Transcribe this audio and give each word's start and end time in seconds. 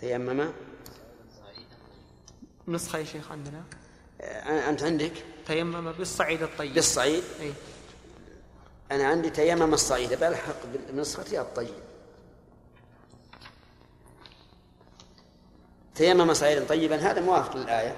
تيمم. 0.00 0.52
نسخة 2.68 2.98
يا 2.98 3.04
شيخ 3.04 3.32
عندنا. 3.32 3.62
أنت 4.68 4.82
عندك؟ 4.82 5.12
تيمم 5.46 5.92
بالصعيد 5.92 6.42
الطيب. 6.42 6.74
بالصعيد؟ 6.74 7.24
أي. 7.40 7.52
أنا 8.90 9.06
عندي 9.06 9.30
تيمم 9.30 9.74
الصعيد 9.74 10.14
بلحق 10.14 10.56
بنسختي 10.90 11.40
الطيب. 11.40 11.74
تيمم 15.94 16.34
صعيدا 16.34 16.64
طيبا 16.64 16.96
هذا 16.96 17.20
موافق 17.20 17.56
للآية. 17.56 17.96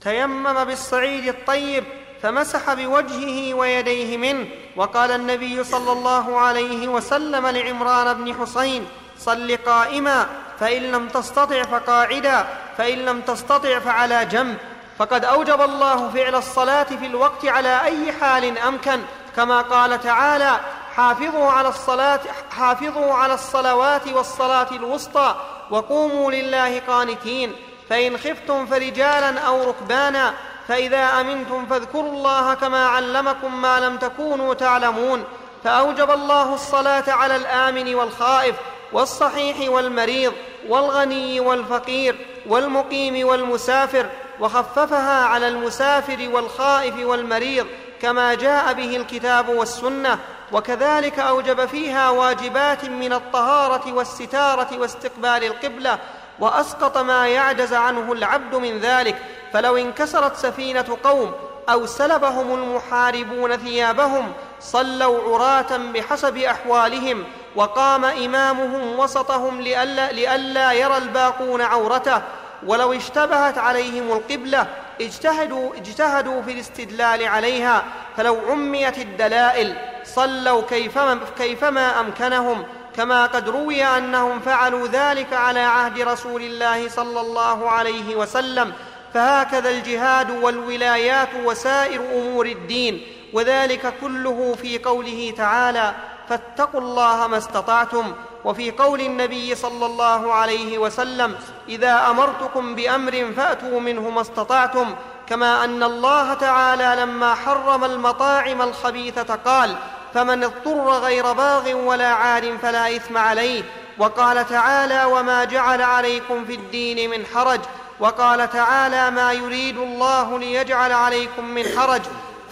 تيمم 0.00 0.64
بالصعيد 0.64 1.28
الطيب 1.28 1.84
فمسح 2.22 2.74
بوجهه 2.74 3.54
ويديه 3.54 4.16
منه. 4.16 4.48
وقال 4.76 5.10
النبي 5.10 5.64
صلى 5.64 5.92
الله 5.92 6.38
عليه 6.38 6.88
وسلم 6.88 7.46
لعمران 7.46 8.24
بن 8.24 8.34
حسين 8.34 8.86
صل 9.24 9.56
قائما 9.66 10.26
فإن 10.60 10.82
لم 10.82 11.08
تستطع 11.08 11.62
فقاعدا 11.62 12.46
فإن 12.78 12.98
لم 12.98 13.20
تستطع 13.20 13.78
فعلى 13.78 14.24
جنب. 14.24 14.56
فقد 14.98 15.24
أوجب 15.24 15.60
الله 15.60 16.10
فعل 16.10 16.34
الصلاة 16.34 16.82
في 16.84 17.06
الوقت 17.06 17.46
على 17.46 17.80
أي 17.84 18.12
حال 18.12 18.58
أمكن. 18.58 19.00
كما 19.36 19.60
قال 19.60 20.00
تعالى 20.00 20.60
حافظوا 20.96 21.50
على 21.50 21.68
الصلاة 21.68 22.20
حافظوا 22.50 23.14
على 23.14 23.34
الصلوات 23.34 24.08
والصلاة 24.08 24.70
الوسطى 24.72 25.34
وقوموا 25.70 26.32
لله 26.32 26.82
قانتين. 26.88 27.52
فإن 27.90 28.18
خفتم 28.18 28.66
فرجالا 28.66 29.40
أو 29.40 29.70
ركبانا 29.70 30.34
فإذا 30.68 31.20
أمنتم 31.20 31.66
فاذكروا 31.66 32.12
الله 32.12 32.54
كما 32.54 32.86
علمكم 32.86 33.62
ما 33.62 33.80
لم 33.80 33.96
تكونوا 33.96 34.54
تعلمون. 34.54 35.24
فأوجب 35.64 36.10
الله 36.10 36.54
الصلاة 36.54 37.04
على 37.08 37.36
الآمن 37.36 37.94
والخائف. 37.94 38.54
والصحيح 38.92 39.70
والمريض 39.70 40.32
والغني 40.68 41.40
والفقير 41.40 42.16
والمقيم 42.46 43.26
والمسافر 43.26 44.06
وخففها 44.40 45.24
على 45.24 45.48
المسافر 45.48 46.28
والخائف 46.32 46.94
والمريض 47.06 47.66
كما 48.02 48.34
جاء 48.34 48.72
به 48.72 48.96
الكتاب 48.96 49.48
والسنة 49.48 50.18
وكذلك 50.52 51.18
أوجب 51.18 51.66
فيها 51.66 52.10
واجبات 52.10 52.84
من 52.84 53.12
الطهارة 53.12 53.92
والستارة 53.92 54.78
واستقبال 54.78 55.44
القبلة 55.44 55.98
وأسقط 56.40 56.98
ما 56.98 57.28
يعجز 57.28 57.74
عنه 57.74 58.12
العبد 58.12 58.54
من 58.54 58.78
ذلك 58.78 59.16
فلو 59.52 59.76
انكسرت 59.76 60.36
سفينة 60.36 60.96
قوم 61.04 61.32
أو 61.68 61.86
سلبهم 61.86 62.54
المحاربون 62.54 63.56
ثيابهم 63.56 64.32
صلوا 64.60 65.34
عراة 65.34 65.76
بحسب 65.76 66.36
أحوالهم 66.36 67.24
وقام 67.56 68.04
إمامهم 68.04 68.98
وسطهم 68.98 69.60
لئلا, 69.60 70.12
لئلا 70.12 70.72
يرى 70.72 70.96
الباقون 70.96 71.60
عورته 71.60 72.22
ولو 72.66 72.92
اشتبهت 72.92 73.58
عليهم 73.58 74.12
القبلة 74.12 74.66
اجتهدوا, 75.00 75.74
اجتهدوا 75.76 76.42
في 76.42 76.52
الاستدلال 76.52 77.24
عليها 77.26 77.84
فلو 78.16 78.38
عميت 78.48 78.98
الدلائل 78.98 79.76
صلوا 80.04 80.62
كيفما, 80.62 81.18
كيفما 81.38 82.00
أمكنهم 82.00 82.64
كما 82.96 83.26
قد 83.26 83.48
روي 83.48 83.84
أنهم 83.84 84.40
فعلوا 84.40 84.86
ذلك 84.86 85.32
على 85.32 85.60
عهد 85.60 86.00
رسول 86.00 86.42
الله 86.42 86.88
صلى 86.88 87.20
الله 87.20 87.70
عليه 87.70 88.16
وسلم. 88.16 88.72
فهكذا 89.14 89.70
الجهاد 89.70 90.30
والولايات 90.30 91.28
وسائر 91.44 92.00
أمور 92.00 92.46
الدين 92.46 93.06
وذلك 93.32 93.94
كله 94.00 94.54
في 94.62 94.78
قوله 94.78 95.34
تعالى 95.36 95.94
فاتقوا 96.28 96.80
الله 96.80 97.26
ما 97.26 97.38
استطعتم. 97.38 98.12
وفي 98.44 98.70
قول 98.70 99.00
النبي 99.00 99.54
صلى 99.54 99.86
الله 99.86 100.32
عليه 100.34 100.78
وسلم 100.78 101.36
إذا 101.68 102.10
أمرتكم 102.10 102.74
بأمر 102.74 103.32
فأتوا 103.36 103.80
منه 103.80 104.10
ما 104.10 104.20
استطعتم. 104.20 104.94
كما 105.26 105.64
أن 105.64 105.82
الله 105.82 106.34
تعالى 106.34 107.02
لما 107.02 107.34
حرم 107.34 107.84
المطاعم 107.84 108.62
الخبيثة 108.62 109.34
قال 109.34 109.76
فمن 110.14 110.44
اضطر 110.44 110.90
غير 110.90 111.32
باغ 111.32 111.72
ولا 111.72 112.08
عاد 112.08 112.58
فلا 112.62 112.96
إثم 112.96 113.18
عليه. 113.18 113.62
وقال 113.98 114.48
تعالى 114.48 115.04
وما 115.04 115.44
جعل 115.44 115.82
عليكم 115.82 116.44
في 116.44 116.54
الدين 116.54 117.10
من 117.10 117.26
حرج. 117.34 117.60
وقال 118.00 118.50
تعالى 118.50 119.10
ما 119.10 119.32
يريد 119.32 119.78
الله 119.78 120.38
ليجعل 120.38 120.92
عليكم 120.92 121.44
من 121.44 121.64
حرج. 121.78 122.02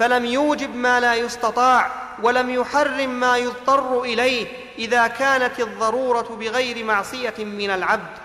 فلم 0.00 0.24
يوجب 0.24 0.74
ما 0.74 1.00
لا 1.00 1.14
يستطاع 1.14 1.92
ولم 2.22 2.50
يحرم 2.50 3.20
ما 3.20 3.36
يضطر 3.36 4.02
إليه 4.02 4.46
إذا 4.78 5.06
كانت 5.06 5.60
الضرورة 5.60 6.36
بغير 6.36 6.84
معصية 6.84 7.34
من 7.38 7.70
العبد. 7.70 8.18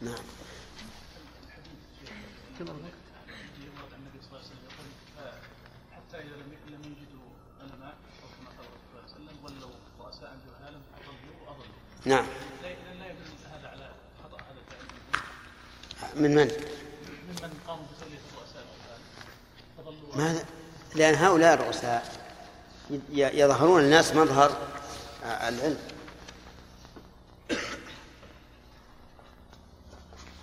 نعم. 0.00 0.14
نعم. 12.04 12.24
من 16.16 16.34
من؟ 16.34 16.44
ممن 16.44 17.50
قاموا 17.66 17.84
بتولية 17.96 18.18
الرؤساء 18.32 18.64
ماذا؟ 20.14 20.44
لأن 20.94 21.14
هؤلاء 21.14 21.54
الرؤساء 21.54 22.12
يظهرون 23.12 23.80
الناس 23.80 24.14
مظهر 24.14 24.56
العلم 25.24 25.78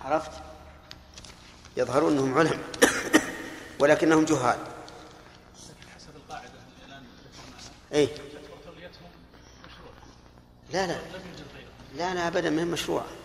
عرفت؟ 0.00 0.30
يظهرون 1.76 2.12
أنهم 2.12 2.38
علم 2.38 2.60
ولكنهم 3.78 4.24
جهال 4.24 4.58
حسب 5.96 6.16
القاعده 6.16 6.52
الان 6.86 7.02
اي 7.94 8.08
لا 10.72 10.86
لا 10.86 10.98
لا 11.96 12.14
لا 12.14 12.28
ابدا 12.28 12.50
ما 12.50 12.60
هي 12.60 12.64
مشروعه 12.64 13.19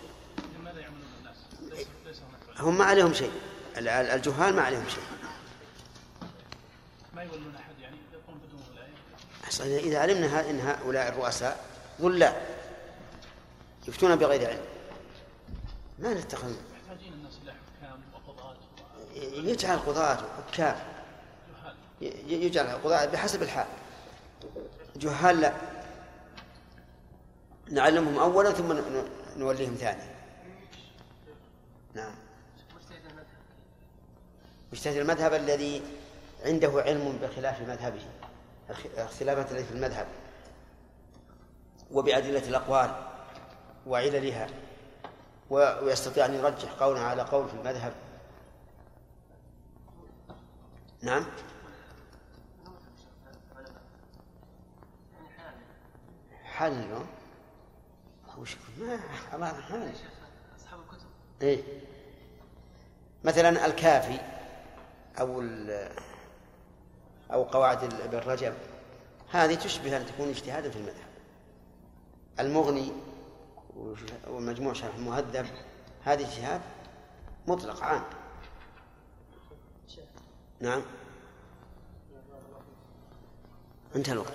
هم 2.58 2.78
ما 2.78 2.84
عليهم 2.84 3.12
شيء. 3.12 3.32
الجهال 3.76 4.56
ما 4.56 4.62
عليهم 4.62 4.88
شيء. 4.88 5.04
ما 7.14 7.22
يولون 7.22 7.56
أحد 7.56 7.78
يعني 7.80 7.96
يقوم 8.12 8.38
بدون 8.38 8.60
ولايه 9.70 9.80
اذا 9.80 9.98
علمنا 9.98 10.50
إن 10.50 10.60
هؤلاء 10.60 11.08
الرؤساء 11.08 11.64
ضلاء 12.00 12.56
يفتون 13.88 14.16
بغير 14.16 14.48
علم. 14.48 14.64
ما 15.98 16.14
نتخذ. 16.14 16.52
محتاجين 16.52 17.12
الناس 17.12 17.38
إلى 17.42 17.52
حكام 17.52 18.00
وقضاة 18.14 18.56
يجعل 19.50 19.78
قضاة 19.78 20.18
وحكام 20.38 20.76
يجعل 22.26 22.66
قضاة 22.66 23.06
بحسب 23.06 23.42
الحال. 23.42 23.66
جهال 24.96 25.40
لا. 25.40 25.52
نعلمهم 27.70 28.18
اولا 28.18 28.52
ثم 28.52 28.72
نوليهم 29.36 29.74
ثانيا 29.74 30.16
نعم 31.94 32.14
مجتهد 34.76 34.96
المذهب 34.96 35.34
الذي 35.34 35.82
عنده 36.44 36.82
علم 36.82 37.18
بخلاف 37.22 37.60
مذهبه 37.60 38.02
اختلافات 38.96 39.52
التي 39.52 39.64
في 39.64 39.72
المذهب 39.72 40.06
وبأدلة 41.90 42.48
الأقوال 42.48 42.90
وعللها 43.86 44.48
ويستطيع 45.50 46.26
أن 46.26 46.34
يرجح 46.34 46.72
قولا 46.72 47.00
على 47.00 47.22
قول 47.22 47.48
في 47.48 47.54
المذهب. 47.54 47.92
نعم. 51.02 51.26
حال 56.44 56.72
اليوم؟ 56.72 57.06
وش 58.38 58.56
ما 58.78 58.98
الله 59.34 59.60
حال 59.60 59.92
أصحاب 60.58 60.80
الكتب. 60.80 61.06
إيه. 61.42 61.62
مثلا 63.24 63.66
الكافي 63.66 64.35
أو 65.20 65.42
أو 67.32 67.42
قواعد 67.42 67.84
ابن 67.84 68.18
رجب. 68.18 68.54
هذه 69.30 69.54
تشبه 69.54 69.96
أن 69.96 70.06
تكون 70.06 70.28
اجتهادا 70.28 70.70
في 70.70 70.76
المذهب. 70.76 71.06
المغني 72.40 72.92
ومجموع 74.28 74.72
شرح 74.72 74.94
المهذب 74.94 75.46
هذه 76.04 76.20
اجتهاد 76.20 76.60
مطلق 77.46 77.82
عام. 77.82 78.02
نعم. 80.60 80.82
انتهى 83.96 84.12
الوقت. 84.12 84.32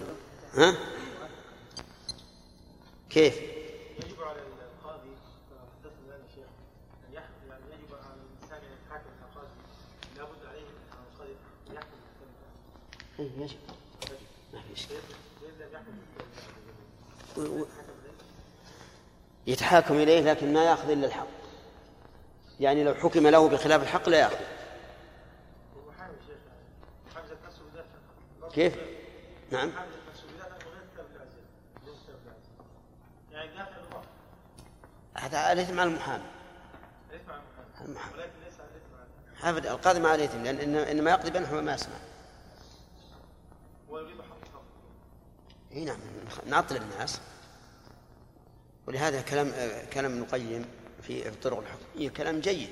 ها؟ 0.53 0.75
كيف؟ 3.09 3.60
يجب. 13.21 13.57
ما 14.53 14.61
في 14.61 14.73
إشكال 14.73 14.97
يتحاكم 19.47 19.93
إليه 19.93 20.21
لكن 20.21 20.53
ما 20.53 20.63
يأخذ 20.63 20.89
إلا 20.89 21.07
الحق. 21.07 21.27
يعني 22.59 22.83
لو 22.83 22.93
حكم 22.93 23.27
له 23.27 23.49
بخلاف 23.49 23.83
الحق 23.83 24.09
لا 24.09 24.19
يأخذ. 24.19 24.35
كيف؟ 28.53 28.77
نعم. 29.51 29.71
هذا 35.13 35.51
الاثم 35.51 35.79
على 35.79 35.89
المحامي. 35.89 36.23
المحامي. 37.81 38.23
ابدا 39.43 39.71
القاضي 39.71 39.99
ما 39.99 40.09
عليه 40.09 40.25
اثم 40.25 40.43
لأن 40.43 40.75
إنما 40.75 41.11
يقضي 41.11 41.29
بينهما 41.29 41.61
ما 41.61 41.73
يسمع. 41.73 41.95
إي 45.73 45.85
نعم 45.85 45.99
نعطل 46.45 46.75
الناس. 46.75 47.19
ولهذا 48.87 49.21
كلام 49.21 49.51
كلام 49.93 50.11
ابن 50.11 50.21
القيم 50.21 50.65
في 51.01 51.27
الطرق 51.27 51.57
الحكميه 51.57 52.09
كلام 52.09 52.39
جيد. 52.39 52.69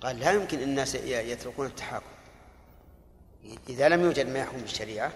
قال 0.00 0.20
لا 0.20 0.32
يمكن 0.32 0.62
الناس 0.62 0.94
يتركون 0.94 1.66
التحاكم. 1.66 2.06
إذا 3.68 3.88
لم 3.88 4.00
يوجد 4.00 4.26
ما 4.26 4.38
يحكم 4.38 4.58
بالشريعة 4.58 5.12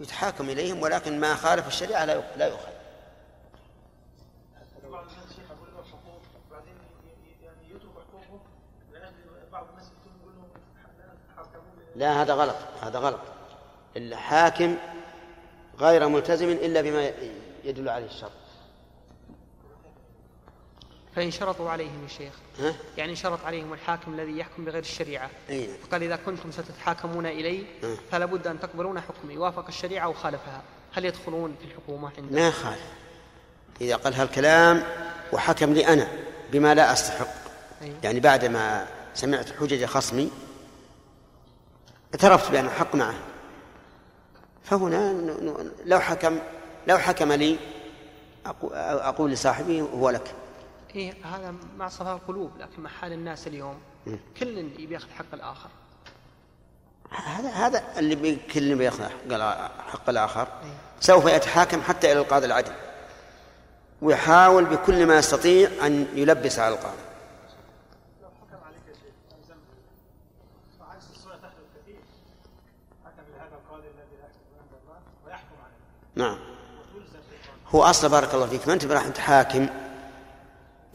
يتحاكم 0.00 0.50
إليهم 0.50 0.82
ولكن 0.82 1.20
ما 1.20 1.34
خالف 1.34 1.66
الشريعة 1.66 2.04
لا 2.04 2.36
لا 2.36 2.46
يؤخذ. 2.46 2.75
لا 11.96 12.22
هذا 12.22 12.34
غلط 12.34 12.56
هذا 12.82 12.98
غلط. 12.98 13.20
الحاكم 13.96 14.76
غير 15.80 16.08
ملتزم 16.08 16.48
إلا 16.48 16.80
بما 16.80 17.10
يدل 17.64 17.88
عليه 17.88 18.06
الشرط 18.06 18.30
فإن 21.16 21.30
شرطوا 21.30 21.70
عليهم 21.70 22.04
الشيخ 22.04 22.32
ها؟ 22.60 22.74
يعني 22.96 23.16
شرط 23.16 23.44
عليهم 23.44 23.72
الحاكم 23.72 24.14
الذي 24.14 24.38
يحكم 24.38 24.64
بغير 24.64 24.82
الشريعة. 24.82 25.30
فقال 25.82 26.02
إذا 26.02 26.16
كنتم 26.16 26.52
ستتحاكمون 26.52 27.26
إلي 27.26 27.66
فلا 28.10 28.26
بد 28.26 28.46
أن 28.46 28.60
تقبلون 28.60 29.00
حكمي. 29.00 29.38
وافق 29.38 29.66
الشريعة 29.68 30.08
وخالفها 30.08 30.62
هل 30.92 31.04
يدخلون 31.04 31.56
في 31.60 31.64
الحكومة 31.64 32.10
عنده؟ 32.18 32.40
ما 32.40 32.48
يخالف 32.48 32.80
إذا 33.80 33.96
قال 33.96 34.14
هالكلام 34.14 34.82
وحكم 35.32 35.72
لي 35.72 35.86
أنا 35.86 36.08
بما 36.52 36.74
لا 36.74 36.92
أستحق. 36.92 37.28
أيه؟ 37.82 37.92
يعني 38.02 38.20
بعد 38.20 38.44
ما 38.44 38.86
سمعت 39.14 39.50
حجج 39.50 39.84
خصمي 39.84 40.30
اعترفت 42.14 42.50
بأن 42.50 42.64
الحق 42.64 42.94
معه. 42.94 43.14
فهنا 44.64 45.12
لو 45.84 46.00
حكم 46.00 46.38
لو 46.86 46.98
حكم 46.98 47.32
لي 47.32 47.58
أقول 48.72 49.30
لصاحبي 49.30 49.80
هو 49.80 50.10
لك. 50.10 50.34
إيه 50.94 51.14
هذا 51.24 51.54
مع 51.78 51.88
صفاء 51.88 52.16
القلوب 52.16 52.50
لكن 52.58 52.82
مع 52.82 52.90
حال 52.90 53.12
الناس 53.12 53.46
اليوم 53.46 53.78
كل 54.40 54.58
يبي 54.78 54.94
ياخذ 54.94 55.10
حق 55.10 55.34
الآخر. 55.34 55.68
هذا 57.10 57.48
هذا 57.48 57.84
اللي 57.98 58.36
كل 58.36 58.74
بيأخذ 58.74 59.04
حق 59.88 60.08
الآخر. 60.08 60.42
إيه؟ 60.42 60.70
سوف 61.00 61.26
يتحاكم 61.26 61.82
حتى 61.82 62.12
إلى 62.12 62.20
القاضي 62.20 62.46
العدل. 62.46 62.72
ويحاول 64.02 64.64
بكل 64.64 65.06
ما 65.06 65.18
يستطيع 65.18 65.70
أن 65.86 66.06
يلبس 66.14 66.58
على 66.58 66.74
القاضي. 66.74 67.05
نعم. 76.16 76.38
هو 77.68 77.82
أصلا 77.82 78.10
بارك 78.10 78.34
الله 78.34 78.46
فيك. 78.46 78.68
ما 78.68 78.74
أنت 78.74 78.84
راح 78.84 79.08
تحاكم 79.08 79.68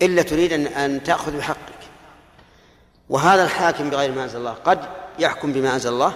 إلا 0.01 0.21
تريد 0.21 0.53
أن 0.53 0.67
أن 0.67 1.03
تأخذ 1.03 1.37
بحقك. 1.37 1.57
وهذا 3.09 3.43
الحاكم 3.43 3.89
بغير 3.89 4.11
ما 4.11 4.23
أنزل 4.23 4.39
الله 4.39 4.53
قد 4.53 4.79
يحكم 5.19 5.53
بما 5.53 5.73
أنزل 5.73 5.89
الله 5.89 6.13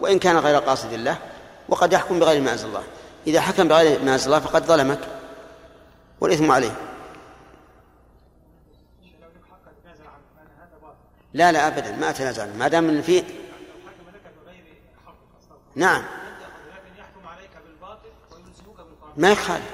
وإن 0.00 0.18
كان 0.18 0.38
غير 0.38 0.58
قاصد 0.58 0.92
الله 0.92 1.18
وقد 1.68 1.92
يحكم 1.92 2.18
بغير 2.18 2.40
ما 2.40 2.52
أنزل 2.52 2.68
الله. 2.68 2.82
إذا 3.26 3.40
حكم 3.40 3.68
بغير 3.68 4.02
ما 4.02 4.12
أنزل 4.12 4.26
الله 4.26 4.40
فقد 4.40 4.64
ظلمك 4.64 5.00
والإثم 6.20 6.50
عليه. 6.50 6.72
لا 11.34 11.52
لا 11.52 11.66
أبدا 11.66 11.96
ما 11.96 12.10
أتنازع 12.10 12.46
ما 12.46 12.68
دام 12.68 13.02
فيه 13.02 13.22
نعم. 15.76 16.17
ما 19.16 19.32
يخالف. 19.32 19.70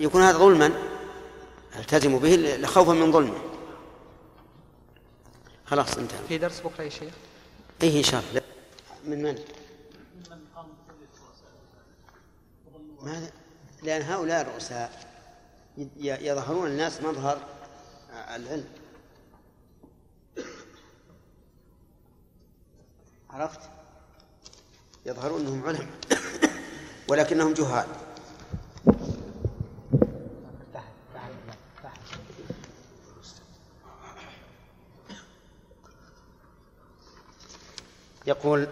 يكون 0.00 0.22
هذا 0.22 0.38
ظلما. 0.38 0.72
التزموا 1.76 2.18
به 2.18 2.66
خوفا 2.66 2.92
من 2.92 3.12
ظلمه. 3.12 3.38
خلاص 5.66 5.98
انتهى. 5.98 6.18
في 6.28 6.38
درس 6.38 6.60
بكرة 6.60 6.84
يا 6.84 6.88
شيخ؟ 6.88 7.14
إيه 7.82 7.98
إن 7.98 8.02
شاء 8.02 8.24
الله. 8.30 8.42
من 9.04 9.22
من؟ 9.22 9.38
ماذا؟ 13.02 13.30
لأن 13.82 14.02
هؤلاء 14.02 14.40
الرؤساء 14.40 15.12
يظهرون 15.98 16.66
الناس 16.66 17.02
مظهر 17.02 17.38
العلم. 18.12 18.68
عرفت؟ 23.30 23.60
يظهرون 25.06 25.40
إنهم 25.40 25.64
علم 25.66 25.90
ولكنهم 27.08 27.54
جهال. 27.54 27.86
يقول 38.26 38.68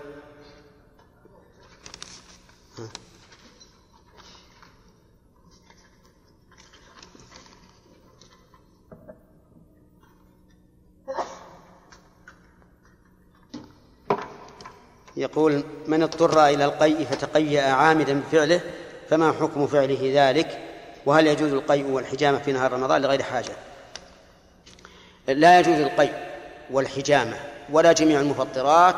يقول 15.21 15.63
من 15.87 16.03
اضطر 16.03 16.47
إلى 16.47 16.65
القيء 16.65 17.05
فتقيأ 17.05 17.63
عامدا 17.63 18.21
بفعله 18.21 18.61
فما 19.11 19.33
حكم 19.33 19.67
فعله 19.67 20.13
ذلك؟ 20.15 20.59
وهل 21.07 21.27
يجوز 21.27 21.53
القيء 21.53 21.87
والحجامة 21.87 22.39
في 22.39 22.53
نهار 22.53 22.73
رمضان 22.73 23.03
لغير 23.03 23.23
حاجة؟ 23.23 23.53
لا 25.29 25.61
يجوز 25.61 25.81
القيء 25.81 26.13
والحجامة 26.71 27.37
ولا 27.73 27.93
جميع 27.93 28.21
المفطرات 28.21 28.97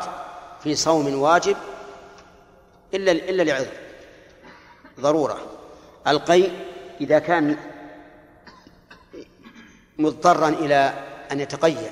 في 0.63 0.75
صوم 0.75 1.19
واجب 1.19 1.55
إلا 2.93 3.11
إلا 3.11 3.43
لعذر. 3.43 3.73
ضرورة. 4.99 5.37
القيء 6.07 6.51
إذا 7.01 7.19
كان 7.19 7.57
مضطرا 9.97 10.49
إلى 10.49 10.93
أن 11.31 11.39
يتقيأ 11.39 11.91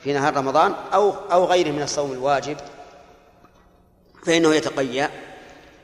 في 0.00 0.12
نهار 0.12 0.36
رمضان 0.36 0.74
أو 0.94 1.10
أو 1.10 1.44
غيره 1.44 1.70
من 1.70 1.82
الصوم 1.82 2.12
الواجب 2.12 2.56
فإنه 4.28 4.54
يتقيأ 4.54 5.10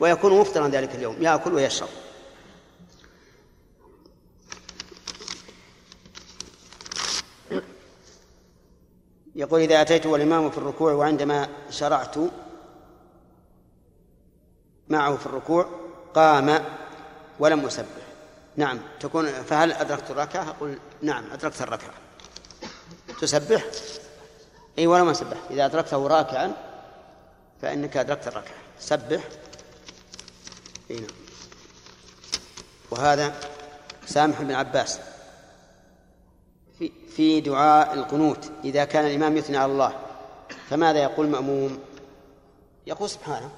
ويكون 0.01 0.41
مفطرا 0.41 0.69
ذلك 0.69 0.95
اليوم 0.95 1.17
يأكل 1.21 1.55
ويشرب. 1.55 1.89
يقول 9.37 9.61
إذا 9.61 9.81
أتيت 9.81 10.07
والإمام 10.07 10.51
في 10.51 10.59
الركوع 10.59 10.93
وعندما 10.93 11.49
شرعت 11.71 12.15
معه 14.89 15.17
في 15.17 15.27
الركوع 15.27 15.67
قام 16.15 16.65
ولم 17.39 17.67
أسبح. 17.67 17.87
نعم. 18.57 18.81
تكون 19.01 19.27
فهل 19.27 19.73
أدركت 19.73 20.11
الركعة؟ 20.11 20.51
أقول 20.51 20.79
نعم 21.03 21.25
أدركت 21.33 21.63
الركعة. 21.63 21.95
تسبح؟ 23.21 23.65
أي 24.79 24.87
ولم 24.87 25.09
أسبح. 25.09 25.37
إذا 25.51 25.65
أدركته 25.65 26.07
راكعا 26.07 26.74
فإنك 27.63 27.97
أدركت 27.97 28.29
الركعة 28.29 28.55
سبح. 28.79 29.29
أي 30.91 30.97
نعم. 30.97 31.11
وهذا 32.91 33.35
سامح 34.07 34.43
بن 34.43 34.53
عباس. 34.53 34.99
في 36.79 36.93
في 37.17 37.41
دعاء 37.41 37.95
القنوت 37.95 38.51
إذا 38.65 38.85
كان 38.85 39.07
الإمام 39.07 39.37
يثني 39.37 39.57
على 39.57 39.73
الله 39.73 39.99
فماذا 40.71 41.03
يقول 41.03 41.29
مأموم؟ 41.29 41.79
يقول 42.87 43.11
سبحانه. 43.11 43.51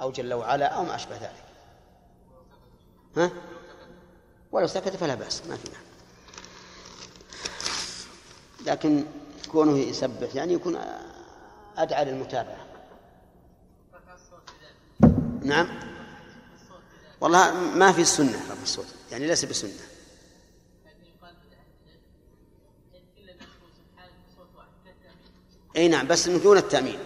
أو 0.00 0.10
جل 0.10 0.34
وعلا 0.34 0.66
أو 0.66 0.84
ما 0.84 0.94
أشبه 0.94 1.16
ذلك. 1.16 1.44
ها؟ 3.16 3.30
ولو 4.52 4.66
سكت 4.66 4.96
فلا 4.96 5.14
بأس 5.14 5.46
ما 5.46 5.56
في 5.56 5.68
لكن 8.66 9.04
كونه 9.52 9.78
يسبح 9.78 10.34
يعني 10.34 10.52
يكون 10.52 10.78
أدعى 11.82 12.04
للمتابعة. 12.04 12.66
نعم. 15.42 15.68
والله 17.20 17.54
ما 17.54 17.92
في 17.92 18.00
السنة 18.00 18.36
رفع 18.50 18.62
الصوت. 18.62 18.86
يعني 19.12 19.26
ليس 19.26 19.44
بسنة. 19.44 19.70
أي 25.76 25.88
نعم 25.88 26.06
بس 26.06 26.28
دون 26.28 26.56
التأمين. 26.56 26.98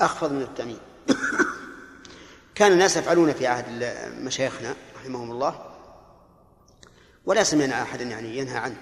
أخفض 0.00 0.32
من 0.32 0.42
التأمين. 0.42 0.78
كان 2.54 2.72
الناس 2.72 2.96
يفعلون 2.96 3.32
في 3.32 3.46
عهد 3.46 3.64
مشايخنا 4.20 4.74
رحمهم 4.96 5.30
الله 5.30 5.76
ولا 7.26 7.42
سمعنا 7.42 7.82
أحدا 7.82 8.04
يعني 8.04 8.38
ينهى 8.38 8.56
عنه. 8.56 8.76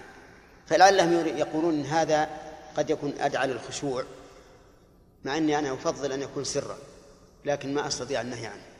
فلعلهم 0.66 1.12
يقولون 1.26 1.74
إن 1.74 1.84
هذا 1.84 2.28
قد 2.76 2.90
يكون 2.90 3.14
أدعى 3.20 3.46
للخشوع. 3.46 4.04
مع 5.24 5.36
أني 5.36 5.58
أنا 5.58 5.72
أفضل 5.72 6.12
أن 6.12 6.22
يكون 6.22 6.44
سرا 6.44 6.78
لكن 7.44 7.74
ما 7.74 7.86
أستطيع 7.86 8.20
النهي 8.20 8.46
عنه. 8.46 8.74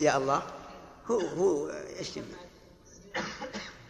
يا 0.00 0.16
الله 0.16 0.42
هو 1.06 1.20
هو 1.20 1.70
إيش 1.70 2.18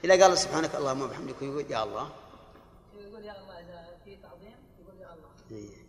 إذا 0.04 0.24
قال 0.24 0.38
سبحانك 0.38 0.74
اللهم 0.74 1.02
وبحمدك 1.02 1.42
يقول 1.42 1.70
يا 1.70 1.84
الله. 1.84 2.10
يقول 2.94 3.24
يا 3.24 3.42
الله 3.42 3.60
إذا 3.60 3.98
في 4.04 4.16
تعظيم 4.16 4.54
يقول 4.80 5.00
يا 5.00 5.14
الله. 5.14 5.28
إيه. 5.50 5.86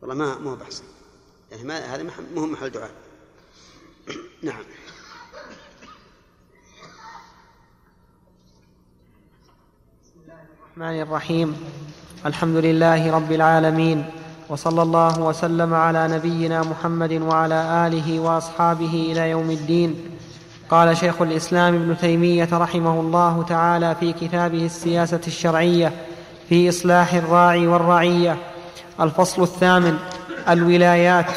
والله 0.00 0.14
ما 0.14 0.38
ما 0.38 0.50
هو 0.50 0.56
بحسن. 0.56 0.84
يعني 1.50 1.64
ما 1.64 1.94
هذا 1.94 2.02
ما 2.02 2.40
هو 2.40 2.46
محل 2.46 2.70
دعاء. 2.70 2.94
نعم. 4.42 4.64
الرحمن 10.76 11.02
الرحيم. 11.02 11.56
الحمد 12.26 12.56
لله 12.56 13.12
رب 13.12 13.32
العالمين 13.32 14.04
وصلى 14.48 14.82
الله 14.82 15.20
وسلم 15.20 15.74
على 15.74 16.08
نبينا 16.08 16.62
محمد 16.62 17.12
وعلى 17.12 17.86
آله 17.86 18.20
وأصحابه 18.20 19.08
إلى 19.12 19.30
يوم 19.30 19.50
الدين. 19.50 19.94
قال 20.70 20.96
شيخ 20.96 21.22
الإسلام 21.22 21.74
ابن 21.74 21.96
تيمية 22.00 22.48
رحمه 22.52 23.00
الله 23.00 23.44
تعالى 23.48 23.96
في 24.00 24.12
كتابه 24.12 24.64
السياسة 24.64 25.20
الشرعية 25.26 25.92
في 26.48 26.68
إصلاح 26.68 27.14
الراعي 27.14 27.66
والرعية. 27.66 28.36
الفصل 29.00 29.42
الثامن 29.42 29.98
الولايات. 30.48 31.30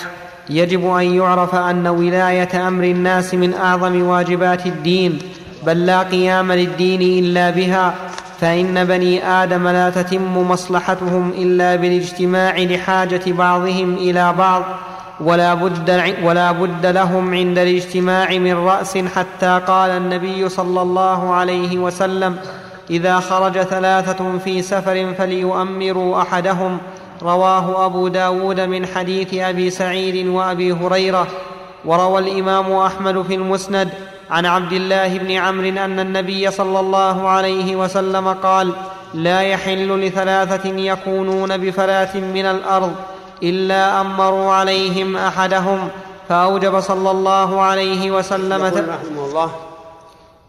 يجب 0.50 0.86
أن 0.86 1.06
يعرف 1.16 1.56
أن 1.56 1.88
ولاية 1.88 2.68
أمر 2.68 2.84
الناس 2.84 3.34
من 3.34 3.54
أعظم 3.54 4.02
واجبات 4.02 4.66
الدين 4.66 5.20
بل 5.66 5.86
لا 5.86 6.04
قيام 6.04 6.52
للدين 6.52 7.02
إلا 7.24 7.50
بها. 7.50 8.13
فإن 8.44 8.86
بني 8.86 9.28
آدم 9.28 9.68
لا 9.68 9.90
تتم 9.90 10.38
مصلحتهم 10.38 11.30
إلا 11.38 11.76
بالاجتماع 11.76 12.58
لحاجة 12.58 13.22
بعضهم 13.28 13.94
إلى 13.94 14.34
بعض 14.38 14.64
ولا 15.20 15.54
بد, 15.54 16.16
ولا 16.24 16.52
بد 16.52 16.86
لهم 16.86 17.34
عند 17.34 17.58
الاجتماع 17.58 18.38
من 18.38 18.54
رأس 18.54 18.98
حتى 18.98 19.62
قال 19.68 19.92
النبي 19.92 20.50
صلى 20.50 20.82
الله 20.82 21.34
عليه 21.34 21.78
وسلم 21.78 22.36
إذا 22.90 23.20
خرج 23.20 23.62
ثلاثة 23.62 24.38
في 24.38 24.62
سفر 24.62 25.14
فليؤمروا 25.14 26.22
أحدهم. 26.22 26.78
رواه 27.22 27.86
أبو 27.86 28.08
داود 28.08 28.60
من 28.60 28.86
حديث 28.86 29.34
أبي 29.34 29.70
سعيد 29.70 30.28
وأبي 30.28 30.72
هريرة 30.72 31.28
وروى 31.86 32.20
الإمام 32.20 32.72
أحمد 32.74 33.22
في 33.22 33.36
المسند 33.36 33.90
عن 34.34 34.46
عبد 34.46 34.74
الله 34.74 35.18
بن 35.18 35.32
عمرو 35.32 35.68
أن 35.68 36.00
النبي 36.00 36.52
صلى 36.52 36.80
الله 36.80 37.28
عليه 37.28 37.76
وسلم 37.76 38.34
قال 38.34 38.74
لا 39.14 39.42
يحل 39.42 40.00
لثلاثة 40.00 40.70
يكونون 40.70 41.58
بفلاة 41.58 42.18
من 42.18 42.46
الأرض 42.46 42.96
إلا 43.44 44.02
امروا 44.02 44.54
عليهم 44.54 45.18
أحدهم. 45.18 45.90
فأوجب 46.30 46.80
صلى 46.80 47.12
الله 47.12 47.62
عليه 47.62 48.12
وسلم 48.12 48.64
رحمه 48.64 49.26
الله 49.26 49.56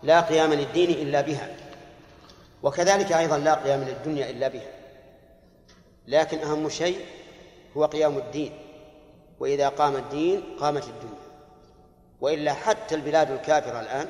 لا 0.02 0.20
قيام 0.20 0.52
للدين 0.52 0.90
إلا 0.90 1.20
بها. 1.20 1.48
وكذلك 2.62 3.12
أيضا 3.12 3.38
لا 3.38 3.54
قيام 3.54 3.84
للدنيا 3.84 4.30
إلا 4.30 4.48
بها. 4.48 4.70
لكن 6.08 6.38
أهم 6.38 6.68
شيء 6.68 6.96
هو 7.76 7.84
قيام 7.84 8.16
الدين. 8.16 8.52
وإذا 9.40 9.68
قام 9.68 9.96
الدين 9.96 10.40
قامت 10.60 10.84
الدنيا 10.84 11.13
وإلا 12.24 12.52
حتى 12.52 12.94
البلاد 12.94 13.30
الكافرة 13.30 13.80
الآن 13.80 14.08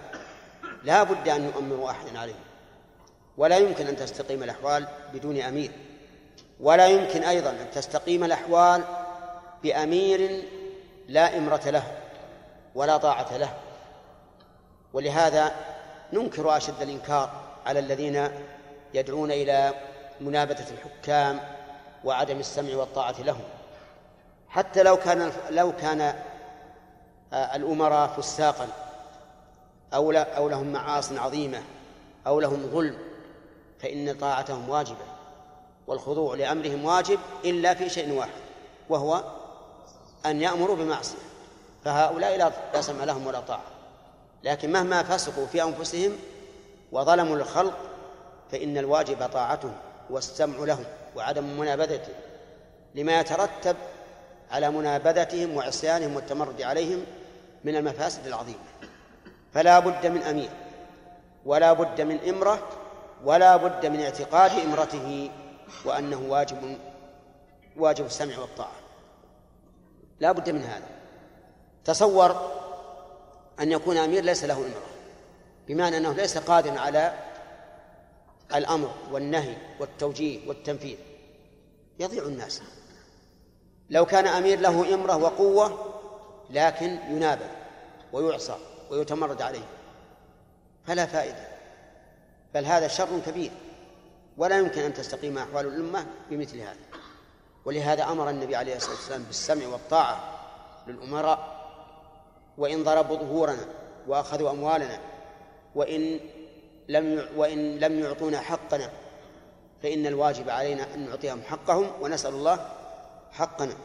لا 0.84 1.02
بد 1.02 1.28
أن 1.28 1.44
يؤمروا 1.44 1.90
أحدا 1.90 2.18
عليهم. 2.18 2.44
ولا 3.36 3.58
يمكن 3.58 3.86
أن 3.86 3.96
تستقيم 3.96 4.42
الأحوال 4.42 4.86
بدون 5.12 5.40
أمير. 5.40 5.70
ولا 6.60 6.86
يمكن 6.86 7.22
أيضا 7.22 7.50
أن 7.50 7.70
تستقيم 7.74 8.24
الأحوال 8.24 8.82
بأمير 9.62 10.44
لا 11.08 11.38
إمرة 11.38 11.60
له 11.66 11.82
ولا 12.74 12.96
طاعة 12.96 13.36
له. 13.36 13.54
ولهذا 14.92 15.52
ننكر 16.12 16.56
أشد 16.56 16.82
الإنكار 16.82 17.30
على 17.66 17.78
الذين 17.78 18.28
يدعون 18.94 19.30
إلى 19.30 19.74
منابذة 20.20 20.66
الحكام 20.70 21.40
وعدم 22.04 22.38
السمع 22.38 22.76
والطاعة 22.76 23.22
لهم. 23.22 23.44
حتى 24.48 24.82
لو 24.82 24.96
كان 24.96 25.32
لو 25.50 25.72
كان 25.72 26.14
الأمراء 27.34 28.08
فساقا. 28.08 28.68
أو, 29.94 30.12
لا 30.12 30.36
أو 30.36 30.48
لهم 30.48 30.72
معاص 30.72 31.12
عظيمة. 31.12 31.62
أو 32.26 32.40
لهم 32.40 32.70
ظلم. 32.72 32.98
فإن 33.78 34.18
طاعتهم 34.18 34.68
واجبة. 34.68 35.04
والخضوع 35.86 36.34
لأمرهم 36.34 36.84
واجب 36.84 37.18
إلا 37.44 37.74
في 37.74 37.88
شيء 37.88 38.12
واحد 38.12 38.40
وهو 38.88 39.24
أن 40.26 40.40
يأمروا 40.40 40.76
بمعصية. 40.76 41.18
فهؤلاء 41.84 42.52
لا 42.74 42.80
سمع 42.80 43.04
لهم 43.04 43.26
ولا 43.26 43.40
طاعة. 43.40 43.64
لكن 44.44 44.72
مهما 44.72 45.02
فسقوا 45.02 45.46
في 45.46 45.62
أنفسهم 45.62 46.12
وظلموا 46.92 47.36
الخلق 47.36 47.78
فإن 48.50 48.78
الواجب 48.78 49.26
طاعتهم 49.26 49.76
والسمع 50.10 50.64
لهم 50.64 50.84
وعدم 51.16 51.44
منابذتهم 51.44 52.14
لما 52.94 53.20
يترتب 53.20 53.76
على 54.50 54.70
منابذتهم 54.70 55.56
وعصيانهم 55.56 56.16
والتمرد 56.16 56.62
عليهم 56.62 57.04
من 57.64 57.76
المفاسد 57.76 58.26
العظيمة. 58.26 58.58
فلا 59.52 59.78
بد 59.78 60.06
من 60.06 60.22
أمير 60.22 60.50
ولا 61.44 61.72
بد 61.72 62.00
من 62.00 62.18
إمرة 62.28 62.68
ولا 63.24 63.56
بد 63.56 63.86
من 63.86 64.00
اعتقاد 64.00 64.50
إمرته 64.50 65.30
وأنه 65.84 66.22
واجب 66.28 66.78
واجب 67.76 68.06
السمع 68.06 68.38
والطاعة. 68.38 68.76
لا 70.20 70.32
بد 70.32 70.50
من 70.50 70.62
هذا. 70.62 70.88
تصور 71.84 72.52
أن 73.60 73.72
يكون 73.72 73.96
أمير 73.96 74.24
ليس 74.24 74.44
له 74.44 74.56
إمرة 74.56 74.86
بمعنى 75.68 75.96
أنه 75.96 76.12
ليس 76.12 76.38
قادرا 76.38 76.80
على 76.80 77.14
الأمر 78.54 78.90
والنهي 79.12 79.56
والتوجيه 79.80 80.48
والتنفيذ. 80.48 80.96
يضيع 81.98 82.22
الناس. 82.22 82.62
لو 83.90 84.06
كان 84.06 84.26
أمير 84.26 84.60
له 84.60 84.94
إمرة 84.94 85.16
وقوة 85.16 85.93
لكن 86.54 86.98
ينابذ 87.08 87.46
ويعصى 88.12 88.56
ويتمرد 88.90 89.42
عليه. 89.42 89.66
فلا 90.86 91.06
فائدة. 91.06 91.48
بل 92.54 92.64
هذا 92.64 92.88
شر 92.88 93.18
كبير. 93.26 93.50
ولا 94.36 94.58
يمكن 94.58 94.80
أن 94.80 94.94
تستقيم 94.94 95.38
أحوال 95.38 95.66
الأمة 95.66 96.06
بمثل 96.30 96.60
هذا. 96.60 96.76
ولهذا 97.64 98.04
أمر 98.04 98.30
النبي 98.30 98.56
عليه 98.56 98.76
الصلاة 98.76 98.94
والسلام 98.94 99.22
بالسمع 99.22 99.66
والطاعة 99.66 100.38
للأمراء. 100.86 101.54
وإن 102.58 102.84
ضربوا 102.84 103.16
ظهورنا 103.16 103.66
وأخذوا 104.06 104.50
أموالنا 104.50 104.98
وإن 105.74 106.20
لم 106.88 107.28
وإن 107.36 107.78
لم 107.78 107.98
يعطونا 107.98 108.40
حقنا 108.40 108.90
فإن 109.82 110.06
الواجب 110.06 110.50
علينا 110.50 110.94
أن 110.94 111.08
نعطيهم 111.08 111.42
حقهم 111.42 111.90
ونسأل 112.00 112.34
الله 112.34 112.68
حقنا. 113.32 113.76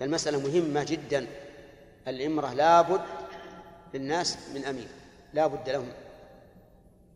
فالمسألة 0.00 0.40
مهمة 0.40 0.84
جدا. 0.84 1.26
الإمرة 2.08 2.54
لابد 2.54 3.00
للناس 3.94 4.38
من 4.54 4.64
أمير. 4.64 4.88
لا 5.34 5.46
بد 5.46 5.68
لهم. 5.68 5.88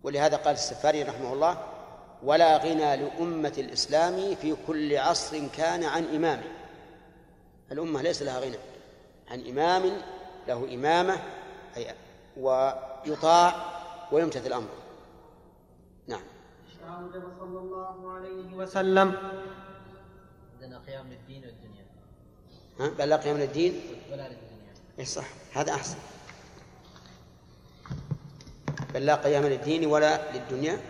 ولهذا 0.02 0.37
قال 0.37 0.54
السفاري 0.54 1.02
رحمه 1.02 1.32
الله 1.32 1.64
ولا 2.22 2.56
غنى 2.56 2.96
لأمة 2.96 3.52
الإسلام 3.58 4.34
في 4.34 4.56
كل 4.66 4.96
عصر 4.96 5.49
كان 5.56 5.84
عن 5.84 6.04
إمامه 6.04 6.49
الأمة 7.72 8.02
ليس 8.02 8.22
لها 8.22 8.40
غنى. 8.40 8.56
عن 9.30 9.46
إمام 9.46 9.82
له 10.49 10.75
إمامة 10.75 11.16
أي 11.76 11.94
ويطاع 12.37 13.54
ويمتثل 14.12 14.52
أمره 14.52 14.78
نعم. 16.06 16.22
صلى 17.38 17.58
الله 17.58 18.12
عليه 18.12 18.54
وسلم. 18.54 19.14
عندنا 20.54 20.78
قيام 20.78 21.06
للدين 21.08 21.44
والدنيا. 21.44 21.70
ها؟ 22.80 22.88
بل 22.88 23.08
لا 23.08 23.16
قيام 23.16 23.37
للدين؟ 23.37 23.80
ولا 24.12 24.22
للدنيا. 24.22 24.72
اي 24.99 25.04
صح 25.04 25.26
هذا 25.52 25.72
أحسن. 25.75 25.96
بل 28.94 29.06
لا 29.06 29.14
قيام 29.14 29.46
للدين 29.46 29.87
ولا 29.87 30.32
للدنيا؟ 30.32 30.80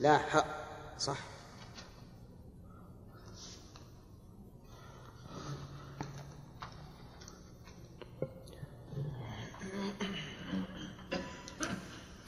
لا 0.00 0.18
حق 0.18 0.46
صح. 0.98 1.31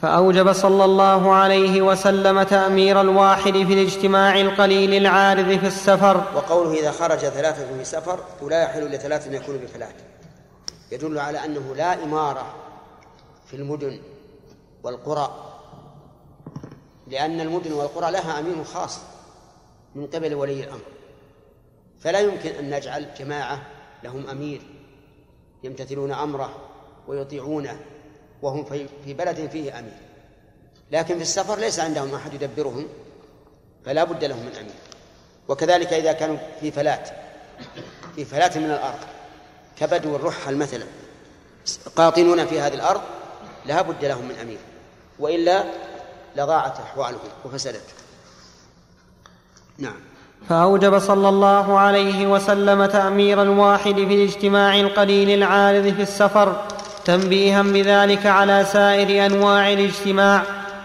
فأوجب 0.04 0.52
صلى 0.52 0.84
الله 0.84 1.32
عليه 1.32 1.82
وسلم 1.82 2.42
تأمير 2.42 3.00
الواحد 3.00 3.52
في 3.52 3.72
الاجتماع 3.72 4.40
القليل 4.40 4.94
العارض 4.94 5.58
في 5.58 5.66
السفر. 5.66 6.16
وقوله 6.36 6.80
إذا 6.80 6.90
خرج 6.90 7.18
ثلاثة 7.18 7.76
في 7.78 7.84
سفر 7.84 8.20
ولا 8.42 8.62
يحل 8.62 8.84
لثلاثة 8.84 9.30
أن 9.30 9.34
يكونوا 9.34 9.60
بفلات 9.60 9.94
يدل 10.92 11.18
على 11.18 11.44
أنه 11.44 11.74
لا 11.74 12.04
إمارة 12.04 12.54
في 13.46 13.56
المدن 13.56 14.00
والقرى 14.82 15.28
لأن 17.06 17.40
المدن 17.40 17.72
والقرى 17.72 18.10
لها 18.10 18.40
أمير 18.40 18.64
خاص 18.64 18.98
من 19.94 20.06
قبل 20.06 20.34
ولي 20.34 20.64
الأمر. 20.64 20.84
فلا 22.00 22.20
يمكن 22.20 22.50
أن 22.50 22.70
نجعل 22.70 23.06
جماعة 23.18 23.62
لهم 24.02 24.26
أمير 24.26 24.60
يمتثلون 25.62 26.12
أمره 26.12 26.50
ويطيعونه. 27.08 27.80
وهم 28.44 28.64
في 29.04 29.14
بلد 29.14 29.48
فيه 29.52 29.78
أمير. 29.78 29.92
لكن 30.92 31.16
في 31.16 31.22
السفر 31.22 31.58
ليس 31.58 31.80
عندهم 31.80 32.14
أحد 32.14 32.34
يدبرهم 32.34 32.86
فلا 33.86 34.04
بد 34.04 34.24
لهم 34.24 34.38
من 34.38 34.52
أمير. 34.60 34.74
وكذلك 35.48 35.92
إذا 35.92 36.12
كانوا 36.12 36.36
في 36.60 36.70
فلات 36.70 37.08
في 38.16 38.24
فلات 38.24 38.58
من 38.58 38.64
الأرض 38.64 38.98
كبدو 39.76 40.16
الرحل 40.16 40.56
مثلا 40.56 40.84
قاطنون 41.96 42.46
في 42.46 42.60
هذه 42.60 42.74
الأرض 42.74 43.00
لا 43.66 43.82
بد 43.82 44.04
لهم 44.04 44.24
من 44.28 44.34
أمير. 44.34 44.58
وإلا 45.18 45.64
لضاعت 46.36 46.80
أحوالهم 46.80 47.28
وفسدت. 47.44 47.94
نعم. 49.78 50.00
فأوجب 50.48 50.98
صلى 50.98 51.28
الله 51.28 51.78
عليه 51.78 52.26
وسلم 52.26 52.86
تأمير 52.86 53.42
الواحد 53.42 53.94
في 53.94 54.14
الاجتماع 54.14 54.80
القليل 54.80 55.30
العارض 55.30 55.94
في 55.94 56.02
السفر 56.02 56.73
تنبيها 57.04 57.62
بذلك 57.62 58.26
على 58.26 58.64
سائر 58.64 59.26
أنواع 59.26 59.72
الاجتماع 59.72 60.42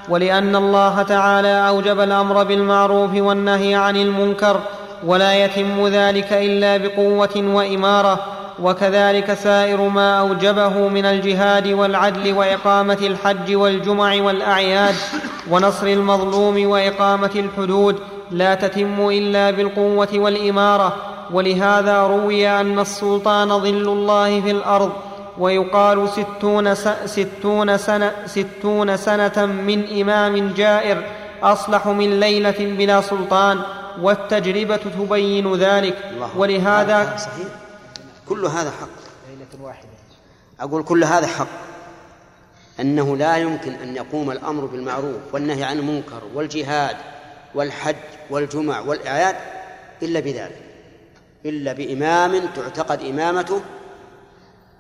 ولأن 0.10 0.56
الله 0.56 1.02
تعالى 1.02 1.68
أوجب 1.68 2.00
الأمر 2.00 2.44
بالمعروف 2.44 3.16
والنهي 3.16 3.76
عن 3.76 3.96
المنكر 3.96 4.60
ولا 5.04 5.46
يتم 5.46 5.88
ذلك 5.88 6.34
إلا 6.34 6.78
بقوة 6.78 7.30
وإمارة 7.36 8.20
وكذلك 8.62 9.34
سائر 9.34 9.82
ما 9.82 10.20
أوجبه 10.20 10.88
من 10.88 11.06
الجهاد 11.06 11.68
والعدل 11.68 12.34
وإقامة 12.34 12.98
الحج 13.02 13.56
والجمع 13.56 14.16
والأعياد 14.22 14.96
ونصر 15.52 15.88
المظلوم 15.88 16.70
وإقامة 16.70 17.32
الحدود 17.36 18.00
لا 18.32 18.56
تتم 18.56 19.10
إلا 19.10 19.52
بالقوة 19.52 20.10
والإمارة 20.14 20.96
ولهذا 21.32 22.02
روي 22.04 22.50
أن 22.50 22.80
السلطان 22.80 23.60
ظل 23.60 23.90
الله 23.90 24.42
في 24.42 24.52
الأرض 24.52 24.92
ويقال 25.40 26.10
ستون, 26.10 26.76
ستون, 27.06 27.78
سنة 27.78 28.14
ستون 28.26 28.98
سنة 28.98 29.46
من 29.46 30.02
إمام 30.02 30.54
جائر 30.54 31.04
أصلح 31.44 31.88
من 31.88 32.20
ليلة 32.20 32.76
بلا 32.78 33.02
سلطان 33.02 33.62
والتجربة 34.02 34.78
تبين 34.78 35.56
ذلك. 35.56 35.98
ولهذا 36.36 37.18
صحيح. 37.18 37.48
كل 38.30 38.46
هذا 38.46 38.72
حق. 38.72 38.88
ليلة 39.30 39.66
واحدة. 39.66 39.90
أقول 40.60 40.84
كل 40.84 41.04
هذا 41.04 41.28
حق. 41.28 41.48
أنه 42.80 43.18
لا 43.18 43.38
يمكن 43.38 43.72
أن 43.72 43.96
يقوم 43.96 44.32
الأمر 44.32 44.66
بالمعروف 44.66 45.34
والنهي 45.34 45.64
عن 45.64 45.80
المنكر 45.80 46.22
والجهاد 46.34 46.96
والحج 47.56 47.96
والجمع 48.30 48.80
والأعياد 48.80 49.36
إلا 50.04 50.20
بذلك. 50.20 50.62
إلا 51.46 51.74
بإمام 51.74 52.42
تعتقد 52.56 53.02
إمامته 53.02 53.62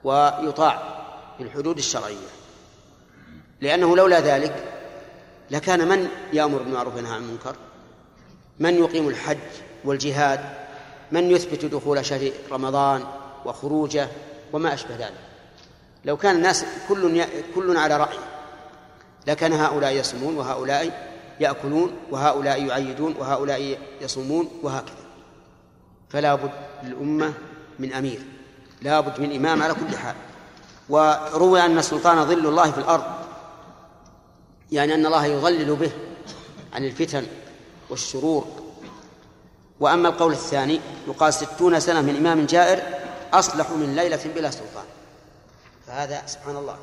ويطاع 0.03 1.03
في 1.37 1.43
الحدود 1.43 1.77
الشرعية. 1.77 2.27
لأنه 3.61 3.95
لولا 3.95 4.19
ذلك 4.19 4.63
لكان 5.51 5.87
من 5.87 6.07
يأمر 6.33 6.57
بالمعروف 6.57 6.95
وينهى 6.95 7.13
عن 7.13 7.21
المنكر؟ 7.21 7.55
من 8.59 8.73
يقيم 8.73 9.07
الحج 9.07 9.37
والجهاد؟ 9.85 10.39
من 11.11 11.31
يثبت 11.31 11.65
دخول 11.65 12.05
شهر 12.05 12.31
رمضان 12.51 13.03
وخروجه؟ 13.45 14.07
وما 14.53 14.73
أشبه 14.73 14.95
ذلك. 14.95 15.19
لو 16.05 16.17
كان 16.17 16.35
الناس 16.35 16.65
كل 16.89 17.23
كل 17.55 17.77
على 17.77 17.97
رأيه 17.97 18.19
لكان 19.27 19.53
هؤلاء 19.53 19.91
يصومون 19.91 20.37
وهؤلاء 20.37 21.09
يأكلون 21.39 21.97
وهؤلاء 22.11 22.63
يعيدون 22.63 23.15
وهؤلاء 23.19 23.77
يصومون 24.01 24.51
وهكذا. 24.63 25.05
فلا 26.09 26.35
بد 26.35 26.51
للأمة 26.83 27.33
من 27.79 27.93
أمير. 27.93 28.21
لا 28.81 28.99
بد 28.99 29.19
من 29.19 29.35
إمام 29.35 29.63
على 29.63 29.73
كل 29.73 29.97
حال. 29.97 30.15
وروي 30.89 31.65
أن 31.65 31.77
السلطان 31.77 32.25
ظل 32.25 32.47
الله 32.47 32.71
في 32.71 32.77
الأرض 32.77 33.03
يعني 34.71 34.93
أن 34.93 35.05
الله 35.05 35.25
يظلل 35.25 35.75
به 35.75 35.91
عن 36.73 36.85
الفتن 36.85 37.25
والشرور. 37.89 38.47
وأما 39.79 40.09
القول 40.09 40.31
الثاني 40.31 40.81
يقال 41.07 41.33
ستون 41.33 41.79
سنة 41.79 42.01
من 42.01 42.15
إمام 42.15 42.45
جائر 42.45 42.83
أصلح 43.33 43.71
من 43.71 43.95
ليلة 43.95 44.19
بلا 44.35 44.51
سلطان. 44.51 44.85
فهذا 45.87 46.25
سبحان 46.25 46.55
الله. 46.55 46.77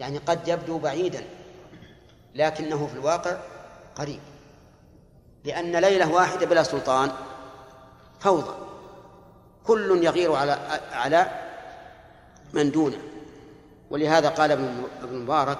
يعني 0.00 0.18
قد 0.18 0.48
يبدو 0.48 0.78
بعيدا 0.78 1.24
لكنه 2.34 2.86
في 2.86 2.94
الواقع 2.94 3.36
قريب. 3.96 4.20
لأن 5.44 5.76
ليلة 5.76 6.12
واحدة 6.12 6.46
بلا 6.46 6.62
سلطان 6.62 7.12
فوضى. 8.20 8.69
كل 9.66 10.04
يغير 10.04 10.32
على 10.32 10.80
على 10.92 11.30
من 12.52 12.70
دونه. 12.70 12.98
ولهذا 13.90 14.28
قال 14.28 14.52
ابن 14.52 14.84
مبارك 15.12 15.58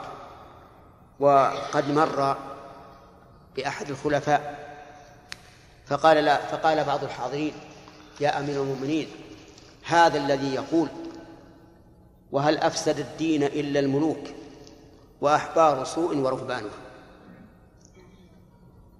وقد 1.21 1.91
مر 1.91 2.37
بأحد 3.57 3.91
الخلفاء 3.91 4.71
فقال 5.87 6.17
لا 6.17 6.37
فقال 6.37 6.85
بعض 6.85 7.05
الحاضرين 7.05 7.53
يا 8.21 8.39
أمير 8.41 8.63
المؤمنين 8.63 9.09
هذا 9.85 10.19
الذي 10.19 10.55
يقول 10.55 10.89
وهل 12.33 12.59
أفسد 12.59 12.99
الدين 12.99 13.43
إلا 13.43 13.81
الملوك 13.81 14.25
وأحبار 15.21 15.85
سوء 15.85 16.17
ورهبانها 16.17 16.71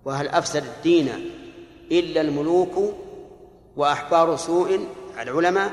وهل 0.05 0.29
أفسد 0.29 0.65
الدين 0.65 1.31
إلا 1.93 2.21
الملوك 2.21 2.95
وأحبار 3.77 4.37
سوء 4.37 4.89
العلماء 5.21 5.73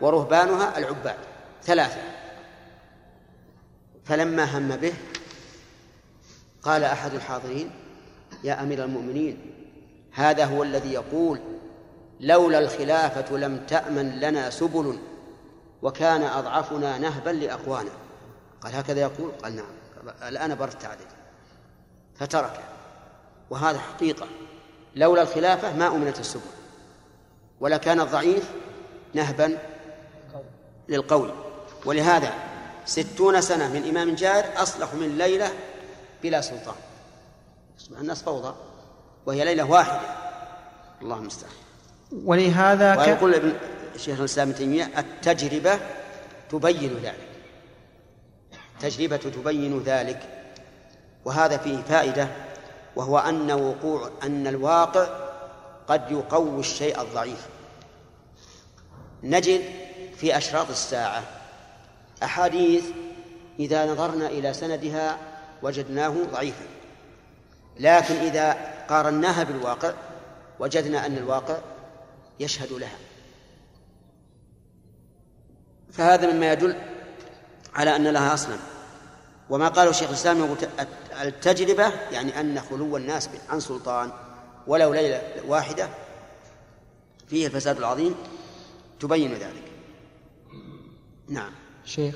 ورهبانها 0.00 0.78
العباد. 0.78 1.16
ثلاثة. 1.62 2.00
فلما 4.04 4.58
هم 4.58 4.76
به 4.76 4.92
قال 6.62 6.84
أحد 6.84 7.14
الحاضرين 7.14 7.70
يا 8.44 8.62
أمير 8.62 8.84
المؤمنين 8.84 9.52
هذا 10.12 10.44
هو 10.44 10.62
الذي 10.62 10.92
يقول 10.92 11.40
لولا 12.20 12.58
الخلافة 12.58 13.36
لم 13.36 13.66
تأمن 13.66 14.20
لنا 14.20 14.50
سبل 14.50 14.98
وكان 15.82 16.22
أضعفنا 16.22 16.98
نهبا 16.98 17.30
لأقوانا 17.30 17.90
قال 18.60 18.74
هكذا 18.74 19.00
يقول؟ 19.00 19.32
قال 19.42 19.56
نعم. 19.56 19.66
الآن 20.28 20.54
برت 20.54 20.84
عليه 20.84 21.06
فتركه. 22.14 22.62
وهذا 23.50 23.78
حقيقة. 23.78 24.26
لولا 24.96 25.22
الخلافة 25.22 25.76
ما 25.76 25.86
أمنت 25.86 26.20
السبل. 26.20 26.59
ولا 27.60 27.76
كان 27.76 28.00
الضعيف 28.00 28.50
نهبا 29.14 29.58
للقول. 30.88 31.30
ولهذا 31.84 32.34
ستون 32.84 33.40
سنة 33.40 33.68
من 33.68 33.88
إمام 33.88 34.14
جائر 34.14 34.62
أصلح 34.62 34.94
من 34.94 35.18
ليلة 35.18 35.52
بلا 36.22 36.40
سلطان. 36.40 36.74
الناس 38.00 38.22
فوضى 38.22 38.54
وهي 39.26 39.44
ليلة 39.44 39.64
واحدة. 39.64 40.00
الله 41.02 41.16
المستعان 41.16 41.52
ولهذا 42.24 42.98
ويقول 42.98 43.34
ابن 43.34 43.52
شيخ 43.96 44.18
الإسلام 44.18 44.48
ابن 44.48 44.58
تيمية 44.58 44.90
التجربة 44.98 45.78
تبين 46.50 47.00
ذلك. 47.02 47.28
التجربه 48.76 49.16
تبين 49.16 49.82
ذلك. 49.82 50.20
وهذا 51.24 51.56
فيه 51.56 51.82
فائدة 51.82 52.28
وهو 52.96 53.18
أن 53.18 53.50
وقوع 53.50 54.10
أن 54.22 54.46
الواقع 54.46 55.29
قد 55.90 56.10
يقوي 56.10 56.60
الشيء 56.60 57.00
الضعيف. 57.00 57.46
نجد 59.22 59.60
في 60.16 60.36
أشراط 60.36 60.70
الساعة 60.70 61.22
أحاديث 62.22 62.84
إذا 63.58 63.92
نظرنا 63.92 64.26
إلى 64.26 64.54
سندها 64.54 65.18
وجدناه 65.62 66.14
ضعيفا. 66.32 66.64
لكن 67.80 68.14
إذا 68.14 68.52
قارناها 68.88 69.44
بالواقع 69.44 69.92
وجدنا 70.60 71.06
أن 71.06 71.16
الواقع 71.16 71.58
يشهد 72.40 72.72
لها. 72.72 72.98
فهذا 75.92 76.32
مما 76.32 76.52
يدل 76.52 76.76
على 77.74 77.96
أن 77.96 78.08
لها 78.08 78.34
أصلا. 78.34 78.56
وما 79.50 79.68
قاله 79.68 79.92
شيخ 79.92 80.08
الإسلام 80.08 80.56
التجربة 81.22 81.92
يعني 82.12 82.40
أن 82.40 82.60
خلو 82.60 82.96
الناس 82.96 83.30
عن 83.48 83.60
سلطان. 83.60 84.29
ولو 84.66 84.94
ليلة 84.94 85.22
واحدة 85.46 85.88
فيه 87.28 87.46
الفساد 87.46 87.78
العظيم 87.78 88.14
تبين 89.00 89.32
ذلك. 89.32 89.72
نعم. 91.28 91.52
شيخ 91.84 92.14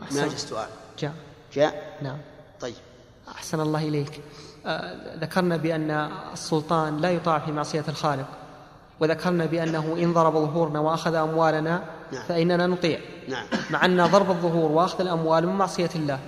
ما 0.00 0.06
جاء 0.10 0.26
السؤال؟ 0.26 0.68
جاء. 0.98 1.14
جاء؟ 1.52 1.98
نعم. 2.02 2.18
طيب. 2.60 2.74
أحسن 3.28 3.60
الله 3.60 3.88
إليك. 3.88 4.20
آه 4.66 5.16
ذكرنا 5.16 5.56
بأن 5.56 5.90
السلطان 6.32 6.96
لا 6.96 7.10
يطاع 7.10 7.38
في 7.38 7.52
معصية 7.52 7.84
الخالق 7.88 8.26
وذكرنا 9.00 9.46
بأنه 9.46 9.96
إن 9.98 10.12
ضرب 10.12 10.32
ظهورنا 10.32 10.80
وأخذ 10.80 11.14
أموالنا 11.14 11.84
نعم. 12.12 12.22
فإننا 12.22 12.66
نطيع. 12.66 13.00
نعم. 13.28 13.46
مع 13.70 13.84
أن 13.84 14.06
ضرب 14.06 14.30
الظهور 14.30 14.72
وأخذ 14.72 15.00
الأموال 15.00 15.46
من 15.46 15.52
معصية 15.54 15.90
الله. 15.94 16.20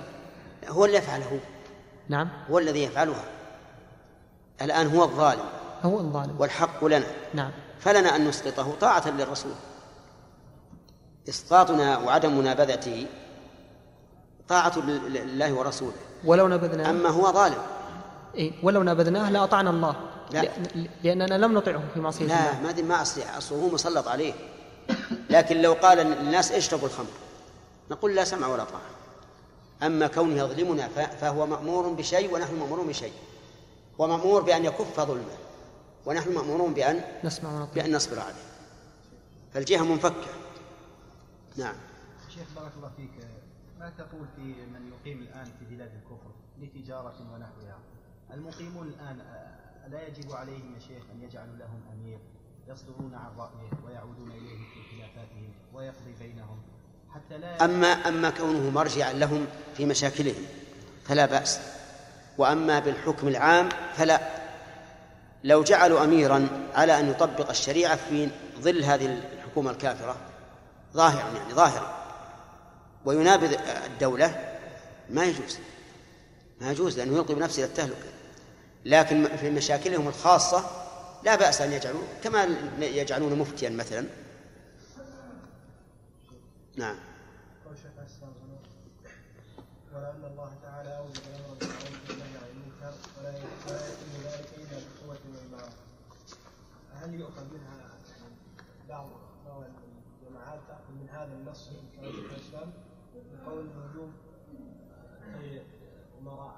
هو 0.67 0.85
اللي 0.85 0.97
يفعله. 0.97 1.39
نعم. 2.09 2.29
هو 2.49 2.59
الذي 2.59 2.83
يفعلها. 2.83 3.25
الآن 4.61 4.95
هو 4.95 5.03
الظالم. 5.03 5.43
هو 5.83 5.99
الظالم. 5.99 6.35
والحق 6.39 6.85
لنا. 6.85 7.05
نعم. 7.33 7.51
فلنا 7.79 8.15
أن 8.15 8.27
نسقطه 8.27 8.75
طاعة 8.81 9.09
للرسول. 9.09 9.51
إسقاطنا 11.29 11.97
وعدم 11.97 12.37
منابذته 12.37 13.07
طاعة 14.47 14.79
لله 14.79 15.53
ورسوله. 15.53 15.93
ولو 16.25 16.47
نبذناه. 16.47 16.89
أما 16.89 17.09
هو 17.09 17.31
ظالم. 17.31 17.61
إيه 18.35 18.51
ولو 18.63 18.83
نبذناه 18.83 19.31
لأطعنا 19.31 19.69
الله. 19.69 19.95
لا. 20.31 20.41
لأن- 20.41 20.77
لأننا 21.03 21.37
لم 21.37 21.53
نطعه 21.53 21.81
في 21.93 21.99
معصية 21.99 22.25
لا 22.25 22.39
الله. 22.39 22.61
ما 22.63 22.71
دي 22.71 22.83
ما 22.83 23.01
أصلح. 23.01 23.37
أصله 23.37 23.59
هو 23.59 23.69
مسلط 23.69 24.07
عليه. 24.07 24.33
لكن 25.29 25.61
لو 25.61 25.73
قال 25.73 25.97
للناس 25.97 26.51
اشربوا 26.51 26.87
الخمر؟ 26.87 27.07
نقول 27.91 28.15
لا 28.15 28.23
سمع 28.23 28.47
ولا 28.47 28.63
طاعة. 28.63 28.81
أما 29.83 30.07
كونه 30.07 30.43
يظلمنا 30.43 30.87
فهو 31.21 31.45
مأمور 31.45 31.89
بشيء 31.89 32.33
ونحن 32.33 32.55
مأمورون 32.55 32.87
بشيء. 32.87 33.13
ومأمور 34.01 34.41
بأن 34.41 34.65
يكف 34.65 34.99
ظلمه. 34.99 35.37
ونحن 36.05 36.33
مأمورون 36.33 36.73
بأن 36.73 37.03
نسمع 37.23 37.49
ونطيع 37.49 37.83
بأن 37.83 37.95
نصبر 37.95 38.19
عليه. 38.19 38.43
فالجهة 39.53 39.83
منفكة. 39.83 40.27
نعم. 41.57 41.75
شيخ 42.29 42.47
بارك 42.55 42.71
الله 42.77 42.91
فيك. 42.97 43.11
ما 43.79 43.89
تقول 43.97 44.27
في 44.35 44.41
من 44.41 44.91
يقيم 44.93 45.21
الآن 45.21 45.45
في 45.45 45.75
بلاد 45.75 45.91
الكفر 45.95 46.31
لتجارة 46.61 47.15
ونحوها؟ 47.33 47.79
المقيمون 48.33 48.87
الآن 48.87 49.19
آه، 49.21 49.87
لا 49.87 50.07
يجب 50.07 50.31
عليهم 50.31 50.73
يا 50.75 50.79
شيخ 50.79 51.03
أن 51.13 51.23
يجعلوا 51.23 51.55
لهم 51.55 51.81
أمير 51.93 52.19
يصدرون 52.67 53.15
عن 53.15 53.37
رأيه 53.37 53.85
ويعودون 53.85 54.31
إليه 54.31 54.57
في 54.57 54.97
خلافاتهم 54.97 55.49
ويقضي 55.73 56.13
بينهم. 56.19 56.61
حتى 57.09 57.37
لا 57.37 57.65
أما 57.65 57.87
أما 57.87 58.29
كونه 58.29 58.69
مرجعا 58.69 59.13
لهم 59.13 59.45
في 59.77 59.85
مشاكلهم 59.85 60.45
فلا 61.03 61.25
بأس. 61.25 61.80
وأما 62.37 62.79
بالحكم 62.79 63.27
العام 63.27 63.69
فلا. 63.95 64.21
لو 65.43 65.63
جعلوا 65.63 66.03
أميرا 66.03 66.47
على 66.75 66.99
أن 66.99 67.09
يطبق 67.09 67.49
الشريعة 67.49 67.95
في 67.95 68.29
ظل 68.59 68.83
هذه 68.83 69.19
الحكومة 69.37 69.71
الكافرة 69.71 70.15
ظاهرا 70.93 71.37
يعني 71.37 71.53
ظاهرا 71.53 72.01
وينابذ 73.05 73.57
الدولة 73.85 74.57
ما 75.09 75.23
يجوز. 75.23 75.59
ما 76.61 76.71
يجوز 76.71 76.97
لأنه 76.97 77.15
يلقي 77.15 77.35
بنفسه 77.35 77.63
إلى 77.63 77.69
التهلكة. 77.69 78.11
لكن 78.85 79.37
في 79.37 79.49
مشاكلهم 79.49 80.07
الخاصة 80.07 80.65
لا 81.23 81.35
بأس 81.35 81.61
أن 81.61 81.71
يجعلوا 81.71 82.01
كما 82.23 82.47
يجعلون 82.79 83.39
مفتيا 83.39 83.69
مثلا. 83.69 84.05
نعم 86.75 86.95
قول 87.65 87.75
شيخ 87.77 87.91
الاسلام 87.97 88.31
ولأن 89.95 90.31
الله 90.31 90.51
تعالى 90.63 90.97
أوجب 90.97 91.21
الأمر 91.35 91.55
بالمعروف 91.59 92.09
والنهي 92.09 92.37
عن 92.37 92.49
المنكر 92.51 92.93
ولا 93.19 93.29
ولا 93.67 93.87
يتم 93.87 94.11
ذلك 94.23 94.47
إلا 94.57 94.77
بالقوة 94.79 95.17
والإمارة. 95.31 95.73
هل 97.01 97.10
يؤخذ 97.21 97.43
منها 97.53 97.77
بعض 98.89 99.07
الجماعات 100.21 100.59
تأخذ 100.67 100.91
من 101.01 101.09
هذا 101.09 101.33
النص 101.33 101.69
الإسلام 102.03 102.73
الهجوم 103.47 104.13
أي 105.39 105.61
أمراء. 106.21 106.55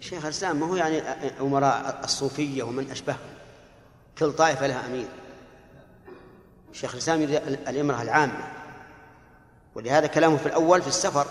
شيخ 0.00 0.24
الإسلام 0.24 0.60
ما 0.60 0.66
هو 0.66 0.76
يعني 0.76 1.00
أمراء 1.40 2.00
الصوفية 2.04 2.62
ومن 2.62 2.90
أشبههم؟ 2.90 3.18
كل 4.18 4.32
طائفة 4.32 4.66
لها 4.66 4.86
أمير. 4.86 5.08
شيخ 6.72 6.92
الإسلام 6.92 7.22
يريد 7.22 7.36
الإمرة 7.68 8.02
العامة 8.02 8.52
ولهذا 9.74 10.06
كلامه 10.06 10.36
في 10.36 10.46
الأول 10.46 10.82
في 10.82 10.88
السفر. 10.88 11.26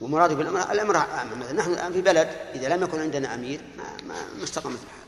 ومراده 0.00 0.34
بالامره 0.34 0.72
الامره 0.72 0.98
عامة. 0.98 1.34
مثلا 1.34 1.52
نحن 1.52 1.72
الآن 1.72 1.92
في 1.92 2.00
بلد 2.00 2.28
إذا 2.54 2.76
لم 2.76 2.82
يكن 2.82 3.00
عندنا 3.00 3.34
أمير 3.34 3.60
ما 3.76 3.84
ما 4.02 4.14
ما 4.38 4.44
استقامت 4.44 4.78
الحال. 4.82 5.07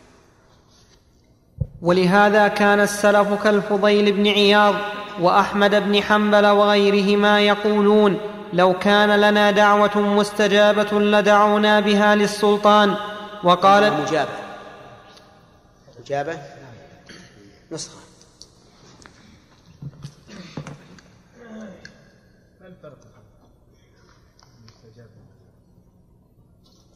ولهذا 1.82 2.48
كان 2.48 2.80
السلف 2.80 3.42
كالفضيل 3.42 4.12
بن 4.12 4.26
عياض 4.26 4.74
وأحمد 5.20 5.74
بن 5.74 6.02
حنبل 6.02 6.46
وغيرهما 6.46 7.40
يقولون 7.40 8.20
لو 8.52 8.78
كان 8.78 9.20
لنا 9.20 9.50
دعوة 9.50 9.98
مستجابة 9.98 11.00
لدعونا 11.00 11.80
بها 11.80 12.14
للسلطان. 12.14 12.96
وقالت 13.44 14.08
مجابة. 14.08 14.30
مجابة؟ 16.00 16.38
نسخة. 17.72 18.00
الفرق 22.60 22.98
المستجاب 24.58 25.08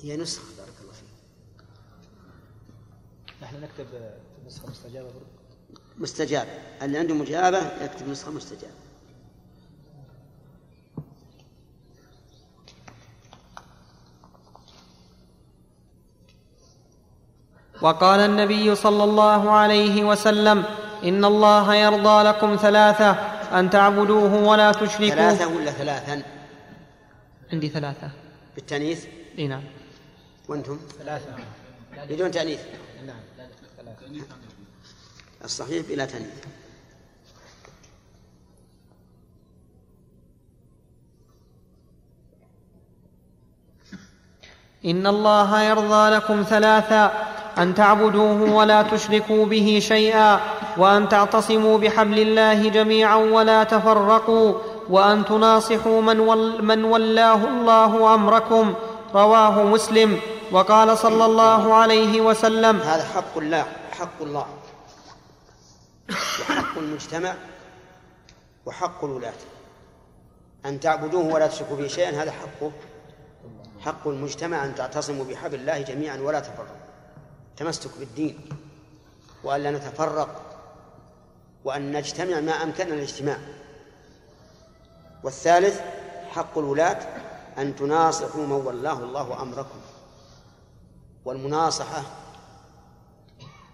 هي 0.00 0.16
نسخة 0.16 0.42
بارك 0.58 0.74
الله 0.82 0.92
فيك. 0.92 1.08
نحن 3.42 3.56
نكتب 3.60 3.86
نسخة 4.54 4.68
مستجابة 4.68 5.06
برضه 5.06 5.26
مستجابه 5.98 6.50
اللي 6.82 6.98
عنده 6.98 7.14
مجابة 7.14 7.84
يكتب 7.84 8.08
نسخة 8.08 8.30
مستجابة. 8.30 8.74
وقال 17.82 18.20
النبي 18.20 18.74
صلى 18.74 19.04
الله 19.04 19.50
عليه 19.50 20.04
وسلم 20.04 20.64
إن 21.04 21.24
الله 21.24 21.74
يرضى 21.74 22.22
لكم 22.22 22.56
ثلاثة 22.56 23.10
أن 23.58 23.70
تعبدوه 23.70 24.48
ولا 24.48 24.72
تشركوا 24.72 25.08
ثلاثة 25.08 25.46
ولا 25.46 25.70
ثلاثا؟ 25.70 26.22
عندي 27.52 27.68
ثلاثة. 27.68 28.10
بالتأنيث؟ 28.54 29.06
إي 29.38 29.46
نعم. 29.46 29.64
وأنتم؟ 30.48 30.78
ثلاثة. 30.98 31.36
بدون 32.08 32.30
تأنيث. 32.30 32.60
نعم. 33.06 33.16
ثلاثة. 33.76 34.43
الصحيح 35.44 35.86
بلا 35.88 36.04
تانيث 36.04 36.28
إن 44.84 45.06
الله 45.06 45.62
يرضى 45.62 46.10
لكم 46.16 46.42
ثلاثا 46.42 47.12
أن 47.58 47.74
تعبدوه 47.74 48.54
ولا 48.54 48.82
تشركوا 48.82 49.46
به 49.46 49.78
شيئا 49.82 50.40
وأن 50.76 51.08
تعتصموا 51.08 51.78
بحبل 51.78 52.18
الله 52.18 52.68
جميعا 52.68 53.16
ولا 53.16 53.64
تفرقوا 53.64 54.54
وأن 54.88 55.24
تناصحوا 55.24 56.02
من, 56.02 56.20
ول 56.20 56.64
من 56.64 56.84
ولاه 56.84 57.44
الله 57.44 58.14
أمركم. 58.14 58.74
رواه 59.14 59.62
مسلم 59.62 60.18
وقال 60.52 60.98
صلى 60.98 61.24
الله 61.24 61.74
عليه 61.74 62.20
وسلم 62.20 62.80
هذا 62.80 63.04
حق 63.04 63.38
الله 63.38 63.64
حق 63.98 64.22
الله. 64.22 64.46
وحق 66.10 66.78
المجتمع 66.78 67.34
وحق 68.66 69.04
الولاة. 69.04 69.34
أن 70.66 70.80
تعبدوه 70.80 71.34
ولا 71.34 71.46
تشركوا 71.46 71.76
به 71.76 71.88
شيئا 71.88 72.22
هذا 72.22 72.32
حقه 72.32 72.72
حق 73.80 74.08
المجتمع 74.08 74.64
أن 74.64 74.74
تعتصموا 74.74 75.24
بحبل 75.24 75.54
الله 75.54 75.80
جميعا 75.80 76.16
ولا 76.16 76.40
تفرقوا. 76.40 76.76
تمسك 77.56 77.90
بالدين 77.98 78.48
وأن 79.44 79.60
لا 79.60 79.70
نتفرق 79.70 80.60
وأن 81.64 81.92
نجتمع 81.92 82.40
ما 82.40 82.52
أمكننا 82.52 82.94
الاجتماع. 82.94 83.38
والثالث 85.22 85.80
حق 86.30 86.58
الولاة 86.58 86.98
أن 87.58 87.76
تناصحوا 87.76 88.46
من 88.46 88.52
ولاه 88.52 88.98
الله 88.98 89.42
أمركم. 89.42 89.78
والمناصحة 91.24 92.02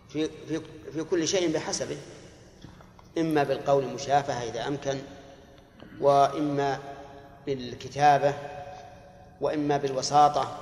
في 0.08 0.28
في 0.48 0.60
في 0.92 1.04
كل 1.04 1.28
شيء 1.28 1.54
بحسبه. 1.54 1.98
إما 3.18 3.42
بالقول 3.42 3.84
مشافهة 3.86 4.42
إذا 4.42 4.68
أمكن 4.68 4.98
وإما 6.00 6.78
بالكتابة 7.46 8.34
وإما 9.40 9.76
بالوساطة 9.76 10.58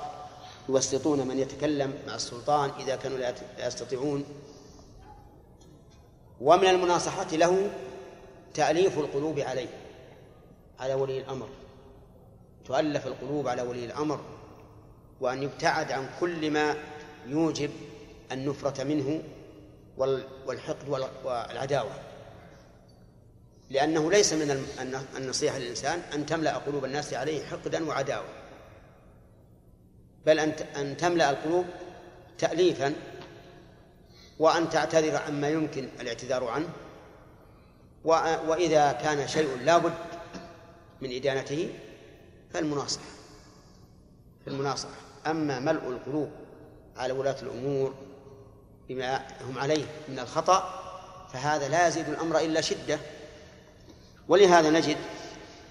يوسطون 0.69 1.27
من 1.27 1.39
يتكلم 1.39 1.93
مع 2.07 2.15
السلطان 2.15 2.71
إذا 2.79 2.95
كانوا 2.95 3.17
لا 3.17 3.33
يستطيعون. 3.59 4.25
ومن 6.41 6.67
المناصحة 6.67 7.27
له 7.31 7.69
تأليف 8.53 8.99
القلوب 8.99 9.39
عليه 9.39 9.69
على 10.79 10.93
ولي 10.93 11.17
الأمر. 11.17 11.49
تؤلف 12.65 13.07
القلوب 13.07 13.47
على 13.47 13.61
ولي 13.61 13.85
الأمر 13.85 14.19
وأن 15.21 15.43
يبتعد 15.43 15.91
عن 15.91 16.09
كل 16.19 16.51
ما 16.51 16.75
يوجب 17.27 17.69
النفرة 18.31 18.83
منه 18.83 19.21
والحقد 20.47 20.89
والعداوة. 21.23 22.08
لأنه 23.69 24.11
ليس 24.11 24.33
من 24.33 24.65
النصيحة 25.17 25.57
للإنسان 25.57 26.01
أن 26.13 26.25
تملأ 26.25 26.57
قلوب 26.57 26.85
الناس 26.85 27.13
عليه 27.13 27.45
حقدا 27.45 27.87
وعداوة 27.87 28.27
بل 30.25 30.39
أن 30.75 30.97
تملأ 30.97 31.29
القلوب 31.29 31.65
تأليفا 32.37 32.93
وأن 34.39 34.69
تعتذر 34.69 35.15
عما 35.15 35.49
يمكن 35.49 35.89
الاعتذار 36.01 36.47
عنه 36.47 36.69
وإذا 38.47 38.91
كان 38.91 39.27
شيء 39.27 39.57
لابد 39.63 39.93
من 41.01 41.11
إدانته 41.15 41.73
فالمناصحة 42.53 43.03
في 44.43 44.49
المناصحة 44.49 44.91
أما 45.27 45.59
ملء 45.59 45.89
القلوب 45.89 46.31
على 46.97 47.13
ولاة 47.13 47.35
الأمور 47.41 47.93
بما 48.89 49.27
هم 49.41 49.57
عليه 49.57 49.85
من 50.07 50.19
الخطأ 50.19 50.79
فهذا 51.33 51.67
لا 51.67 51.87
يزيد 51.87 52.09
الأمر 52.09 52.39
إلا 52.39 52.61
شدة. 52.61 52.99
ولهذا 54.29 54.69
نجد 54.69 54.97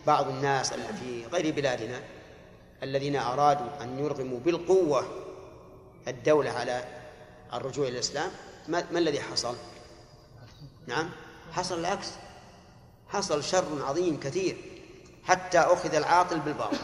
بعض 0.06 0.28
الناس 0.28 0.72
في 0.72 1.26
غير 1.26 1.54
بلادنا 1.54 2.02
الذين 2.82 3.16
أرادوا 3.16 3.82
أن 3.82 3.98
يرغموا 3.98 4.40
بالقوة 4.40 5.06
الدولة 6.08 6.50
على 6.50 6.84
الرجوع 7.52 7.86
إلى 7.86 7.94
الإسلام 7.94 8.30
ما, 8.68 8.98
الذي 8.98 9.20
حصل؟ 9.20 9.56
نعم 10.86 11.10
حصل 11.52 11.80
العكس. 11.80 12.08
حصل 13.08 13.44
شر 13.44 13.84
عظيم 13.84 14.20
كثير 14.20 14.56
حتى 15.24 15.58
أخذ 15.58 15.94
العاطل 15.94 16.40
بالباطل. 16.40 16.78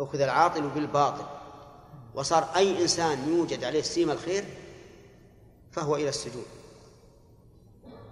أخذ 0.00 0.20
العاطل 0.20 0.68
بالباطل. 0.68 1.24
وصار 2.14 2.48
أي 2.56 2.82
إنسان 2.82 3.28
يوجد 3.28 3.64
عليه 3.64 3.82
سيم 3.82 4.10
الخير 4.10 4.44
فهو 5.72 5.96
إلى 5.96 6.08
السجود 6.08 6.57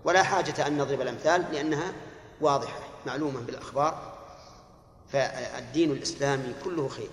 ولا 0.07 0.23
حاجة 0.23 0.67
أن 0.67 0.79
نضرب 0.79 1.01
الأمثال 1.01 1.45
لأنها 1.53 1.93
واضحة 2.41 2.81
معلومة 3.07 3.41
بالأخبار 3.41 4.19
فالدين 5.09 5.91
الإسلامي 5.93 6.55
كله 6.65 6.89
خير. 6.89 7.11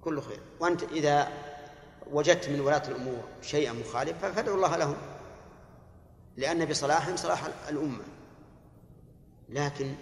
كله 0.00 0.20
خير. 0.20 0.40
وأنت 0.60 0.82
إذا 0.82 1.28
وجدت 2.12 2.48
من 2.48 2.60
ولاة 2.60 2.88
الأمور 2.88 3.24
شيئا 3.42 3.72
مخالفا 3.72 4.32
فادعو 4.32 4.54
الله 4.54 4.76
لهم. 4.76 4.96
لأن 6.36 6.64
بصلاحهم 6.64 7.16
صلاح 7.16 7.44
الأمة. 7.68 8.04
لكن 9.48 9.94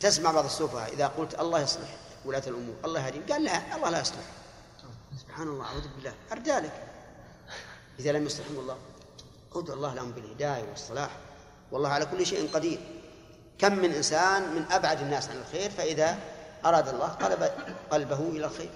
تسمع 0.00 0.32
بعض 0.32 0.44
السفهاء 0.44 0.92
إذا 0.92 1.06
قلت 1.06 1.40
الله 1.40 1.60
يصلح 1.60 1.96
ولاة 2.24 2.42
الأمور 2.46 2.74
الله 2.84 3.06
يهديهم 3.06 3.22
قال 3.30 3.44
لا 3.44 3.76
الله 3.76 3.90
لا 3.90 4.00
يصلح. 4.00 4.24
سبحان 5.16 5.48
الله 5.48 5.64
أعوذ 5.64 5.88
بالله. 5.96 6.14
أردالك 6.32 6.82
إذا 7.98 8.12
لم 8.12 8.26
يصلحهم 8.26 8.58
الله. 8.58 8.78
ادعو 9.54 9.76
الله 9.76 9.94
لهم 9.94 10.10
بالهداية 10.10 10.64
والصلاح. 10.70 11.10
والله 11.72 11.88
على 11.88 12.06
كل 12.06 12.26
شيء 12.26 12.48
قدير. 12.54 12.78
كم 13.58 13.72
من 13.72 13.92
إنسان 13.92 14.42
من 14.54 14.64
أبعد 14.70 15.00
الناس 15.00 15.28
عن 15.28 15.36
الخير 15.36 15.70
فإذا 15.70 16.16
أراد 16.64 16.88
الله 16.88 17.06
قلب 17.06 17.50
قلبه 17.90 18.28
إلى 18.28 18.44
الخير. 18.44 18.70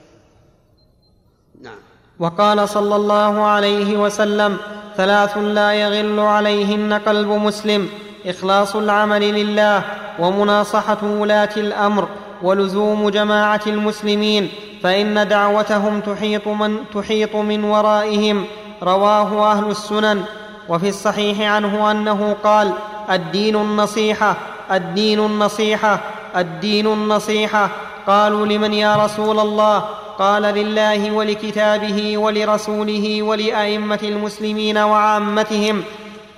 نعم. 1.61 1.79
وقال 2.19 2.69
صلى 2.69 2.97
الله 2.97 3.45
عليه 3.45 3.97
وسلم 3.97 4.57
ثلاث 4.97 5.37
لا 5.39 5.73
يغل 5.73 6.21
عليهن 6.21 6.93
قلب 6.93 7.29
مسلم. 7.29 7.89
إخلاص 8.27 8.77
العمل 8.77 9.23
لله 9.23 9.85
ومناصحة 10.19 11.05
ولاة 11.05 11.57
الأمر 11.57 12.09
ولزوم 12.43 13.11
جماعة 13.11 13.63
المسلمين 13.67 14.53
فإن 14.83 15.29
دعوتهم 15.29 16.01
تحيط 16.01 16.49
من, 16.49 16.85
تحيط 16.95 17.37
من 17.37 17.65
ورائهم. 17.65 18.47
رواه 18.83 19.53
أهل 19.53 19.71
السنن. 19.71 20.25
وفي 20.69 20.89
الصحيح 20.89 21.41
عنه 21.41 21.91
أنه 21.91 22.37
قال 22.45 22.73
الدين 23.11 23.57
النصيحة 23.57 24.37
الدين 24.73 25.21
النصيحة 25.21 26.01
الدين 26.37 26.87
النصيحة. 26.87 27.71
قالوا 28.07 28.47
لمن 28.47 28.75
يا 28.75 28.97
رسول 28.97 29.39
الله؟ 29.39 29.85
قال 30.19 30.43
لله 30.43 31.13
ولكتابه 31.13 32.19
ولرسوله 32.19 33.23
ولأئمة 33.23 33.99
المسلمين 34.03 34.79
وعامتهم. 34.79 35.83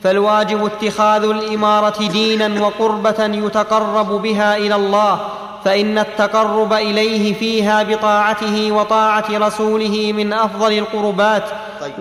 فالواجب 0.03 0.65
اتخاذ 0.65 1.25
الإمارة 1.25 2.09
دينا 2.09 2.67
وقربة 2.67 3.25
يتقرب 3.25 4.23
بها 4.23 4.57
إلى 4.57 4.75
الله 4.75 5.29
فإن 5.65 5.99
التقرب 5.99 6.73
إليه 6.73 7.35
فيها 7.35 7.83
بطاعته 7.83 8.73
وطاعة 8.73 9.25
رسوله 9.31 10.12
من 10.12 10.33
أفضل 10.33 10.73
القربات. 10.73 11.45
طيب 11.81 11.95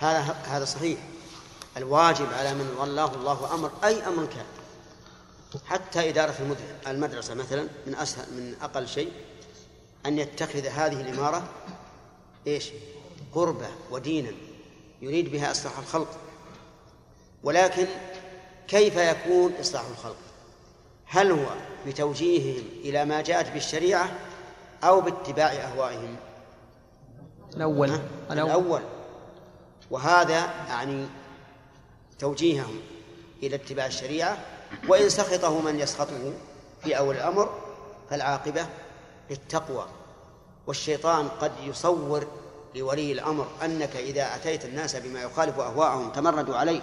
هذا 0.00 0.34
هذا 0.50 0.64
صحيح. 0.64 0.98
الواجب 1.76 2.32
على 2.32 2.54
من 2.54 2.76
ولاه 2.78 3.14
الله 3.14 3.54
أمر 3.54 3.70
أي 3.84 4.06
أمر 4.06 4.26
كان. 4.26 4.44
حتى 5.66 6.08
إدارة 6.08 6.56
المدرسة 6.86 7.34
مثلا 7.34 7.68
من 7.86 7.94
أسهل 7.94 8.24
من 8.32 8.56
أقل 8.62 8.88
شيء 8.88 9.12
أن 10.06 10.18
يتخذ 10.18 10.66
هذه 10.66 11.00
الإمارة 11.00 11.48
إيش؟ 12.46 12.70
قربة 13.34 13.68
ودينا 13.90 14.32
يريد 15.02 15.32
بها 15.32 15.50
إصلاح 15.50 15.78
الخلق. 15.78 16.08
ولكن 17.42 17.86
كيف 18.68 18.96
يكون 18.96 19.52
إصلاح 19.60 19.82
الخلق؟ 19.90 20.16
هل 21.06 21.30
هو 21.30 21.46
بتوجيههم 21.86 22.64
إلى 22.84 23.04
ما 23.04 23.20
جاءت 23.20 23.52
بالشريعة 23.52 24.10
أو 24.84 25.00
باتباع 25.00 25.52
أهوائهم؟ 25.52 26.16
الأول. 27.56 27.90
الأول, 28.30 28.50
الأول. 28.50 28.82
وهذا 29.90 30.40
يعني 30.68 31.06
توجيههم 32.22 32.80
إلى 33.42 33.56
اتباع 33.56 33.86
الشريعة 33.86 34.38
وإن 34.88 35.08
سخطه 35.08 35.60
من 35.60 35.80
يسخطه 35.80 36.32
في 36.82 36.98
أول 36.98 37.16
الأمر 37.16 37.58
فالعاقبة 38.10 38.66
للتقوى. 39.30 39.86
والشيطان 40.66 41.28
قد 41.28 41.52
يصور 41.64 42.26
لولي 42.74 43.12
الأمر 43.12 43.46
أنك 43.64 43.96
إذا 43.96 44.36
أتيت 44.36 44.64
الناس 44.64 44.96
بما 44.96 45.22
يخالف 45.22 45.58
أهواءهم 45.58 46.12
تمردوا 46.12 46.56
عليك 46.56 46.82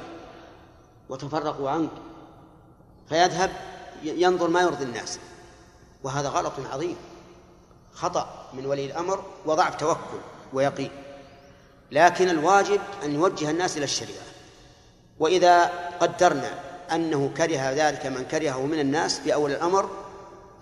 وتفرقوا 1.09 1.69
عنك 1.69 1.91
فيذهب 3.09 3.51
ينظر 4.03 4.47
ما 4.47 4.61
يرضي 4.61 4.83
الناس. 4.83 5.19
وهذا 6.03 6.29
غلط 6.29 6.53
عظيم. 6.71 6.95
خطأ 7.93 8.49
من 8.53 8.65
ولي 8.65 8.85
الأمر 8.85 9.23
وضعف 9.45 9.75
توكل 9.75 10.19
ويقين. 10.53 10.91
لكن 11.91 12.29
الواجب 12.29 12.81
أن 13.03 13.13
يوجه 13.13 13.49
الناس 13.49 13.77
إلى 13.77 13.83
الشريعة. 13.83 14.28
وإذا 15.19 15.65
قدرنا 15.99 16.59
أنه 16.91 17.31
كره 17.37 17.71
ذلك 17.71 18.05
من 18.05 18.25
كرهه 18.25 18.65
من 18.65 18.79
الناس 18.79 19.19
في 19.19 19.33
أول 19.33 19.51
الأمر 19.51 19.89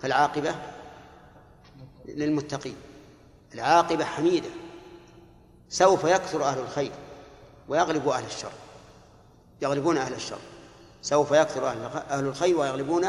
فالعاقبة 0.02 0.54
للمتقين. 2.04 2.76
العاقبة 3.54 4.04
حميدة. 4.04 4.48
سوف 5.68 6.04
يكثر 6.04 6.44
أهل 6.44 6.58
الخير 6.58 6.92
ويغلب 7.68 8.08
أهل 8.08 8.24
الشر. 8.24 8.52
يغلبون 9.62 9.96
أهل 9.96 10.12
الشر. 10.12 10.38
سوف 11.02 11.30
يكثر 11.30 11.68
أهل 12.10 12.26
الخير 12.26 12.58
ويغلبون 12.58 13.04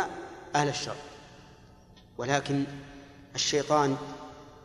أهل 0.56 0.68
الشر. 0.68 0.96
ولكن 2.18 2.64
الشيطان 3.36 3.98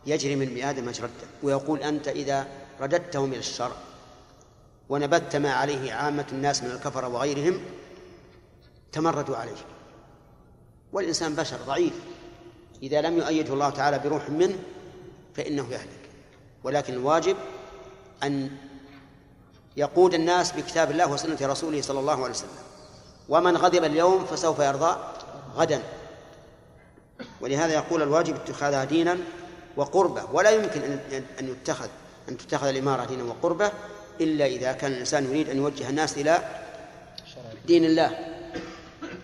يجري 0.05 0.35
من 0.35 0.53
مئات 0.53 0.79
مجرى 0.79 1.09
ويقول 1.43 1.79
أنت 1.79 2.07
إذا 2.07 2.47
رددتهم 2.81 3.29
إلى 3.29 3.39
الشر 3.39 3.71
ونبذت 4.89 5.35
ما 5.35 5.53
عليه 5.53 5.93
عامة 5.93 6.25
الناس 6.31 6.63
من 6.63 6.71
الكفرة 6.71 7.07
وغيرهم 7.07 7.61
تمردوا 8.91 9.37
عليه. 9.37 9.55
والإنسان 10.93 11.35
بشر 11.35 11.57
ضعيف. 11.67 11.93
إذا 12.83 13.01
لم 13.01 13.17
يؤيده 13.17 13.53
الله 13.53 13.69
تعالى 13.69 13.99
بروح 13.99 14.29
منه 14.29 14.55
فإنه 15.35 15.67
يهلك. 15.71 16.09
ولكن 16.63 16.93
الواجب 16.93 17.37
أن 18.23 18.49
يقود 19.77 20.13
الناس 20.13 20.51
بكتاب 20.51 20.91
الله 20.91 21.11
وسنة 21.11 21.37
رسوله 21.41 21.81
صلى 21.81 21.99
الله 21.99 22.23
عليه 22.23 22.33
وسلم. 22.33 22.49
ومن 23.29 23.57
غضب 23.57 23.83
اليوم 23.83 24.25
فسوف 24.25 24.59
يرضى 24.59 24.97
غدا. 25.55 25.81
ولهذا 27.41 27.73
يقول 27.73 28.01
الواجب 28.01 28.35
اتخاذها 28.35 28.83
دينا 28.83 29.17
وقربة. 29.77 30.23
ولا 30.33 30.49
يمكن 30.49 30.81
أن 31.39 31.47
يتخذ 31.47 31.87
أن 32.29 32.37
تتخذ 32.37 32.67
الإمارة 32.67 33.05
دينا 33.05 33.23
وقربة. 33.23 33.71
إلا 34.21 34.45
إذا 34.45 34.71
كان 34.71 34.91
الإنسان 34.91 35.25
يريد 35.25 35.49
أن 35.49 35.57
يوجه 35.57 35.89
الناس 35.89 36.17
إلى 36.17 36.39
دين 37.67 37.85
الله 37.85 38.11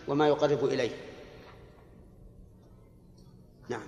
وما 0.08 0.27
يقرب 0.27 0.65
إليه. 0.65 0.91
نعم. 3.69 3.82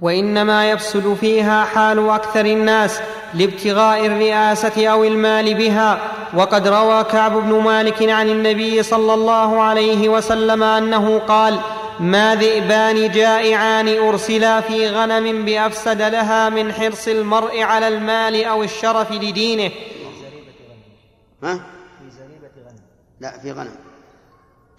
وإنما 0.00 0.70
يفسد 0.70 1.16
فيها 1.20 1.64
حال 1.64 2.08
أكثر 2.08 2.46
الناس 2.46 3.00
لابتغاء 3.34 4.06
الرئاسة 4.06 4.88
أو 4.88 5.04
المال 5.04 5.54
بها. 5.54 6.12
وقد 6.34 6.68
روى 6.68 7.04
كعب 7.04 7.32
بن 7.32 7.60
مالك 7.60 8.02
عن 8.02 8.28
النبي 8.28 8.82
صلى 8.82 9.14
الله 9.14 9.62
عليه 9.62 10.08
وسلم 10.08 10.62
أنه 10.62 11.18
قال 11.18 11.60
ما 12.00 12.34
ذئبان 12.34 13.10
جائعان 13.10 13.88
أرسلا 13.88 14.60
في 14.60 14.88
غنم 14.88 15.44
بأفسد 15.44 16.02
لها 16.02 16.48
من 16.48 16.72
حرص 16.72 17.08
المرء 17.08 17.60
على 17.62 17.88
المال 17.88 18.44
أو 18.44 18.62
الشرف 18.62 19.12
لدينه. 19.12 19.70
ها؟ 21.42 21.54
في 21.98 22.10
زريبة 22.10 22.68
غنم. 22.68 22.80
لا 23.20 23.38
في 23.38 23.52
غنم. 23.52 23.76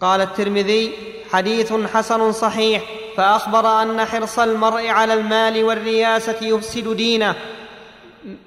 قال 0.02 0.22
الترمذي 0.22 0.94
حديث 1.32 1.74
حسن 1.74 2.32
صحيح 2.32 2.84
فأخبر 3.18 3.82
أن 3.82 4.06
حرص 4.06 4.40
المرء 4.40 4.88
على 4.88 5.14
المال 5.14 5.64
والرياسة 5.64 6.38
يفسد 6.42 6.96
دينه 6.96 7.36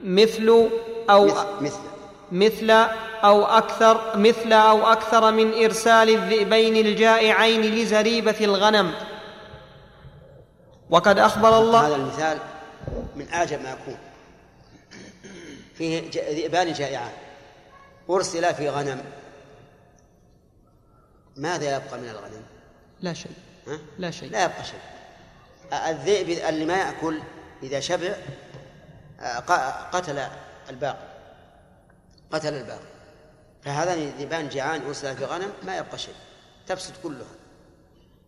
مثل 0.04 0.68
أو 1.10 1.30
مثل 1.60 1.78
مثل. 2.32 2.86
أو 3.24 3.44
أكثر 3.44 4.18
مثل 4.18 4.52
أو 4.52 4.86
أكثر 4.86 5.32
من 5.32 5.64
إرسال 5.64 6.10
الذئبين 6.10 6.86
الجائعين 6.86 7.60
لزريبة 7.60 8.36
الغنم. 8.40 8.92
وقد 10.90 11.18
أخبر 11.18 11.58
الله 11.58 11.86
هذا 11.86 11.96
المثال 11.96 12.38
من 13.16 13.28
أعجب 13.28 13.62
ما 13.62 13.70
يكون 13.70 13.98
فيه 15.74 16.02
ذئبان 16.14 16.72
جائعان. 16.72 17.12
أرسل 18.10 18.54
في 18.54 18.68
غنم. 18.68 19.04
ماذا 21.36 21.76
يبقى 21.76 21.98
من 21.98 22.08
الغنم؟ 22.08 22.42
لا 23.00 23.12
شيء. 23.12 23.32
ها؟ 23.66 23.78
لا 23.98 24.10
شيء. 24.10 24.30
لا 24.30 24.44
يبقى 24.44 24.64
شيء. 24.64 24.80
الذئب 25.72 26.28
اللي 26.48 26.64
ما 26.64 26.76
يأكل 26.76 27.20
إذا 27.62 27.80
شبع 27.80 28.14
قتل 29.92 30.28
الباقي. 30.70 31.08
قتل 32.32 32.54
الباقي. 32.54 32.94
فهذان 33.62 33.98
الذئبان 33.98 34.48
جيعان 34.48 34.82
أرسل 34.86 35.16
في 35.16 35.24
غنم 35.24 35.52
ما 35.62 35.76
يبقى 35.76 35.98
شيء. 35.98 36.14
تفسد 36.66 36.94
كلها. 37.02 37.34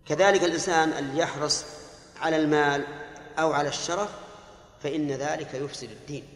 كذلك 0.07 0.45
الإنسان 0.45 0.93
اللي 0.93 1.19
يحرص 1.19 1.65
على 2.21 2.37
المال 2.37 2.85
أو 3.39 3.53
على 3.53 3.69
الشرف 3.69 4.11
فإن 4.83 5.11
ذلك 5.11 5.55
يفسد 5.55 5.91
الدين. 5.91 6.29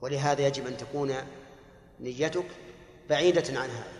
ولهذا 0.00 0.46
يجب 0.46 0.66
أن 0.66 0.76
تكون 0.76 1.14
نيتك 2.00 2.46
بعيدة 3.10 3.60
عن 3.60 3.70
هذا 3.70 3.92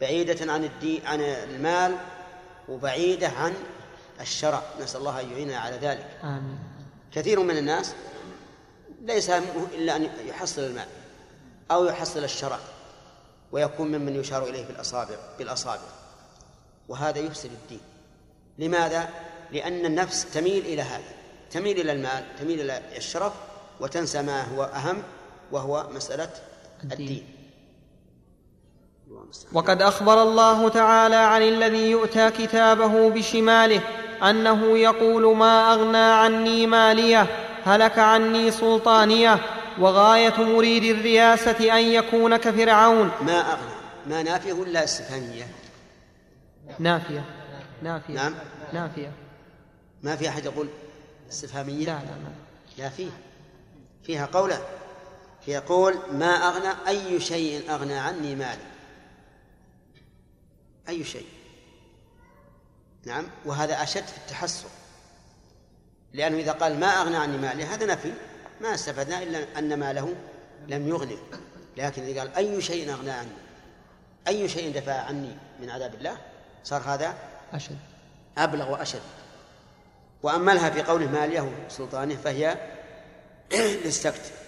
بعيدة 0.00 0.52
عن 0.52 0.64
الدين 0.64 1.06
عن 1.06 1.20
المال 1.20 1.96
وبعيدة 2.68 3.28
عن 3.28 3.54
الشرع 4.20 4.62
نسأل 4.80 5.00
الله 5.00 5.20
أن 5.20 5.30
يعيننا 5.30 5.58
على 5.58 5.76
ذلك 5.76 6.06
آمين. 6.24 6.58
كثير 7.12 7.40
من 7.40 7.56
الناس 7.56 7.94
ليس 9.02 9.30
إلا 9.74 9.96
أن 9.96 10.10
يحصل 10.26 10.62
المال 10.62 10.86
أو 11.70 11.84
يحصل 11.84 12.24
الشرع 12.24 12.58
ويكون 13.52 13.88
ممن 13.88 14.16
يشار 14.16 14.48
إليه 14.48 14.66
بالأصابع 14.66 15.16
بالأصابع 15.38 15.82
وهذا 16.88 17.18
يفسد 17.18 17.50
الدين 17.52 17.80
لماذا؟ 18.58 19.08
لأن 19.52 19.86
النفس 19.86 20.26
تميل 20.34 20.66
إلى 20.66 20.82
هذا 20.82 21.14
تميل 21.50 21.80
إلى 21.80 21.92
المال 21.92 22.24
تميل 22.38 22.60
إلى 22.60 22.82
الشرف 22.96 23.32
وتنسى 23.80 24.22
ما 24.22 24.42
هو 24.42 24.64
أهم 24.64 25.02
وهو 25.52 25.88
مسألة 25.90 26.30
الدين. 26.84 27.26
وقد 29.52 29.82
أخبر 29.82 30.22
الله 30.22 30.68
تعالى 30.68 31.16
عن 31.16 31.42
الذي 31.42 31.90
يؤتى 31.90 32.30
كتابه 32.30 33.10
بشماله 33.10 33.80
أنه 34.22 34.78
يقول 34.78 35.36
ما 35.36 35.74
أغنى 35.74 35.96
عني 35.96 36.66
ماليه 36.66 37.26
هلك 37.64 37.98
عني 37.98 38.50
سلطانيه 38.50 39.38
وغاية 39.78 40.42
مريد 40.42 40.84
الرياسة 40.84 41.78
أن 41.78 41.84
يكون 41.84 42.36
كفرعون. 42.36 43.10
ما 43.20 43.40
أغنى 43.40 43.70
ما 44.06 44.22
نافيه 44.22 44.52
ولا 44.52 44.84
استفهاميه 44.84 45.46
نافية 46.78 47.24
نافية 47.82 48.14
نعم. 48.14 48.34
نافية. 48.72 49.12
ما 50.02 50.16
في 50.16 50.28
أحد 50.28 50.44
يقول 50.44 50.68
استفهاميه 51.30 51.78
لا 51.78 51.84
لا 51.84 51.92
ما 51.92 52.32
لا 52.78 52.88
فيه 52.88 53.10
فيها 54.02 54.26
قولا. 54.26 54.58
فيقول 55.44 55.98
ما 56.12 56.26
أغنى 56.26 56.88
أي 56.88 57.20
شيء 57.20 57.70
أغنى 57.70 57.98
عني 57.98 58.34
مالي؟ 58.34 58.62
أي 60.88 61.04
شيء. 61.04 61.26
نعم 63.06 63.26
وهذا 63.44 63.82
أشد 63.82 64.04
في 64.04 64.16
التحسر 64.16 64.68
لأنه 66.12 66.36
إذا 66.36 66.52
قال 66.52 66.80
ما 66.80 66.86
أغنى 66.86 67.16
عني 67.16 67.38
مالي 67.38 67.64
هذا 67.64 67.86
نفي. 67.86 68.12
ما 68.60 68.74
استفدنا 68.74 69.22
إلا 69.22 69.58
أن 69.58 69.78
ماله 69.78 70.14
لم 70.68 70.88
يغني. 70.88 71.18
لكن 71.76 72.02
إذا 72.02 72.20
قال 72.20 72.34
أي 72.36 72.62
شيء 72.62 72.92
أغنى 72.92 73.10
عني؟ 73.10 73.32
أي 74.28 74.48
شيء 74.48 74.74
دفع 74.74 74.92
عني 74.92 75.36
من 75.60 75.70
عذاب 75.70 75.94
الله؟ 75.94 76.16
صار 76.64 76.82
هذا 76.86 77.14
أشد. 77.52 77.78
أبلغ 78.38 78.72
وأشد. 78.72 79.02
وأملها 80.22 80.70
في 80.70 80.82
قوله 80.82 81.06
ماليه 81.06 81.52
سلطانه 81.68 82.16
فهي 82.16 82.58
للسكت. 83.84 84.39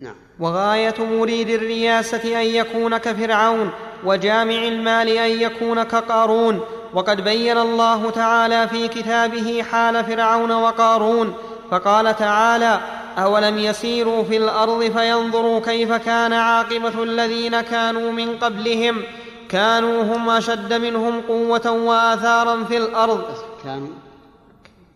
نعم. 0.00 0.14
وغاية 0.40 0.94
مريد 0.98 1.48
الرياسة 1.48 2.40
أن 2.40 2.46
يكون 2.46 2.96
كفرعون 2.96 3.70
وجامع 4.04 4.64
المال 4.64 5.08
أن 5.08 5.30
يكون 5.30 5.82
كقارون. 5.82 6.60
وقد 6.94 7.20
بين 7.20 7.58
الله 7.58 8.10
تعالى 8.10 8.68
في 8.68 8.88
كتابه 8.88 9.62
حال 9.62 10.04
فرعون 10.04 10.52
وقارون 10.52 11.34
فقال 11.70 12.16
تعالى 12.16 12.80
أولم 13.18 13.58
يسيروا 13.58 14.24
في 14.24 14.36
الأرض 14.36 14.82
فينظروا 14.82 15.60
كيف 15.60 15.92
كان 15.92 16.32
عاقبة 16.32 17.02
الذين 17.02 17.60
كانوا 17.60 18.12
من 18.12 18.38
قبلهم؟ 18.38 19.02
كانوا 19.48 20.02
هم 20.02 20.30
أشد 20.30 20.72
منهم 20.72 21.20
قوة 21.20 21.70
وآثارا 21.70 22.64
في 22.64 22.76
الأرض. 22.76 23.24
كانوا. 23.64 23.88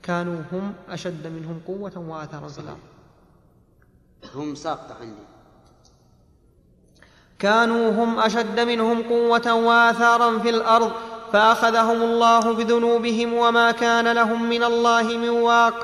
كانوا 0.02 0.40
هم 0.52 0.72
أشد 0.90 1.26
منهم 1.26 1.60
قوة 1.66 1.92
وآثارا 2.08 2.48
في 2.48 2.58
الأرض. 2.58 2.91
هم 4.35 4.55
ساقطه 4.55 4.95
عندي. 5.01 5.23
كانوا 7.38 7.90
هم 7.90 8.18
أشد 8.18 8.61
منهم 8.61 9.03
قوة 9.03 9.55
وآثارا 9.55 10.38
في 10.38 10.51
الأرض 10.51 10.92
فأخذهم 11.33 12.03
الله 12.03 12.53
بذنوبهم 12.53 13.35
وما 13.35 13.71
كان 13.71 14.12
لهم 14.12 14.49
من 14.49 14.64
الله 14.64 15.03
من 15.03 15.29
واق. 15.29 15.75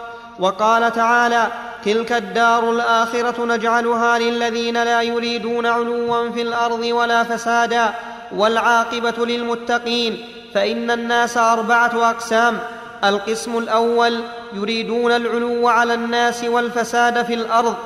وقال 0.40 0.92
تعالى 0.92 1.46
تلك 1.84 2.12
الدار 2.12 2.70
الآخرة 2.70 3.44
نجعلها 3.44 4.18
للذين 4.18 4.82
لا 4.82 5.02
يريدون 5.02 5.66
علوا 5.66 6.30
في 6.30 6.42
الأرض 6.42 6.80
ولا 6.80 7.24
فسادا 7.24 7.94
والعاقبة 8.32 9.26
للمتقين. 9.26 10.24
فإن 10.54 10.90
الناس 10.90 11.36
أربعة 11.36 12.10
أقسام 12.10 12.58
القسم 13.04 13.58
الأول 13.58 14.20
يريدون 14.52 15.12
العلو 15.12 15.68
على 15.68 15.94
الناس 15.94 16.44
والفساد 16.44 17.26
في 17.26 17.34
الأرض. 17.34 17.76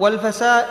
والفساد. 0.00 0.66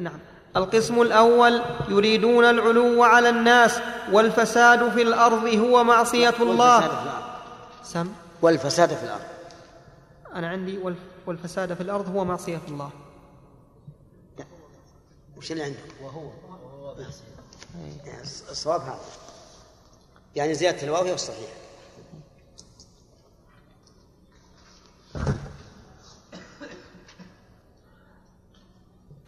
نعم. 0.00 0.18
القسم 0.56 1.02
الأول 1.02 1.62
يريدون 1.88 2.44
العلو 2.44 3.02
على 3.02 3.28
الناس 3.28 3.80
والفساد 4.12 4.90
في 4.90 5.02
الأرض 5.02 5.44
هو 5.46 5.84
معصية 5.84 6.34
الله. 6.40 7.04
سم. 7.84 8.08
والفساد 8.42 8.94
في 8.94 9.04
الأرض. 9.04 9.22
أنا 10.34 10.48
عندي 10.48 10.78
والفساد 11.26 11.74
في 11.74 11.80
الأرض 11.80 12.08
هو 12.08 12.24
معصية 12.24 12.60
الله. 12.68 12.90
وش 15.36 15.52
اللي 15.52 15.62
عندك؟ 15.62 15.78
وهو. 16.02 16.30
الصواب 18.50 18.80
هذا. 18.80 18.98
يعني 20.36 20.54
زيادة 20.54 20.82
الواو 20.82 21.04
هي 21.04 21.14
الصحيح. 21.14 21.50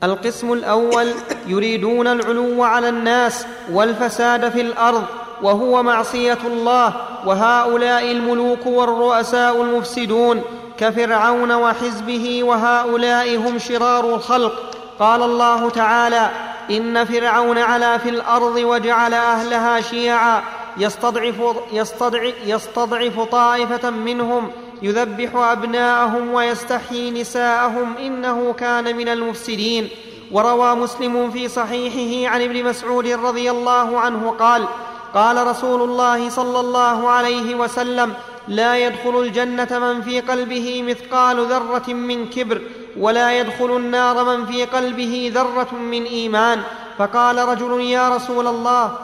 القسم 0.05 0.53
الأول 0.53 1.15
يريدون 1.47 2.07
العلو 2.07 2.63
على 2.63 2.89
الناس 2.89 3.47
والفساد 3.73 4.49
في 4.49 4.61
الأرض 4.61 5.05
وهو 5.43 5.83
معصية 5.83 6.39
الله 6.47 6.95
وهؤلاء 7.27 8.11
الملوك 8.11 8.67
والرؤساء 8.67 9.63
المفسدون 9.63 10.43
كفرعون 10.79 11.53
وحزبه 11.53 12.45
وهؤلاء 12.45 13.37
هم 13.37 13.59
شرار 13.59 14.15
الخلق. 14.15 14.53
قال 14.99 15.23
الله 15.23 15.71
تعالى 15.71 16.31
إن 16.71 17.05
فرعون 17.05 17.59
علا 17.59 17.99
في 17.99 18.09
الأرض 18.09 18.57
وجعل 18.57 19.15
أهلها 19.15 19.81
شيعا 19.81 20.43
يستضعف, 20.77 21.35
يستضعف, 21.73 22.35
يستضعف 22.47 23.21
طائفة 23.21 23.91
منهم 23.91 24.51
يذبح 24.83 25.37
أبناءهم 25.37 26.35
ويستحيي 26.35 27.11
نساءهم 27.11 27.97
إنه 27.97 28.53
كان 28.53 28.97
من 28.97 29.09
المفسدين. 29.09 29.89
وروى 30.33 30.75
مسلم 30.75 31.31
في 31.31 31.49
صحيحه 31.49 32.33
عن 32.33 32.43
ابن 32.43 32.65
مسعود 32.65 33.07
رضي 33.07 33.51
الله 33.51 34.01
عنه 34.01 34.31
قال 34.31 34.69
قال 35.15 35.47
رسول 35.47 35.83
الله 35.83 36.29
صلى 36.29 36.61
الله 36.61 37.09
عليه 37.09 37.55
وسلم 37.55 38.15
لا 38.49 38.79
يدخل 38.79 39.21
الجنة 39.21 39.79
من 39.79 40.03
في 40.03 40.21
قلبه 40.21 40.83
مثقال 40.83 41.47
ذرة 41.47 41.89
من 41.93 42.31
كبر 42.31 42.63
ولا 42.99 43.39
يدخل 43.39 43.77
النار 43.77 44.25
من 44.25 44.47
في 44.47 44.65
قلبه 44.65 45.33
ذرة 45.35 45.75
من 45.75 46.05
إيمان. 46.05 46.63
فقال 46.99 47.39
رجل 47.39 47.81
يا 47.81 48.09
رسول 48.09 48.47
الله؟ 48.47 48.99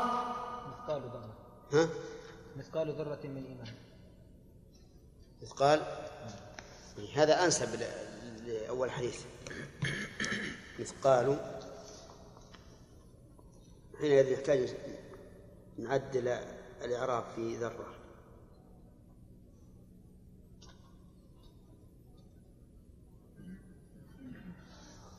مثقال 2.58 2.94
ذرة. 2.98 3.24
من 3.24 3.44
إيمان 5.60 5.80
مثقال 6.98 7.12
هذا 7.14 7.44
أنسب 7.44 7.80
لأول 8.46 8.90
حديث. 8.90 9.20
مثقال 10.78 11.38
حينئذ 14.00 14.28
يحتاج 14.28 14.74
نعدل 15.78 16.38
الإعراب 16.84 17.24
في 17.36 17.56
ذرة. 17.56 17.94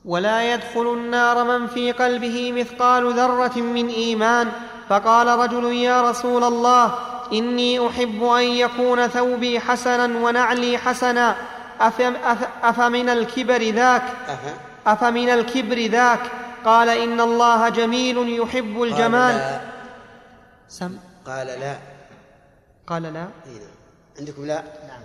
ولا 0.05 0.53
يدخل 0.53 0.93
النار 0.93 1.43
من 1.43 1.67
في 1.67 1.91
قلبه 1.91 2.51
مثقال 2.51 3.13
ذرة 3.13 3.57
من 3.57 3.89
إيمان. 3.89 4.51
فقال 4.89 5.27
رجل 5.27 5.73
يا 5.73 6.09
رسول 6.09 6.43
الله 6.43 7.10
إني 7.33 7.87
أحب 7.87 8.23
أن 8.23 8.43
يكون 8.43 9.07
ثوبي 9.07 9.59
حسنا 9.59 10.05
ونعلي 10.25 10.77
حسنا. 10.77 11.35
افمن 12.63 13.09
الكبر 13.09 13.61
ذاك؟ 13.61 14.03
افمن 14.87 15.29
الكبر 15.29 15.85
ذاك؟ 15.85 16.19
قال 16.65 16.89
إن 16.89 17.21
الله 17.21 17.69
جميل 17.69 18.39
يحب 18.39 18.81
الجمال. 18.81 19.31
قال 19.31 19.37
لا. 19.37 19.61
سم. 20.69 20.97
قال 21.25 21.47
لا. 21.47 21.75
قال 22.87 23.03
لا. 23.03 23.09
نعم. 23.09 23.29
عندكم 24.19 24.45
لا؟ 24.45 24.63
نعم. 24.87 25.01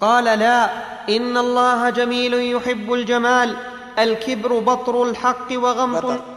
قال 0.00 0.24
لا. 0.24 0.70
إن 1.08 1.36
الله 1.36 1.90
جميل 1.90 2.34
يحب 2.56 2.92
الجمال. 2.92 3.56
الكبر 3.98 4.58
بطر 4.58 5.02
الحق 5.02 5.48
وغمط 5.52 6.04
بطر. 6.04 6.33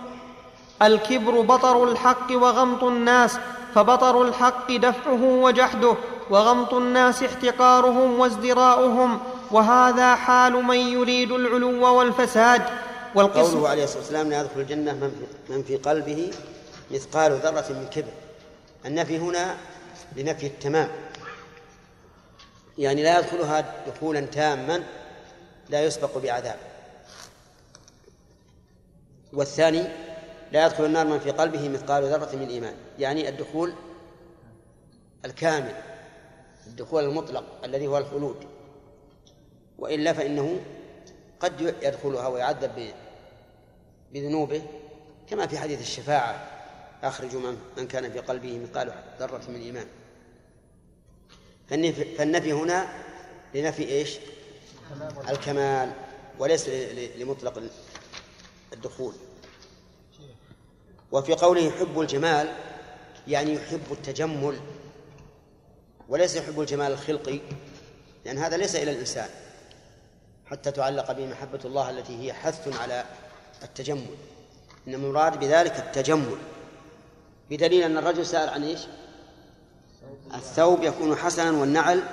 الكبر 0.82 1.42
بطر 1.42 1.84
الحق 1.92 2.32
وغمط 2.32 2.84
الناس 2.84 3.38
فبطر 3.76 4.22
الحق 4.22 4.72
دفعه 4.72 5.24
وجحده 5.24 5.96
وغمط 6.30 6.74
الناس 6.74 7.24
احتقارهم 7.24 8.20
وازدراؤهم 8.20 9.20
وهذا 9.52 10.16
حال 10.16 10.54
من 10.54 10.78
يريد 10.78 11.32
العلو 11.32 11.98
والفساد. 11.98 12.62
قوله 13.16 13.70
عليه 13.70 13.84
الصلاة 13.84 14.00
والسلام 14.00 14.30
لا 14.30 14.42
يدخل 14.42 14.60
الجنة 14.60 15.12
من 15.50 15.64
في 15.64 15.78
قلبه 15.78 16.32
مثقال 16.92 17.32
ذرة 17.32 17.66
من 17.70 17.88
كبر. 17.92 18.12
النفي 18.86 19.18
هنا 19.18 19.56
لنفي 20.16 20.48
التمام. 20.48 20.90
يعني 22.78 23.04
لا 23.04 23.20
يدخلها 23.20 23.66
دخولا 23.88 24.22
تاما 24.22 24.84
لا 25.70 25.86
يسبق 25.86 26.18
بعذاب. 26.18 26.60
والثاني 29.34 29.88
لا 30.52 30.66
يدخل 30.66 30.86
النار 30.86 31.08
من 31.08 31.20
في 31.20 31.32
قلبه 31.32 31.70
مثقال 31.70 32.04
ذرة 32.04 32.36
من 32.36 32.50
إيمان. 32.50 32.76
يعني 33.00 33.30
الدخول 33.30 33.74
الكامل 35.26 35.76
الدخول 36.68 37.04
المطلق 37.04 37.44
الذي 37.64 37.88
هو 37.88 37.98
الخلود. 37.98 38.48
وإلا 39.78 40.14
فإنه 40.14 40.60
قد 41.40 41.76
يدخلها 41.82 42.28
ويعذب 42.28 42.94
بذنوبه 44.14 44.62
كما 45.30 45.48
في 45.48 45.58
حديث 45.58 45.82
الشفاعة 45.82 46.48
أخرجوا 47.04 47.42
من 47.78 47.88
كان 47.88 48.12
في 48.12 48.20
قلبه 48.20 48.60
مثقال 48.60 48.94
ذرة 49.20 49.42
من 49.50 49.62
إيمان. 49.62 49.88
فالنفي 52.18 52.54
هنا 52.54 52.88
لنفي 53.56 53.88
إيش؟ 53.90 54.18
الكمال 55.30 55.92
وليس 56.40 56.70
لمطلق 57.18 57.64
الدخول. 58.74 59.14
وفي 61.12 61.34
قوله 61.34 61.62
يحب 61.62 62.00
الجمال 62.00 62.52
يعني 63.28 63.54
يحب 63.54 63.92
التجمل 63.92 64.60
وليس 66.10 66.36
يحب 66.36 66.60
الجمال 66.60 66.92
الخلقي 66.92 67.40
لأن 68.26 68.38
هذا 68.38 68.58
ليس 68.58 68.76
إلى 68.76 68.92
الإنسان 68.92 69.30
حتى 70.46 70.72
تعلق 70.72 71.12
به 71.12 71.26
محبة 71.26 71.60
الله 71.66 71.90
التي 71.90 72.24
هي 72.24 72.34
حث 72.34 72.80
على 72.82 73.06
التجمل. 73.64 74.16
إنما 74.88 75.08
المراد 75.08 75.40
بذلك 75.40 75.76
التجمل. 75.80 76.38
بدليل 77.50 77.84
أن 77.84 77.98
الرجل 77.98 78.26
سأل 78.26 78.50
عن 78.50 78.64
إيش؟ 78.64 78.80
الثوب 80.34 80.84
يكون 80.84 81.16
حسنا 81.16 81.52
والنعل 81.52 82.04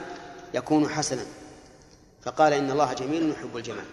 يكون 0.54 0.88
حسنا. 0.88 1.26
فقال 2.22 2.52
إن 2.52 2.70
الله 2.70 2.92
جميل 2.92 3.30
يحب 3.30 3.56
الجمال. 3.56 3.84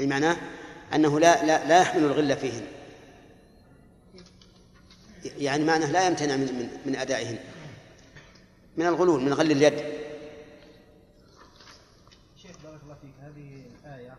معناه 0.00 0.36
أنه 0.94 1.20
لا 1.20 1.46
لا 1.46 1.68
لا 1.68 1.80
يحمل 1.80 2.04
الغل 2.04 2.36
فيهن. 2.36 2.66
يعني 5.24 5.64
معناه 5.64 5.90
لا 5.92 6.06
يمتنع 6.06 6.36
من 6.36 6.46
من, 6.46 6.68
من 6.86 6.96
أدائهن. 6.96 7.38
من 8.76 8.86
الغلول 8.86 9.22
من 9.22 9.32
غل 9.32 9.50
اليد. 9.50 9.78
شيخ 12.36 12.56
بارك 12.64 12.82
الله 12.82 12.94
فيك. 12.94 13.14
هذه 13.20 13.62
الآية 13.80 14.16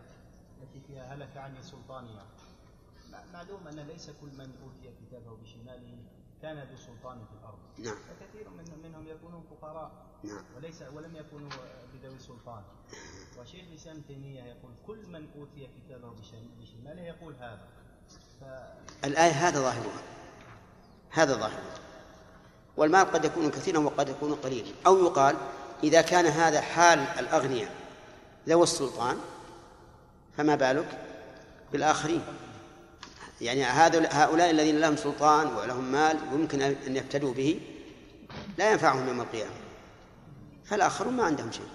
التي 0.62 0.80
فيها 0.88 1.14
هلك 1.14 1.36
عني 1.36 1.62
سلطانها. 1.62 2.26
معلوم 3.32 3.68
أن 3.68 3.80
ليس 3.80 4.10
كل 4.20 4.26
من 4.26 4.50
أوتي 4.62 4.94
كتابه 5.06 5.36
بشماله 5.42 5.98
كان 6.42 6.58
ذو 6.58 6.76
سلطان 6.76 7.18
في 7.18 7.32
الأرض. 7.40 7.58
نعم. 7.78 7.96
فكثير 7.96 8.48
من 8.50 8.90
منهم 8.90 9.08
يكونون 9.08 9.44
فقراء. 9.50 10.07
نعم. 10.28 10.44
وليس 10.56 10.82
ولم 10.94 11.16
يكونوا 11.16 11.50
بذوي 11.94 12.18
سلطان. 12.18 12.62
وشيخ 13.40 13.64
الإسلام 13.70 14.00
تيمية 14.08 14.42
يقول 14.42 14.72
كل 14.86 15.06
من 15.06 15.28
أوتي 15.38 15.68
كتابه 15.76 16.10
بشماله 16.60 17.02
يقول 17.02 17.34
هذا. 17.34 17.68
ف... 18.40 18.44
الآية 19.04 19.30
هذا 19.30 19.60
ظاهرها. 19.60 20.02
هذا 21.10 21.34
ظاهرها. 21.34 21.74
والمال 22.76 23.12
قد 23.12 23.24
يكون 23.24 23.50
كثيرا 23.50 23.78
وقد 23.78 24.08
يكون 24.08 24.34
قليلا. 24.34 24.72
أو 24.86 25.06
يقال 25.06 25.36
إذا 25.82 26.02
كان 26.02 26.26
هذا 26.26 26.60
حال 26.60 26.98
الأغنياء 26.98 27.74
ذوي 28.48 28.62
السلطان 28.62 29.16
فما 30.36 30.54
بالك؟ 30.54 31.04
بالآخرين. 31.72 32.22
يعني 33.40 33.64
هؤلاء 34.04 34.50
الذين 34.50 34.80
لهم 34.80 34.96
سلطان 34.96 35.46
ولهم 35.46 35.92
مال 35.92 36.18
ويمكن 36.32 36.62
أن 36.62 36.96
يفتدوا 36.96 37.34
به 37.34 37.60
لا 38.58 38.72
ينفعهم 38.72 39.08
يوم 39.08 39.20
القيامة. 39.20 39.67
فالآخرون 40.70 41.14
ما 41.16 41.24
عندهم 41.24 41.52
شيء. 41.52 41.68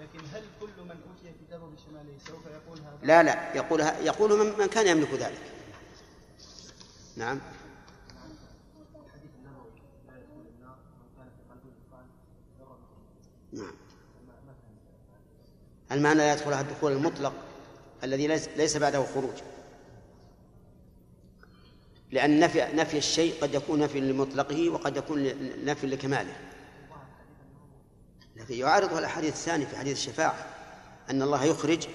لكن 0.00 0.18
هل 0.32 0.42
كل 0.60 0.82
من 0.82 0.90
أوتي 0.90 1.34
كتابه 1.46 1.66
بشماله 1.66 2.18
سوف 2.26 2.46
يقول 2.46 2.78
هذا؟ 2.78 2.98
لا 3.02 3.22
لا 3.22 3.54
يقول 3.54 3.80
يقول 3.80 4.38
من, 4.38 4.58
من 4.58 4.66
كان 4.66 4.86
يملك 4.86 5.12
ذلك. 5.12 5.40
نعم. 7.16 7.40
نعم. 13.52 13.74
المعنى 15.92 16.18
لا 16.18 16.32
يدخلها 16.32 16.60
الدخول 16.60 16.92
المطلق 16.92 17.32
الذي 18.04 18.26
ليس 18.56 18.76
بعده 18.76 19.04
خروج. 19.14 19.34
لأن 22.10 22.40
نفي 22.40 22.66
نفي 22.74 22.98
الشيء 22.98 23.34
قد 23.42 23.54
يكون 23.54 23.78
نفي 23.78 24.00
لمطلقه 24.00 24.68
وقد 24.68 24.96
يكون 24.96 25.24
نفي 25.64 25.86
لكماله. 25.86 26.47
لكن 28.38 28.54
يعارضه 28.54 28.98
الأحاديث 28.98 29.32
الثانية 29.32 29.66
في 29.66 29.76
حديث 29.76 29.98
الشفاعة 29.98 30.46
أن 31.10 31.22
الله 31.22 31.44
يخرج 31.44 31.86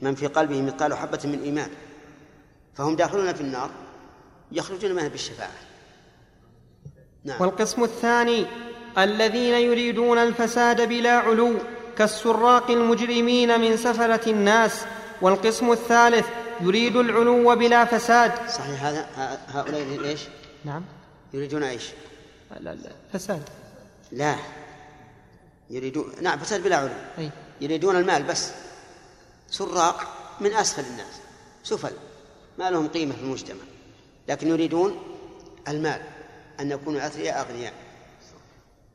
من 0.00 0.14
في 0.14 0.26
قلبه 0.26 0.62
مثقال 0.62 0.94
حبة 0.94 1.20
من 1.24 1.42
إيمان. 1.42 1.70
فهم 2.74 2.96
داخلون 2.96 3.32
في 3.32 3.40
النار 3.40 3.70
يخرجون 4.52 4.92
منها 4.92 5.08
بالشفاعة. 5.08 5.50
نعم. 7.24 7.40
والقسم 7.40 7.84
الثاني 7.84 8.46
الذين 8.98 9.54
يريدون 9.54 10.18
الفساد 10.18 10.88
بلا 10.88 11.12
علو 11.18 11.54
كالسراق 11.98 12.70
المجرمين 12.70 13.60
من 13.60 13.76
سفلة 13.76 14.20
الناس. 14.26 14.84
والقسم 15.22 15.72
الثالث 15.72 16.26
يريد 16.60 16.96
العلو 16.96 17.56
بلا 17.56 17.84
فساد. 17.84 18.32
صحيح 18.50 18.84
هذا 18.84 19.08
هؤلاء 19.48 20.04
إيش؟ 20.04 20.20
نعم. 20.64 20.82
يريدون 21.34 21.62
إيش؟ 21.62 21.90
لا 22.60 22.74
لا 22.74 22.90
فساد. 23.12 23.42
لا. 24.12 24.36
يريدون 25.70 26.12
نعم 26.20 26.38
فساد 26.38 26.62
بلا 26.62 26.76
علو 26.76 26.88
أي. 27.18 27.30
يريدون 27.60 27.96
المال 27.96 28.22
بس. 28.22 28.52
سراق 29.50 30.00
من 30.40 30.52
اسفل 30.52 30.84
الناس. 30.84 31.20
سفل 31.62 31.92
ما 32.58 32.70
لهم 32.70 32.88
قيمة 32.88 33.14
في 33.14 33.20
المجتمع 33.20 33.64
لكن 34.28 34.48
يريدون 34.48 35.02
المال 35.68 36.02
أن 36.60 36.70
يكونوا 36.70 37.06
أثرياء 37.06 37.40
أغنياء. 37.40 37.74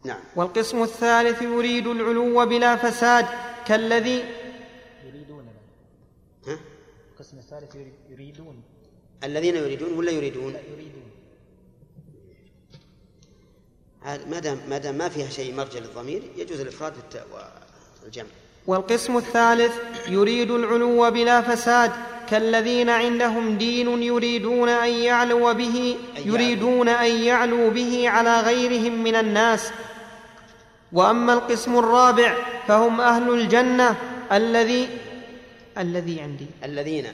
نعم. 0.04 0.20
والقسم 0.36 0.84
الثالث 0.84 1.42
يريد 1.42 1.88
العلو 1.88 2.46
بلا 2.46 2.76
فساد 2.76 3.26
كالذي 3.68 4.24
القسم 7.12 7.38
الثالث 7.38 7.76
يريدون. 8.10 8.64
الذين 9.24 9.56
يريدون 9.56 9.94
ولا 9.94 10.12
يريدون؟ 10.12 10.54
لا 10.54 10.60
يريدون. 10.60 11.11
ما 14.06 14.40
دام 14.40 14.60
ما 14.70 14.78
دام 14.78 14.96
ما 14.96 15.10
فيها 15.10 15.30
شيء 15.30 15.56
مرجع 15.56 15.80
للضمير 15.80 16.22
يجوز 16.38 16.60
الإفراد 16.60 16.94
والجمع. 18.04 18.28
والقسم 18.68 19.18
الثالث 19.18 19.74
يريد 20.08 20.52
العلو 20.52 21.12
بلا 21.12 21.42
فساد 21.42 21.92
كالذين 22.30 22.90
عندهم 22.90 23.58
دين 23.58 24.04
يريدون 24.04 24.70
أن 24.70 24.90
يعلو 24.90 25.54
به 25.54 25.98
يريدون 26.26 26.90
أن 26.90 27.12
يعلوا 27.12 27.70
به 27.70 28.10
على 28.10 28.42
غيرهم 28.42 29.04
من 29.04 29.16
الناس. 29.16 29.72
وأما 30.94 31.34
القسم 31.34 31.78
الرابع 31.78 32.36
فهم 32.68 33.02
أهل 33.02 33.30
الجنة 33.30 33.96
الذي 34.32 34.90
الذي 35.78 36.22
عندي. 36.22 36.48
الذين. 36.64 37.06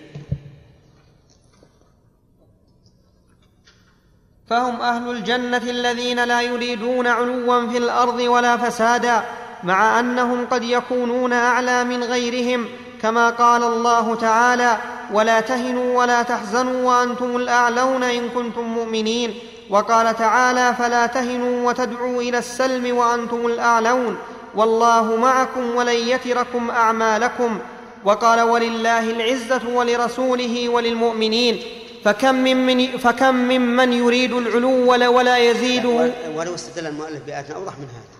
فهم 4.50 4.82
أهل 4.82 5.10
الجنة 5.10 5.58
الذين 5.58 6.24
لا 6.24 6.42
يريدون 6.42 7.08
علوا 7.08 7.68
في 7.68 7.78
الأرض 7.78 8.20
ولا 8.20 8.58
فسادا 8.58 9.24
مع 9.64 10.00
أنهم 10.00 10.46
قد 10.52 10.64
يكونون 10.64 11.34
أعلى 11.34 11.84
من 11.84 12.04
غيرهم 12.04 12.66
كما 13.02 13.30
قال 13.30 13.64
الله 13.64 14.16
تعالى 14.16 14.78
ولا 15.14 15.40
تهنوا 15.40 16.00
ولا 16.00 16.22
تحزنوا 16.24 16.84
وأنتم 16.90 17.36
الأعلون 17.36 18.04
إن 18.04 18.30
كنتم 18.30 18.64
مؤمنين 18.64 19.34
وقال 19.70 20.16
تعالى 20.16 20.76
فلا 20.80 21.06
تهنوا 21.06 21.70
وتدعوا 21.70 22.22
إلى 22.22 22.38
السلم 22.38 22.98
وأنتم 22.98 23.46
الأعلون 23.46 24.18
والله 24.56 25.16
معكم 25.16 25.76
ولن 25.76 25.96
يتركم 25.96 26.70
أعمالكم 26.70 27.60
وقال 28.06 28.42
ولله 28.42 29.12
العزة 29.12 29.62
ولرسوله 29.74 30.70
وللمؤمنين 30.70 31.62
فكم 32.08 32.36
من 32.36 32.98
فكم 32.98 33.36
ممن 33.36 33.94
يريد 33.94 34.34
العلو 34.34 34.92
ولا, 34.92 35.38
يزيده 35.38 36.14
ولو 36.36 36.56
استدل 36.56 36.88
المؤلف 36.88 37.24
بآيات 37.24 37.52
أوضح 37.52 37.78
من 37.78 37.90
هذا. 37.90 38.18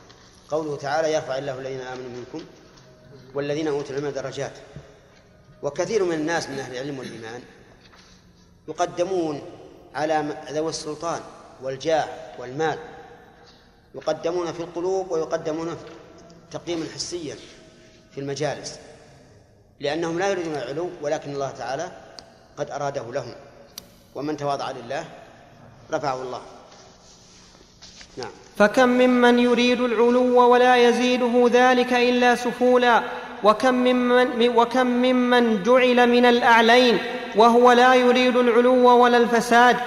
قوله 0.50 0.76
تعالى 0.76 1.14
يرفع 1.14 1.38
الله 1.38 1.60
الذين 1.60 1.80
آمنوا 1.80 2.10
منكم 2.10 2.46
والذين 3.34 3.68
أوتوا 3.68 3.96
العلم 3.96 4.10
درجات. 4.10 4.52
وكثير 5.64 6.04
من 6.04 6.14
الناس 6.14 6.50
من 6.50 6.60
أهل 6.60 6.72
العلم 6.72 7.00
والإيمان 7.00 7.42
يقدمون 8.68 9.42
على 9.96 10.36
ذوي 10.52 10.70
السلطان 10.70 11.22
والجاه 11.62 12.08
والمال. 12.40 12.80
يقدمون 13.96 14.54
في 14.54 14.60
القلوب 14.60 15.12
ويقدمون 15.12 15.78
تقديما 16.52 16.86
حسيا 16.96 17.36
في 18.12 18.20
المجالس. 18.22 18.80
لأنهم 19.80 20.20
لا 20.20 20.30
يريدون 20.30 20.56
العلو 20.56 20.90
ولكن 21.02 21.34
الله 21.34 21.52
تعالى 21.52 21.92
قد 22.58 22.72
أراده 22.72 23.12
لهم. 23.12 23.36
ومن 24.18 24.38
تواضع 24.38 24.72
لله 24.72 25.04
رفعه 25.94 26.22
الله. 26.22 26.42
نعم. 28.18 28.30
فكم 28.58 28.90
ممن 28.90 29.40
يريد 29.40 29.82
العلو 29.82 30.52
ولا 30.52 30.76
يزيده 30.76 31.50
ذلك 31.54 31.94
إلا 31.94 32.36
سفولا 32.36 33.02
وكم 33.44 33.74
ممن, 33.74 34.50
وكم 34.56 34.88
ممن 34.88 35.64
جعل 35.64 36.10
من 36.10 36.26
الأعلين 36.26 36.98
وهو 37.36 37.72
لا 37.72 37.94
يريد 37.94 38.38
العلو 38.38 39.04
ولا 39.04 39.18
الفساد. 39.18 39.78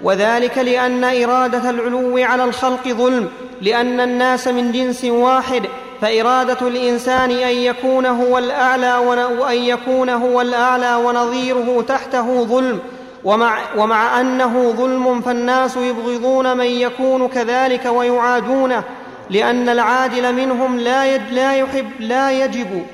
وذلك 0.00 0.58
لأن 0.58 1.04
إرادة 1.04 1.70
العلو 1.70 2.18
على 2.18 2.44
الخلق 2.44 2.88
ظلم 2.88 3.28
لأن 3.60 4.00
الناس 4.00 4.48
من 4.48 4.72
جنس 4.72 5.04
واحد 5.04 5.62
فإرادة 6.00 6.68
الإنسان 6.68 7.30
أن 7.30 7.56
يكون 7.56 8.06
هو 8.06 8.38
الأعلى 8.38 8.96
وان 9.38 9.56
يكون 9.56 10.10
هو 10.10 10.40
الأعلى 10.40 10.94
ونظيره 10.94 11.82
تحته 11.82 12.44
ظلم. 12.44 12.80
ومع, 13.24 13.74
ومع 13.76 14.20
أنه 14.20 14.72
ظلم 14.72 15.20
فالناس 15.20 15.76
يبغضون 15.76 16.56
من 16.56 16.66
يكون 16.66 17.28
كذلك 17.28 17.84
ويعادونه 17.84 18.84
لأن 19.30 19.68
العادل 19.68 20.34
منهم 20.34 20.78
لا, 20.78 21.14
يد 21.14 21.30
لا 21.30 21.56
يحب 21.56 21.90
لا 22.00 22.44
يجب 22.44 22.86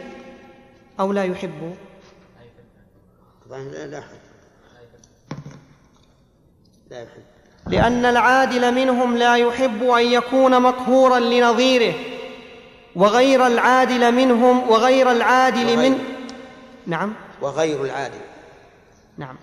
أو 1.01 1.13
لا 1.13 1.25
يحب. 1.25 1.77
لا 6.91 7.03
يحب. 7.03 7.23
لأن 7.67 8.05
العادل 8.05 8.75
منهم 8.75 9.17
لا 9.17 9.37
يحب 9.37 9.83
أن 9.83 10.05
يكون 10.05 10.63
مقهورا 10.63 11.19
لنظيره 11.19 11.95
وغير 12.97 13.47
العادل 13.47 14.15
منهم 14.15 14.71
وغير 14.71 15.13
العادل 15.13 15.77
من 15.77 15.99
نعم. 16.87 17.15
وغير 17.41 17.85
العادل. 17.85 18.21
نعم. 19.19 19.37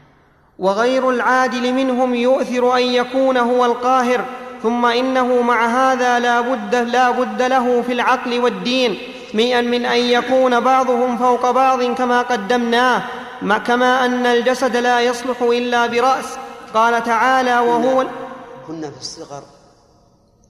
وغير 0.60 1.10
العادل 1.10 1.74
منهم 1.74 2.16
يؤثر 2.16 2.78
أن 2.78 2.82
يكون 2.82 3.38
هو 3.38 3.66
القاهر 3.66 4.26
ثم 4.64 4.86
إنه 4.86 5.42
مع 5.42 5.66
هذا 5.66 6.20
لا 6.20 6.42
بد, 6.42 6.76
لا 6.76 7.12
بد 7.12 7.42
له 7.42 7.82
في 7.82 7.94
العقل 7.94 8.40
والدين 8.40 8.98
من 9.34 9.86
أن 9.86 10.00
يكون 10.00 10.60
بعضهم 10.60 11.18
فوق 11.18 11.52
بعض 11.52 11.84
كما 11.84 12.22
قدمناه 12.22 13.04
كما 13.58 14.06
أن 14.06 14.26
الجسد 14.26 14.76
لا 14.76 15.02
يصلح 15.02 15.42
إلا 15.42 15.88
برأس. 15.88 16.26
قال 16.74 17.04
تعالى 17.04 17.60
وهو 17.60 18.08
كنا 18.68 18.92
في 18.92 18.98
الصغر 18.98 19.44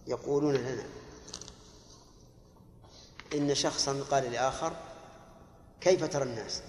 يقولون 0.07 0.53
لنا 0.53 0.83
إن 3.33 3.55
شخصا 3.55 3.95
قال 4.11 4.31
لآخر 4.31 4.73
كيف 5.81 6.03
ترى 6.03 6.23
الناس؟ 6.23 6.61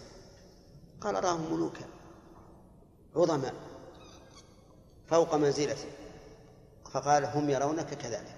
قال 1.00 1.16
أراهم 1.16 1.52
ملوكا. 1.52 1.95
عظماء 3.16 3.54
فوق 5.08 5.34
منزلته 5.34 5.88
فقال 6.92 7.24
هم 7.24 7.50
يرونك 7.50 7.94
كذلك. 7.94 8.36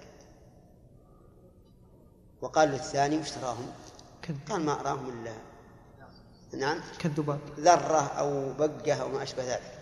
وقال 2.41 2.69
للثاني 2.69 3.17
وش 3.17 3.31
تراهم؟ 3.31 3.71
قال 4.49 4.61
ما 4.61 4.79
أراهم 4.79 5.09
إلا 5.09 5.33
نعم. 6.53 6.81
كالذباب 6.99 7.39
ذرة 7.59 8.07
أو 8.07 8.53
بقة 8.53 8.93
أو 8.93 9.09
ما 9.09 9.23
أشبه 9.23 9.43
ذلك. 9.43 9.79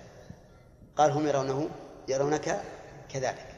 قال 0.96 1.12
هم 1.12 1.28
يرونه 1.28 1.70
يرونك 2.08 2.62
كذلك. 3.10 3.54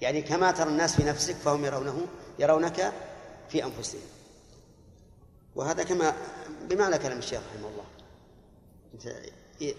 يعني 0.00 0.22
كما 0.22 0.50
ترى 0.50 0.68
الناس 0.68 0.96
في 0.96 1.04
نفسك 1.04 1.34
فهم 1.34 1.64
يرونه 1.64 2.06
يرونك 2.38 2.92
في 3.48 3.64
أنفسهم. 3.64 4.08
وهذا 5.54 5.82
كما 5.82 6.12
بمعنى 6.70 6.98
كلام 6.98 7.18
الشيخ 7.18 7.40
رحمه 7.54 7.68
الله. 7.68 7.84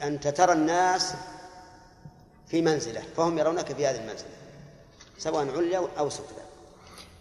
أنت 0.04 0.28
ترى 0.28 0.54
الناس 0.54 1.14
في 2.48 2.62
منزلة 2.62 3.02
فهم 3.18 3.38
يرونك 3.38 3.66
في 3.66 3.88
هذه 3.88 3.96
المنزلة 3.96 4.28
سواء 5.18 5.48
عليا 5.58 5.82
أو 6.00 6.10
سفلى 6.10 6.42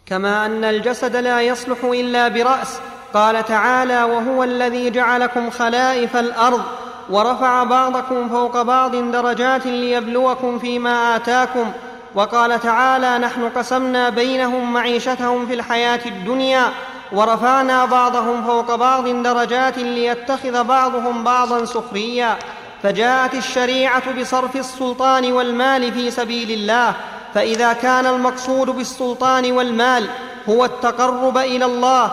كما 0.06 0.46
أن 0.46 0.64
الجسد 0.64 1.16
لا 1.16 1.42
يصلح 1.42 1.84
إلا 1.84 2.28
برأس. 2.28 2.78
قال 3.14 3.44
تعالى 3.44 4.02
وهو 4.02 4.44
الذي 4.44 4.90
جعلكم 4.90 5.50
خلائف 5.50 6.16
الأرض 6.16 6.62
ورفع 7.10 7.64
بعضكم 7.64 8.28
فوق 8.28 8.62
بعض 8.62 8.96
درجات 8.96 9.66
ليبلوكم 9.66 10.58
فيما 10.58 11.16
آتاكم. 11.16 11.72
وقال 12.14 12.60
تعالى 12.60 13.18
نحن 13.18 13.48
قسمنا 13.48 14.08
بينهم 14.08 14.72
معيشتهم 14.72 15.46
في 15.46 15.54
الحياة 15.54 16.00
الدنيا 16.06 16.72
ورفعنا 17.12 17.84
بعضهم 17.84 18.44
فوق 18.44 18.74
بعض 18.74 19.08
درجات 19.08 19.78
ليتخذ 19.78 20.64
بعضهم 20.64 21.24
بعضا 21.24 21.64
سخريا. 21.64 22.38
فجاءت 22.82 23.34
الشريعة 23.34 24.20
بصرف 24.20 24.56
السلطان 24.56 25.32
والمال 25.32 25.92
في 25.92 26.10
سبيل 26.10 26.50
الله. 26.50 26.96
فإذا 27.34 27.72
كان 27.72 28.06
المقصود 28.06 28.70
بالسلطان 28.70 29.52
والمال 29.52 30.08
هو 30.48 30.64
التقرب 30.64 31.38
إلى 31.38 31.64
الله 31.64 32.06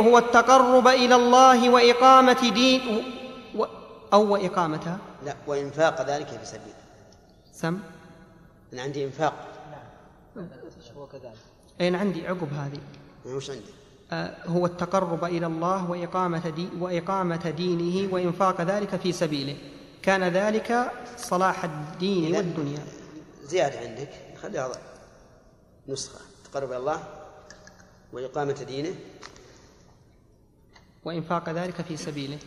هو 0.00 0.18
التقرب 0.18 0.88
إلى 0.88 1.14
الله 1.14 1.70
وإقامة 1.70 2.50
دين 2.54 3.04
أو 4.12 4.32
واقامتها 4.32 4.98
لا 5.24 5.34
وإنفاق 5.46 6.02
ذلك 6.02 6.28
في 6.28 6.46
سبيله 6.46 6.74
سم؟ 7.52 7.78
أنا 8.72 8.82
عندي 8.82 9.04
إنفاق. 9.04 9.32
نعم 10.36 10.46
هو 10.96 11.06
كذلك. 11.06 11.34
اين 11.80 11.96
عندي 11.96 12.26
عقب 12.26 12.48
هذه. 12.52 12.80
وش 13.36 13.50
عندي. 13.50 13.72
هو 14.46 14.66
التقرب 14.66 15.24
إلى 15.24 15.46
الله 15.46 15.90
وإقامة, 15.90 16.48
دي 16.48 16.68
وإقامة 16.78 17.50
دينه 17.50 18.14
وإنفاق 18.14 18.60
ذلك 18.60 18.96
في 18.96 19.12
سبيله. 19.12 19.56
كان 20.02 20.24
ذلك 20.24 20.92
صلاح 21.16 21.64
الدين 21.64 22.36
والدنيا. 22.36 22.84
زيادة 23.42 23.78
عندك. 23.78 24.10
خليها 24.42 24.72
نسخة. 25.88 26.18
تقرب 26.44 26.68
إلى 26.68 26.76
الله 26.76 27.02
وإقامة 28.12 28.64
دينه. 28.68 28.94
وإنفاق 31.04 31.48
ذلك 31.48 31.82
في 31.82 31.96
سبيله. 31.96 32.38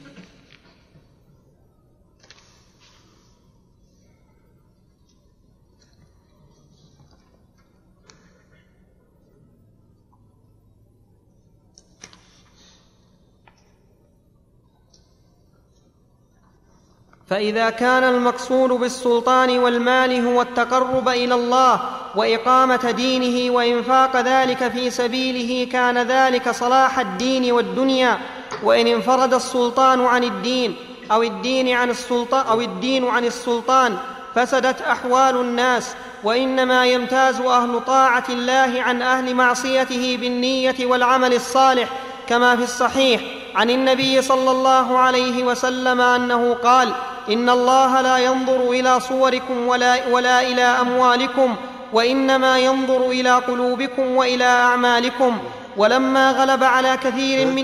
فإذا 17.30 17.70
كان 17.70 18.04
المقصود 18.04 18.70
بالسلطان 18.70 19.60
والمال 19.60 20.28
هو 20.28 20.42
التقرب 20.42 21.10
إلى 21.10 21.34
الله 21.34 21.82
وإقامة 22.16 22.92
دينه 22.92 23.54
وإنفاق 23.54 24.22
ذلك 24.22 24.68
في 24.68 24.90
سبيله 24.90 25.72
كان 25.72 25.98
ذلك 25.98 26.52
صلاح 26.52 27.00
الدين 27.00 27.52
والدنيا. 27.52 28.20
وإن 28.64 28.88
انفرد 28.88 29.34
السلطان 29.34 30.06
عن 30.06 30.24
الدين 30.24 30.76
أو 31.12 31.24
الدين 31.24 31.70
عن 31.70 31.90
السلطان 31.90 32.48
أو 32.48 32.62
الدين 32.62 33.08
عن 33.08 33.26
السلطان 33.26 33.98
فسدت 34.36 34.82
أحوال 34.82 35.38
الناس. 35.38 35.96
وإنما 36.24 36.86
يمتاز 36.86 37.42
أهل 37.42 37.82
طاعة 37.88 38.26
الله 38.30 38.82
عن 38.82 39.02
أهل 39.02 39.36
معصيته 39.36 40.18
بالنية 40.22 40.76
والعمل 40.86 41.34
الصالح 41.34 41.90
كما 42.28 42.56
في 42.56 42.64
الصحيح 42.64 43.22
عن 43.56 43.70
النبي 43.70 44.22
صلى 44.22 44.52
الله 44.52 44.98
عليه 44.98 45.44
وسلم 45.44 46.02
أنه 46.02 46.54
قال 46.54 46.94
إن 47.30 47.50
الله 47.50 48.02
لا 48.02 48.18
ينظر 48.18 48.70
إلى 48.72 49.00
صوركم 49.00 49.68
ولا, 49.68 50.08
ولا 50.08 50.42
إلى 50.42 50.62
أموالكم 50.62 51.56
وإنما 51.94 52.60
ينظر 52.60 53.10
إلى 53.10 53.36
قلوبكم 53.36 54.16
وإلى 54.16 54.44
أعمالكم 54.44 55.40
ولما 55.78 56.32
غلب 56.32 56.64
على 56.64 56.98
كثير 56.98 57.48
من 57.48 57.64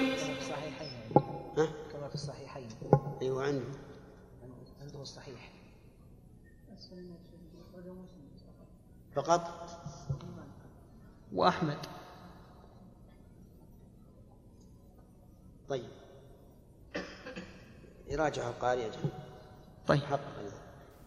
كما 1.92 2.08
في 2.10 2.14
الصحيحين. 2.16 2.68
عنده 3.22 3.64
عنده 4.82 5.02
الصحيح 5.02 5.50
فقط؟ 9.16 9.42
وأحمد. 11.34 11.78
طيب. 15.70 15.90
يراجع 18.08 18.48
القارئ 18.48 18.90
طيب. 19.88 20.02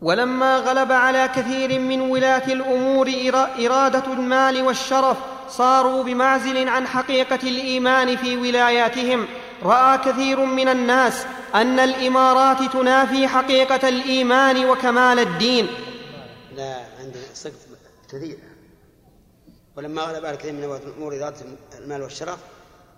ولما 0.01 0.57
غلب 0.57 0.93
على 0.93 1.29
كثير 1.29 1.81
من 1.81 2.01
ولاة 2.01 2.53
الأمور 2.53 3.12
إرادة 3.59 4.12
المال 4.12 4.62
والشرف 4.62 5.16
صاروا 5.49 6.05
بمعزل 6.05 6.68
عن 6.68 6.87
حقيقة 6.87 7.49
الإيمان 7.49 8.16
في 8.16 8.37
ولاياتهم. 8.37 9.27
رأى 9.62 9.99
كثير 9.99 10.45
من 10.45 10.68
الناس 10.68 11.27
أن 11.55 11.79
الإمارات 11.79 12.72
تنافي 12.72 13.29
حقيقة 13.29 13.89
الإيمان 13.89 14.64
وكمال 14.64 15.18
الدين. 15.18 15.66
لا 16.57 16.77
عندنا 17.01 17.22
سقط 17.35 17.53
كثير. 18.12 18.39
ولما 19.77 20.03
غلب 20.03 20.24
على 20.27 20.37
كثير 20.37 20.53
من 20.53 20.64
الأمور 20.64 21.16
إرادة 21.16 21.37
المال 21.79 22.03
والشرف 22.03 22.39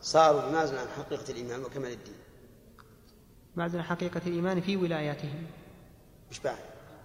صاروا 0.03 0.41
بمعزل 0.41 0.79
عن 0.79 0.87
حقيقة 0.97 1.31
الإيمان 1.31 1.65
وكمال 1.65 1.93
الدين. 1.93 2.15
معزل 3.57 3.79
عن 3.79 3.85
حقيقة 3.85 4.21
الإيمان 4.27 4.61
في 4.61 4.77
ولاياتهم. 4.77 5.47
مش 6.31 6.41
بعد. 6.41 6.59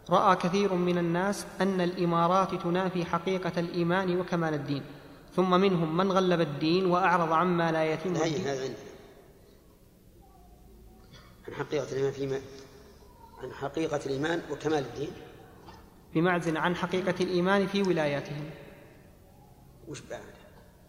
رأى 0.10 0.36
كثير 0.36 0.74
من 0.74 0.98
الناس 0.98 1.46
أن 1.62 1.82
الإمارات 1.82 2.56
تنافي 2.56 3.06
حقيقة 3.06 3.60
الإيمان 3.60 4.20
وكمال 4.20 4.54
الدين 4.54 4.84
ثم 5.36 5.50
منهم 5.50 5.98
من 5.98 6.12
غلب 6.12 6.42
الدين 6.42 6.86
وأعرض 6.86 7.32
عما 7.32 7.72
لا 7.72 7.94
يتم 7.94 8.16
هذا 8.16 8.62
عندنا 8.62 8.76
عن 11.48 11.54
حقيقة 11.54 11.92
الإيمان 11.92 12.12
فيما 12.12 12.42
عن 13.44 13.52
حقيقة 13.52 14.00
الإيمان 14.06 14.42
وكمال 14.52 14.80
الدين. 14.80 15.12
بمعزل 16.14 16.58
عن 16.58 16.76
حقيقة 16.76 17.16
الإيمان 17.22 17.68
في 17.68 17.82
ولاياتهم. 17.82 18.50
وش 19.88 20.02
بعد. 20.02 20.34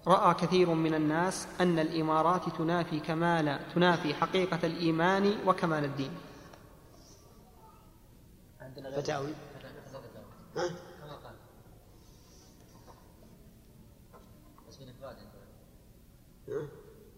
رأى 0.07 0.35
كثير 0.35 0.71
من 0.71 0.95
الناس 0.95 1.47
أن 1.61 1.79
الإمارات 1.79 2.57
تنافي 2.59 3.01
كمال 3.01 3.59
تنافي 3.75 4.15
حقيقة 4.15 4.59
الإيمان 4.65 5.35
وكمال 5.47 5.85
الدين. 5.85 6.11
فتاوي. 8.93 9.33
ها؟ 10.57 10.69
كما 11.01 11.17
قال. 11.17 11.35
بس 14.69 14.77
بالافراد 14.77 15.17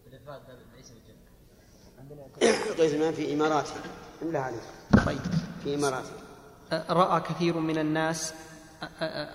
بالافراد 0.06 0.42
ليس 0.76 0.90
بالجمع 0.90 2.76
قيس 2.78 2.94
الإمام 2.94 3.12
في 3.14 3.34
إماراته. 3.34 3.74
املا 4.22 4.40
عليه. 4.40 4.60
طيب. 5.06 5.18
في 5.64 5.74
إماراته. 5.74 6.12
رأى 6.72 7.20
كثير 7.20 7.58
من 7.58 7.78
الناس 7.78 8.34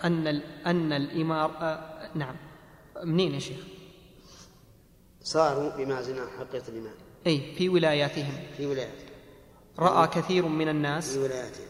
أن 0.04 0.28
أن 0.66 0.94
الإمار 0.94 1.80
نعم. 2.16 2.36
منين 3.04 3.34
يا 3.34 3.40
شيخ؟ 3.40 3.60
صاروا 5.24 5.70
بمعزل 5.70 6.20
عن 6.20 6.28
حقيقة 6.40 6.68
الإيمان 6.68 6.94
أي 7.28 7.56
في 7.56 7.70
ولاياتهم. 7.70 8.34
في 8.58 8.66
ولاياتهم. 8.66 9.08
رأى 9.80 10.08
كثير 10.08 10.46
من 10.48 10.70
الناس 10.70 11.14
في 11.14 11.20
ولاياتهم. 11.20 11.68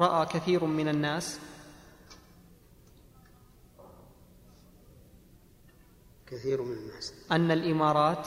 رأى 0.00 0.26
كثير 0.26 0.64
من 0.64 0.88
الناس. 0.88 1.40
كثير 6.26 6.62
من 6.62 6.72
الناس. 6.72 7.14
أن 7.32 7.50
الإمارات 7.50 8.26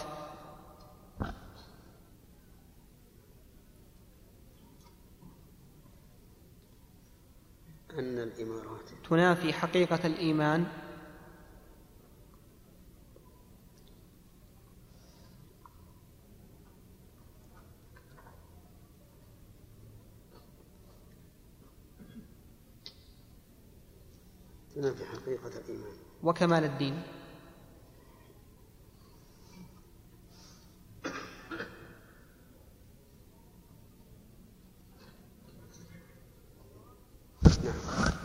أن 7.99 8.19
الإمارات. 8.19 8.89
تنافي 9.09 9.53
حقيقة 9.53 10.07
الإيمان 10.07 10.82
في 24.73 25.05
حقيقة 25.05 25.51
الإيمان. 25.65 25.93
وكمال 26.23 26.63
الدين. 26.63 27.01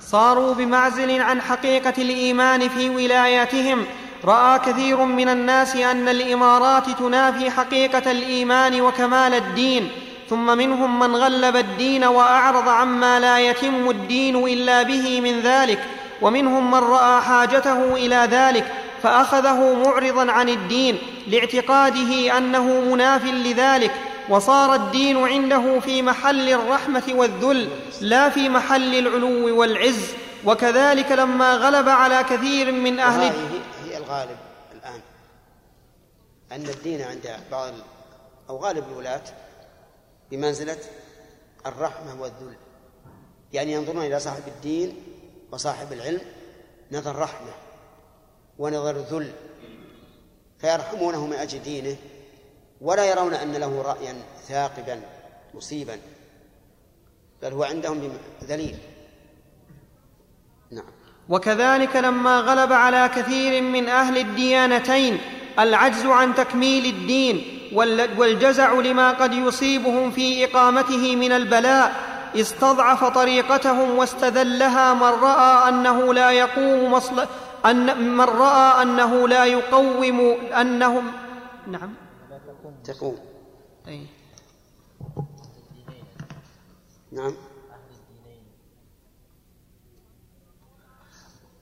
صاروا 0.00 0.54
بمعزل 0.54 1.20
عن 1.20 1.40
حقيقة 1.40 2.02
الإيمان 2.02 2.68
في 2.68 2.88
ولاياتهم. 2.88 3.84
رأى 4.24 4.58
كثير 4.58 5.04
من 5.04 5.28
الناس 5.28 5.76
أن 5.76 6.08
الإمارات 6.08 6.90
تنافي 6.90 7.50
حقيقة 7.50 8.10
الإيمان 8.10 8.80
وكمال 8.80 9.34
الدين. 9.34 9.90
ثم 10.28 10.58
منهم 10.58 10.98
من 10.98 11.16
غلب 11.16 11.56
الدين 11.56 12.04
وأعرض 12.04 12.68
عما 12.68 13.20
لا 13.20 13.50
يتم 13.50 13.90
الدين 13.90 14.36
إلا 14.36 14.82
به 14.82 15.20
من 15.20 15.40
ذلك. 15.40 15.97
ومنهم 16.22 16.70
من 16.70 16.78
رأى 16.78 17.22
حاجته 17.22 17.94
إلى 17.94 18.16
ذلك 18.16 18.72
فأخذه 19.02 19.74
معرضا 19.74 20.32
عن 20.32 20.48
الدين 20.48 20.98
لاعتقاده 21.26 22.38
أنه 22.38 22.80
مناف 22.80 23.24
لذلك 23.24 23.94
وصار 24.28 24.74
الدين 24.74 25.16
عنده 25.16 25.80
في 25.80 26.02
محل 26.02 26.48
الرحمة 26.48 27.02
والذل 27.14 27.68
لا 28.00 28.28
في 28.28 28.48
محل 28.48 28.94
العلو 28.94 29.60
والعز. 29.60 30.08
وكذلك 30.44 31.12
لما 31.12 31.54
غلب 31.54 31.88
على 31.88 32.22
كثير 32.22 32.72
من 32.72 33.00
أهل 33.00 33.22
هذه 33.22 33.60
هي 33.84 33.96
الغالب 33.96 34.36
الآن. 34.72 35.00
أن 36.52 36.68
الدين 36.68 37.02
عند 37.02 37.36
بعض 37.50 37.72
أو 38.50 38.56
غالب 38.56 38.84
الولاة 38.92 39.22
بمنزلة 40.30 40.78
الرحمة 41.66 42.20
والذل. 42.20 42.56
يعني 43.52 43.72
ينظرون 43.72 44.04
إلى 44.04 44.20
صاحب 44.20 44.42
الدين 44.46 44.96
وصاحب 45.52 45.92
العلم 45.92 46.20
نظر 46.92 47.16
رحمة 47.16 47.52
ونظر 48.58 48.96
ذل 48.96 49.32
فيرحمونه 50.58 51.26
من 51.26 51.32
أجل 51.32 51.62
دينه 51.62 51.96
ولا 52.80 53.04
يرون 53.04 53.34
أن 53.34 53.52
له 53.52 53.82
رأيا 53.82 54.14
ثاقبا 54.48 55.00
مصيبا 55.54 55.98
بل 57.42 57.52
هو 57.52 57.64
عندهم 57.64 58.12
ذليل 58.44 58.76
نعم. 60.70 60.90
وكذلك 61.28 61.96
لما 61.96 62.40
غلب 62.40 62.72
على 62.72 63.10
كثير 63.16 63.62
من 63.62 63.88
أهل 63.88 64.18
الديانتين 64.18 65.18
العجز 65.58 66.06
عن 66.06 66.34
تكميل 66.34 66.86
الدين 66.86 67.58
والجزع 68.18 68.72
لما 68.72 69.12
قد 69.12 69.32
يصيبهم 69.32 70.10
في 70.10 70.44
إقامته 70.44 71.16
من 71.16 71.32
البلاء 71.32 72.17
استضعف 72.40 73.04
طريقتهم 73.04 73.98
واستذلها 73.98 74.94
من 74.94 75.02
رأى 75.02 75.68
أنه 75.68 76.14
لا 76.14 76.30
يقوم 76.30 76.92
مصل 76.92 77.26
أن 77.66 78.16
من 78.16 78.24
رأى 78.24 78.82
أنه 78.82 79.28
لا 79.28 79.44
يقوم 79.44 80.20
انهم 80.60 81.12
نعم. 81.66 81.94
تقوم. 82.84 83.18
أي. 83.88 84.06
نعم. 87.12 87.34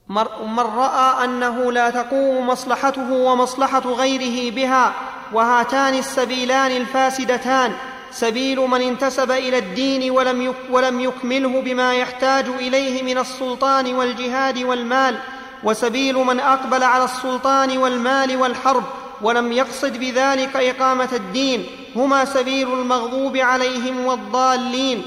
من 0.07 0.59
رأى 0.59 1.25
أنه 1.25 1.71
لا 1.71 1.89
تقوم 1.89 2.47
مصلحته 2.47 3.13
ومصلحة 3.13 3.79
غيره 3.79 4.55
بها 4.55 4.93
وهاتان 5.33 5.93
السبيلان 5.93 6.71
الفاسدتان. 6.71 7.73
سبيل 8.11 8.59
من 8.59 8.81
انتسب 8.81 9.31
إلى 9.31 9.57
الدين 9.57 10.11
ولم 10.11 10.53
ولم 10.69 10.99
يكمله 10.99 11.61
بما 11.61 11.93
يحتاج 11.93 12.45
إليه 12.47 13.03
من 13.03 13.17
السلطان 13.17 13.95
والجهاد 13.95 14.63
والمال 14.63 15.17
وسبيل 15.63 16.15
من 16.15 16.39
أقبل 16.39 16.83
على 16.83 17.03
السلطان 17.03 17.77
والمال 17.77 18.37
والحرب 18.37 18.83
ولم 19.21 19.51
يقصد 19.51 19.97
بذلك 19.97 20.55
إقامة 20.55 21.09
الدين 21.13 21.65
هما 21.95 22.25
سبيل 22.25 22.73
المغضوب 22.73 23.37
عليهم 23.37 24.05
والضالين 24.05 25.03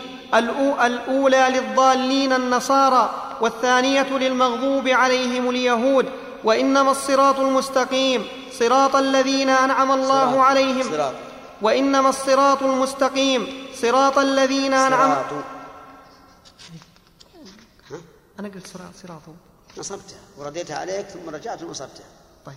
الأولى 0.84 1.46
للضالين 1.50 2.32
النصارى 2.32 3.10
والثانية 3.40 4.06
للمغضوب 4.18 4.88
عليهم 4.88 5.50
اليهود 5.50 6.06
وإنما 6.44 6.90
الصراط 6.90 7.40
المستقيم 7.40 8.24
صراط 8.58 8.96
الذين 8.96 9.48
أنعم 9.48 9.92
الله 9.92 10.32
صراط 10.32 10.38
عليهم. 10.44 10.82
صراط. 10.82 11.12
وإنما 11.62 12.08
الصراط 12.08 12.62
المستقيم. 12.62 13.66
صراط 13.74 14.18
الذين 14.18 14.74
انعم 14.74 15.16
أنا 18.40 18.48
قلت 18.48 18.66
صراط 18.66 18.94
صراط. 19.02 19.22
نصبتها 19.78 20.18
ورديتها 20.38 20.78
عليك 20.78 21.06
ثم 21.06 21.30
رجعت 21.30 21.62
ونصبتها 21.62 22.04
طيب. 22.46 22.54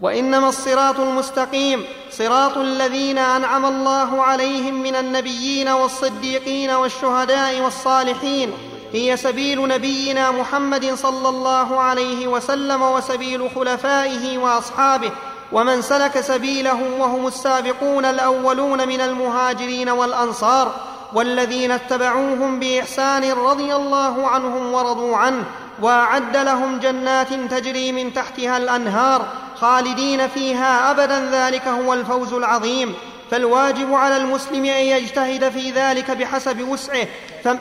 وإنما 0.00 0.48
الصراط 0.48 1.00
المستقيم. 1.00 1.84
صراط 2.10 2.56
الذين 2.56 3.18
أنعم 3.18 3.64
الله 3.66 4.22
عليهم 4.22 4.82
من 4.82 4.94
النبيين 4.94 5.68
والصديقين 5.68 6.70
والشهداء 6.70 7.60
والصالحين. 7.60 8.52
هي 8.92 9.16
سبيل 9.16 9.68
نبينا 9.68 10.30
محمد 10.30 10.94
صلى 10.94 11.28
الله 11.28 11.80
عليه 11.80 12.26
وسلم 12.26 12.82
وسبيل 12.82 13.50
خلفائه 13.54 14.38
وأصحابه. 14.38 15.12
ومن 15.52 15.82
سلك 15.82 16.20
سبيله 16.20 17.00
وهم 17.00 17.26
السابقون 17.26 18.04
الأولون 18.04 18.88
من 18.88 19.00
المهاجرين 19.00 19.88
والأنصار 19.88 20.74
والذين 21.12 21.70
اتبعوهم 21.70 22.60
بإحسان 22.60 23.32
رضي 23.32 23.74
الله 23.74 24.28
عنهم 24.28 24.72
ورضوا 24.72 25.16
عنه 25.16 25.44
وأعد 25.82 26.36
لهم 26.36 26.78
جنات 26.78 27.32
تجري 27.32 27.92
من 27.92 28.14
تحتها 28.14 28.56
الأنهار 28.56 29.28
خالدين 29.54 30.28
فيها 30.28 30.90
أبدا 30.90 31.30
ذلك 31.30 31.68
هو 31.68 31.94
الفوز 31.94 32.32
العظيم 32.32 32.94
فالواجب 33.30 33.94
على 33.94 34.16
المسلم 34.16 34.64
أن 34.64 34.84
يجتهد 34.84 35.48
في 35.48 35.70
ذلك 35.70 36.10
بحسب 36.10 36.68
وسعه 36.68 37.06
فم... 37.44 37.58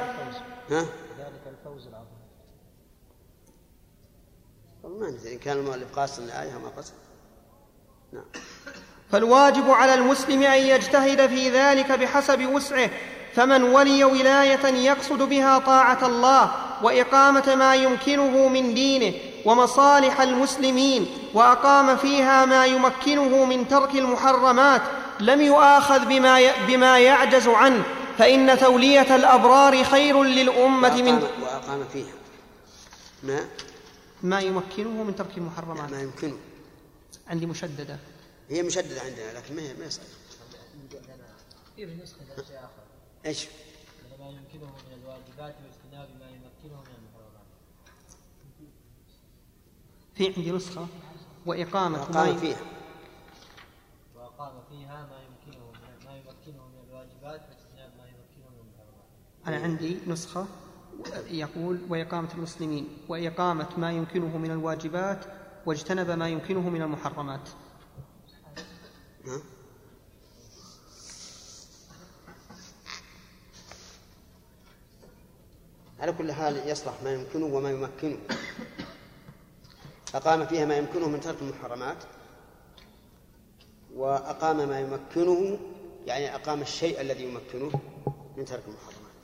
ها؟ 0.71 0.85
ما 4.99 5.09
ندري 5.09 5.33
إن 5.33 5.39
كان 5.39 5.57
المؤلف 5.57 5.99
قاصد 5.99 6.23
الآية 6.23 6.51
ما 6.51 6.69
قصد 6.77 6.93
فالواجب 9.11 9.71
على 9.71 9.93
المسلم 9.93 10.43
أن 10.43 10.59
يجتهد 10.59 11.27
في 11.27 11.49
ذلك 11.49 11.91
بحسب 11.91 12.45
وسعه 12.45 12.89
فمن 13.35 13.63
ولي 13.63 14.03
ولاية 14.03 14.65
يقصد 14.65 15.17
بها 15.17 15.59
طاعة 15.59 16.05
الله 16.05 16.51
وإقامة 16.81 17.55
ما 17.55 17.75
يمكنه 17.75 18.47
من 18.47 18.73
دينه 18.73 19.13
ومصالح 19.45 20.21
المسلمين 20.21 21.07
وأقام 21.33 21.97
فيها 21.97 22.45
ما 22.45 22.65
يمكنه 22.65 23.45
من 23.45 23.67
ترك 23.67 23.95
المحرمات 23.95 24.81
لم 25.19 25.41
يؤاخذ 25.41 26.05
بما 26.05 26.51
بما 26.67 26.99
يعجز 26.99 27.47
عنه 27.47 27.83
فإن 28.17 28.59
تولية 28.59 29.15
الأبرار 29.15 29.83
خير 29.83 30.23
للأمة 30.23 31.01
من 31.01 31.27
وأقام 31.41 31.83
فيها. 31.93 32.13
ما؟ 33.23 33.39
ما 34.23 34.39
يمكنه 34.39 35.03
من 35.03 35.15
ترك 35.15 35.37
المحرمات. 35.37 35.91
ما 35.91 36.01
يمكنه. 36.01 36.37
عندي 37.27 37.45
مشددة. 37.45 37.99
هي 38.49 38.63
مشددة 38.63 39.01
عندنا 39.01 39.37
لكن 39.37 39.55
ما 39.55 39.73
ما 39.73 39.85
يصح 39.85 40.01
في 41.75 41.85
نسخة 41.85 42.19
شيء 42.47 42.57
آخر. 42.57 42.83
إيش؟ 43.25 43.47
ما 44.19 44.29
يمكنه 44.29 44.65
من 44.65 45.03
الواجبات 45.03 45.55
واجتناب 45.63 46.09
ما 46.19 46.29
يمكنه 46.29 46.81
من 46.81 46.95
المحرمات 46.97 47.45
في 50.15 50.33
عندي 50.37 50.51
نسخة. 50.51 50.87
وإقامة 51.45 51.99
وأقام 51.99 52.37
فيها. 52.37 52.61
وأقام 54.15 54.53
فيها 54.69 55.07
ما 55.11 55.17
يمكنه 55.23 55.65
من 55.71 56.05
ما 56.05 56.17
يمكنه 56.17 56.67
من 56.67 56.89
الواجبات 56.89 57.41
واجتناب 57.49 57.91
ما 57.97 58.05
يمكنه 58.05 58.49
من 58.49 58.59
المحرمات 58.59 59.47
أنا 59.47 59.57
عندي 59.57 59.97
نسخة 60.07 60.47
يقول 61.29 61.79
وإقامة 61.89 62.33
المسلمين. 62.33 62.97
وإقامة 63.07 63.69
ما 63.77 63.91
يمكنه 63.91 64.37
من 64.37 64.51
الواجبات 64.51 65.25
واجتنب 65.65 66.09
ما 66.11 66.29
يمكنه 66.29 66.69
من 66.69 66.81
المحرمات. 66.81 67.49
على 75.99 76.11
كل 76.11 76.31
حال 76.31 76.69
يصلح 76.69 76.93
ما 77.03 77.13
يمكنه 77.13 77.45
وما 77.45 77.71
يمكنه. 77.71 78.17
أقام 80.15 80.45
فيها 80.45 80.65
ما 80.65 80.77
يمكنه 80.77 81.09
من 81.09 81.19
ترك 81.19 81.41
المحرمات 81.41 81.97
وأقام 83.95 84.69
ما 84.69 84.79
يمكنه 84.79 85.59
يعني 86.05 86.35
أقام 86.35 86.61
الشيء 86.61 87.01
الذي 87.01 87.23
يمكنه 87.23 87.79
من 88.37 88.45
ترك 88.45 88.63
المحرمات. 88.67 89.15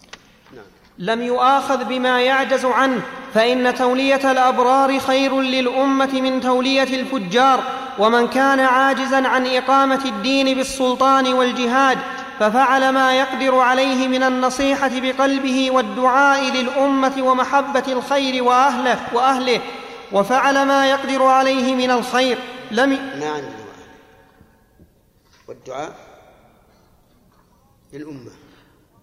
نعم. 0.54 0.81
لم 0.98 1.22
يؤاخذ 1.22 1.84
بما 1.84 2.22
يعجز 2.22 2.66
عنه 2.66 3.02
فإن 3.34 3.76
تولية 3.76 4.32
الأبرار 4.32 5.00
خير 5.00 5.42
للأمة 5.42 6.22
من 6.22 6.42
تولية 6.42 6.84
الفجار. 6.84 7.64
ومن 8.00 8.28
كان 8.28 8.60
عاجزا 8.60 9.28
عن 9.28 9.48
إقامة 9.48 10.06
الدين 10.06 10.58
بالسلطان 10.58 11.34
والجهاد 11.34 11.98
ففعل 12.40 12.90
ما 12.90 13.20
يقدر 13.20 13.60
عليه 13.60 14.08
من 14.08 14.24
النصيحة 14.24 14.92
بقلبه 14.94 15.72
والدعاء 15.72 16.52
للأمة 16.52 17.22
ومحبة 17.22 17.84
الخير 17.88 18.44
وأهله 18.44 19.00
وأهله. 19.14 19.62
وفعل 20.12 20.66
ما 20.66 20.90
يقدر 20.90 21.24
عليه 21.24 21.76
من 21.76 21.92
الخير. 21.92 22.38
لم 22.72 22.90
ما 22.90 23.30
عندنا 23.30 23.52
والدعاء 25.48 25.96
للأمة. 27.94 28.32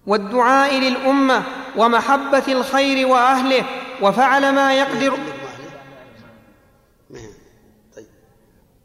والدعاء 0.08 0.74
للأمة 0.74 1.42
ومحبة 1.76 2.44
الخير 2.48 3.06
وأهله 3.06 3.64
وفعل 4.02 4.54
ما 4.54 4.74
يقدر. 4.74 5.18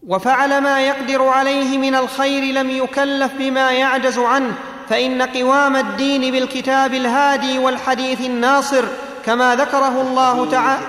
وفعل 0.08 0.62
ما 0.62 0.88
يقدر 0.88 1.24
عليه 1.24 1.78
من 1.78 1.96
الخير 1.96 2.54
لم 2.54 2.70
يكلف 2.70 3.34
بما 3.34 3.72
يعجز 3.72 4.20
عنه 4.20 4.58
فإن 4.90 5.22
قوام 5.22 5.76
الدين 5.76 6.32
بالكتاب 6.32 6.94
الهادي 6.94 7.60
والحديث 7.60 8.22
الناصر 8.22 8.86
كما 9.26 9.56
ذكره 9.56 10.02
الله 10.02 10.52
تعالى 10.52 10.88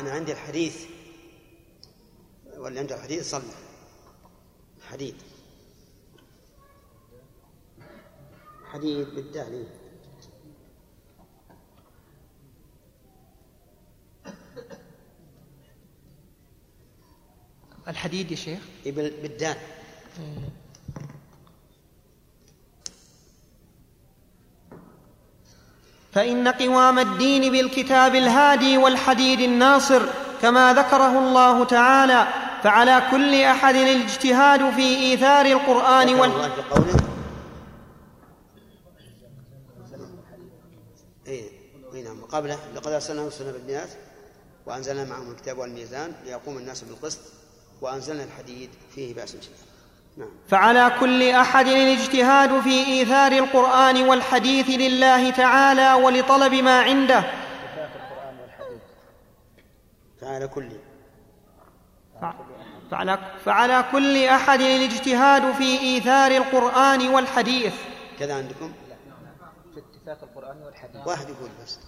أنا 0.00 0.10
عندي 0.10 0.32
الحديث 0.32 0.76
واللي 2.58 2.80
عنده 2.80 2.94
الحديث 2.94 3.30
صلى 3.30 3.42
حديث 4.90 5.14
حديد 8.76 9.06
بالدال 9.14 9.64
الحديد 17.88 18.30
يا 18.30 18.36
شيخ؟ 18.36 18.58
بالدال. 18.84 19.56
فإن 26.12 26.48
قوام 26.48 26.98
الدين 26.98 27.52
بالكتاب 27.52 28.14
الهادي 28.14 28.78
والحديد 28.78 29.40
الناصر 29.40 30.02
كما 30.42 30.72
ذكره 30.72 31.18
الله 31.18 31.64
تعالى 31.64 32.26
فعلى 32.62 33.02
كل 33.10 33.42
أحد 33.42 33.74
الاجتهاد 33.74 34.70
في 34.70 34.96
إيثار 34.96 35.46
القرآن 35.46 36.14
وال 36.14 36.30
قبله 42.32 42.58
لقد 42.74 42.92
أرسلنا 42.92 43.26
رسلنا 43.26 43.52
بالبينات 43.52 43.88
وأنزلنا 44.66 45.04
معهم 45.04 45.30
الكتاب 45.30 45.58
والميزان 45.58 46.12
ليقوم 46.24 46.58
الناس 46.58 46.82
بالقسط 46.82 47.20
وأنزلنا 47.80 48.24
الحديد 48.24 48.70
فيه 48.94 49.14
بأس 49.14 49.30
شديد. 49.30 49.56
نعم. 50.16 50.28
فعلى 50.48 50.92
كل 51.00 51.30
أحد 51.30 51.66
الاجتهاد 51.66 52.60
في 52.60 52.86
إيثار 52.86 53.32
القرآن 53.32 54.08
والحديث 54.08 54.70
لله 54.70 55.30
تعالى 55.30 55.94
ولطلب 55.94 56.54
ما 56.54 56.80
عنده. 56.80 57.24
فعلى 60.20 60.48
كل. 60.48 60.68
فعلى, 62.90 63.18
فعلى 63.44 63.84
كل 63.92 64.24
أحد 64.24 64.60
الاجتهاد 64.60 65.54
في 65.54 65.80
إيثار 65.80 66.30
القرآن 66.30 67.08
والحديث. 67.08 67.74
كذا 68.18 68.34
عندكم؟ 68.34 68.72
في 69.74 69.80
اتفاق 69.80 70.18
القرآن 70.22 70.62
والحديث. 70.62 71.06
واحد 71.06 71.28
يقول 71.28 71.50
بس. 71.62 71.78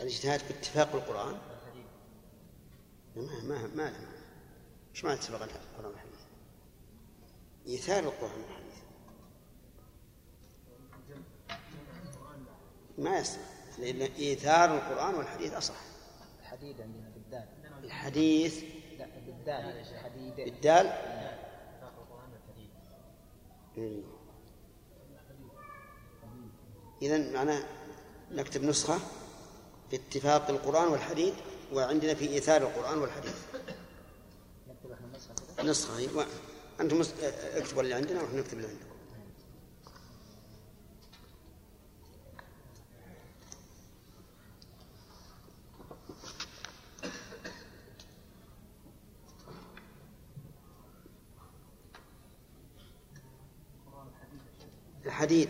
الاجتهاد 0.00 0.40
في 0.40 0.50
اتفاق 0.50 0.94
القرآن؟ 0.94 1.38
ما 3.16 3.42
ما 3.42 3.66
ما 3.74 3.92
إيش 4.94 5.04
معنى 5.04 5.18
اتفاق 5.18 5.42
القرآن 5.42 5.90
والحديث؟ 5.92 6.20
إيثار 7.66 8.04
القرآن 8.04 8.40
والحديث. 8.40 8.78
ما 12.98 13.18
يصح. 13.18 13.38
لأن 13.78 14.00
إيثار 14.00 14.74
القرآن 14.74 15.14
والحديث 15.14 15.52
أصح. 15.54 15.74
الحديث 16.40 16.80
عندنا 16.80 17.08
بالدال. 17.08 17.48
الحديث؟ 17.84 18.64
بالدال. 20.36 20.86
إذا 27.02 27.32
معناه 27.32 27.62
نكتب 28.30 28.62
نسخة؟ 28.62 28.98
باتفاق 29.90 30.50
القرآن 30.50 30.88
والحديث 30.88 31.34
وعندنا 31.72 32.14
في 32.14 32.28
إيثار 32.28 32.62
القرآن 32.62 32.98
والحديث. 32.98 33.34
نسخة 35.64 35.98
أيوة. 35.98 36.26
أنتم 36.80 37.02
اكتبوا 37.56 37.82
اللي 37.82 37.94
عندنا 37.94 38.22
ونحن 38.22 38.38
نكتب 38.38 38.56
اللي 38.56 38.68
عندكم. 38.68 38.88
الحديد 55.06 55.48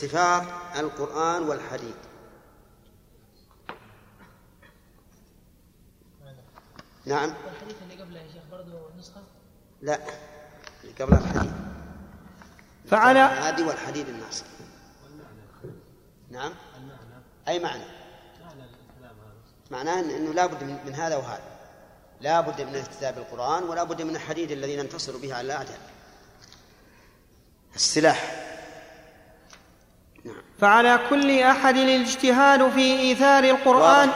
اتفاق 0.00 0.76
القرآن 0.76 1.42
والحديد 1.42 1.94
نعم. 7.06 7.34
الحديث 7.52 7.76
اللي 7.82 8.02
قبله 8.02 8.20
يا 8.20 8.28
شيخ 8.32 8.42
برضه 8.52 8.80
نسخة؟ 8.98 9.22
لا 9.82 10.00
اللي 10.84 10.94
قبلها 11.00 11.18
الحديد 11.18 11.52
فعلى 12.90 13.18
هذه 13.18 13.68
والحديد 13.68 14.08
الناصر 14.08 14.44
نعم. 16.30 16.52
أي 17.48 17.58
معنى؟ 17.58 17.84
معناه 19.70 20.00
أنه 20.00 20.32
لا 20.32 20.46
بد 20.46 20.64
من 20.64 20.94
هذا 20.94 21.16
وهذا. 21.16 21.58
لا 22.20 22.40
بد 22.40 22.60
من 22.60 22.68
الاكتتاب 22.68 23.14
بالقرآن 23.14 23.62
ولا 23.62 23.84
بد 23.84 24.02
من 24.02 24.16
الحديد 24.16 24.50
الذي 24.50 24.76
ننتصر 24.76 25.16
به 25.16 25.34
على 25.34 25.46
الأعداء 25.46 25.80
السلاح. 27.74 28.49
فعلى 30.60 30.98
كل 31.10 31.38
أحد 31.38 31.76
الاجتهاد 31.76 32.70
في 32.70 33.00
إيثار 33.00 33.44
القرآن 33.44 34.10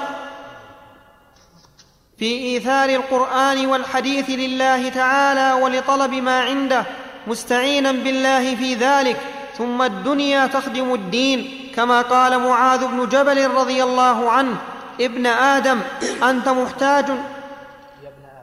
في 2.18 2.24
إيثار 2.24 2.88
القرآن 2.88 3.66
والحديث 3.66 4.30
لله 4.30 4.88
تعالى 4.88 5.62
ولطلب 5.62 6.14
ما 6.14 6.40
عنده 6.40 6.84
مستعينا 7.26 7.92
بالله 7.92 8.56
في 8.56 8.74
ذلك. 8.74 9.20
ثم 9.58 9.82
الدنيا 9.82 10.46
تخدم 10.46 10.94
الدين 10.94 11.70
كما 11.74 12.02
قال 12.02 12.38
معاذ 12.38 12.86
بن 12.86 13.08
جبل 13.08 13.50
رضي 13.50 13.82
الله 13.82 14.30
عنه 14.30 14.56
ابن 15.00 15.26
آدم 15.26 15.80
أنت 16.22 16.48
محتاج. 16.48 17.04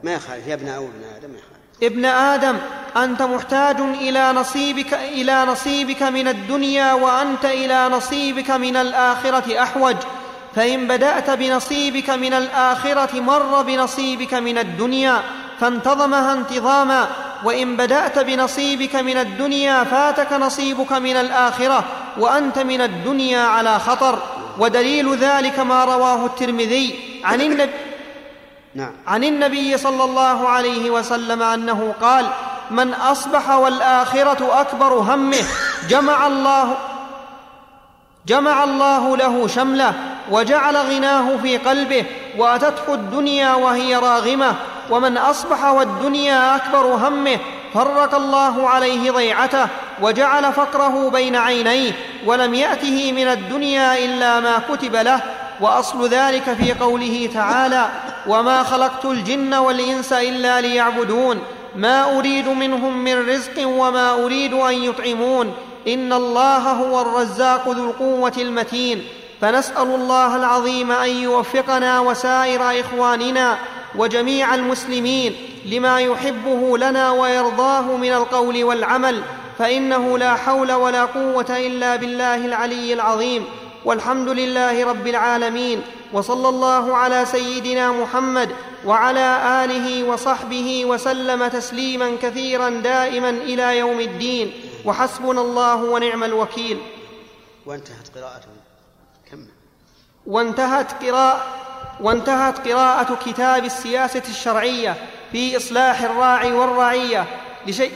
ما 0.02 0.14
يخالف 0.14 0.46
يا 0.46 0.54
ابن 0.54 0.68
أو 0.68 0.84
ابن 0.84 1.04
ابن 1.82 2.04
آدم 2.04 2.56
أنت 2.96 3.22
محتاج 3.22 3.80
إلى 3.80 4.32
نصيبك 4.32 4.94
إلى 4.94 5.44
نصيبك 5.44 6.02
من 6.02 6.28
الدنيا 6.28 6.92
وأنت 6.92 7.44
إلى 7.44 7.88
نصيبك 7.88 8.50
من 8.50 8.76
الآخرة 8.76 9.62
أحوج. 9.62 9.96
فإن 10.56 10.88
بدأت 10.88 11.30
بنصيبك 11.30 12.10
من 12.10 12.32
الآخرة 12.32 13.20
مر 13.20 13.62
بنصيبك 13.62 14.34
من 14.34 14.58
الدنيا 14.58 15.22
فانتظمها 15.60 16.32
انتظاما. 16.32 17.08
وإن 17.44 17.76
بدأت 17.76 18.18
بنصيبك 18.18 18.96
من 18.96 19.16
الدنيا 19.16 19.84
فاتك 19.84 20.32
نصيبك 20.32 20.92
من 20.92 21.16
الآخرة 21.16 21.84
وأنت 22.18 22.58
من 22.58 22.80
الدنيا 22.80 23.40
على 23.40 23.78
خطر. 23.78 24.18
ودليل 24.58 25.16
ذلك 25.16 25.58
ما 25.58 25.84
رواه 25.84 26.26
الترمذي 26.26 26.98
عن 27.24 27.40
النبي 27.40 27.91
نعم. 28.74 28.92
عن 29.06 29.24
النبي 29.24 29.78
صلى 29.78 30.04
الله 30.04 30.48
عليه 30.48 30.90
وسلم 30.90 31.42
أنه 31.42 31.94
قال 32.00 32.26
من 32.70 32.94
أصبح 32.94 33.50
والآخرة 33.50 34.60
أكبر 34.60 34.94
همه 34.94 35.44
جمع 35.88 36.26
الله 36.26 36.76
جمع 38.26 38.64
الله 38.64 39.16
له 39.16 39.46
شمله 39.46 39.94
وجعل 40.30 40.76
غناه 40.76 41.36
في 41.36 41.58
قلبه 41.58 42.04
وأتته 42.38 42.94
الدنيا 42.94 43.54
وهي 43.54 43.96
راغمة 43.96 44.54
ومن 44.90 45.18
أصبح 45.18 45.64
والدنيا 45.64 46.56
أكبر 46.56 46.86
همه 46.86 47.38
فرق 47.74 48.14
الله 48.14 48.68
عليه 48.68 49.10
ضيعته 49.10 49.66
وجعل 50.02 50.52
فقره 50.52 51.10
بين 51.10 51.36
عينيه 51.36 51.92
ولم 52.26 52.54
يأته 52.54 53.12
من 53.12 53.28
الدنيا 53.28 54.04
إلا 54.04 54.40
ما 54.40 54.58
كتب 54.58 54.96
له 54.96 55.20
وأصل 55.60 56.08
ذلك 56.08 56.52
في 56.52 56.72
قوله 56.72 57.30
تعالى 57.34 57.88
وما 58.26 58.62
خلقت 58.62 59.04
الجن 59.04 59.54
والانس 59.54 60.12
الا 60.12 60.60
ليعبدون 60.60 61.38
ما 61.76 62.18
اريد 62.18 62.48
منهم 62.48 62.98
من 63.04 63.28
رزق 63.28 63.66
وما 63.66 64.12
اريد 64.24 64.52
ان 64.52 64.74
يطعمون 64.74 65.54
ان 65.88 66.12
الله 66.12 66.58
هو 66.58 67.00
الرزاق 67.00 67.68
ذو 67.68 67.90
القوه 67.90 68.32
المتين 68.38 69.04
فنسال 69.40 69.94
الله 69.94 70.36
العظيم 70.36 70.92
ان 70.92 71.08
يوفقنا 71.10 72.00
وسائر 72.00 72.80
اخواننا 72.80 73.58
وجميع 73.94 74.54
المسلمين 74.54 75.34
لما 75.66 76.00
يحبه 76.00 76.78
لنا 76.78 77.10
ويرضاه 77.10 77.96
من 77.96 78.12
القول 78.12 78.64
والعمل 78.64 79.22
فانه 79.58 80.18
لا 80.18 80.34
حول 80.34 80.72
ولا 80.72 81.04
قوه 81.04 81.46
الا 81.50 81.96
بالله 81.96 82.34
العلي 82.34 82.92
العظيم 82.92 83.44
والحمد 83.84 84.28
لله 84.28 84.86
رب 84.86 85.06
العالمين 85.06 85.82
وصلى 86.12 86.48
الله 86.48 86.96
على 86.96 87.24
سيدنا 87.24 87.92
محمد 87.92 88.48
وعلى 88.86 89.64
آله 89.64 90.04
وصحبه 90.04 90.84
وسلم 90.84 91.48
تسليما 91.48 92.16
كثيرا 92.22 92.70
دائما 92.70 93.30
إلى 93.30 93.78
يوم 93.78 94.00
الدين. 94.00 94.52
وحسبنا 94.84 95.40
الله 95.40 95.74
ونعم 95.74 96.24
الوكيل. 96.24 96.78
وانتهت 97.66 98.18
قراءته 98.18 98.48
كم؟ 99.30 99.46
وانتهت 100.26 101.04
قراءة 101.04 101.44
وانتهت 102.00 102.68
قراءة 102.68 103.18
كتاب 103.26 103.64
السياسة 103.64 104.22
الشرعية 104.28 104.96
في 105.32 105.56
إصلاح 105.56 106.02
الراعي 106.02 106.52
والرعية 106.52 107.26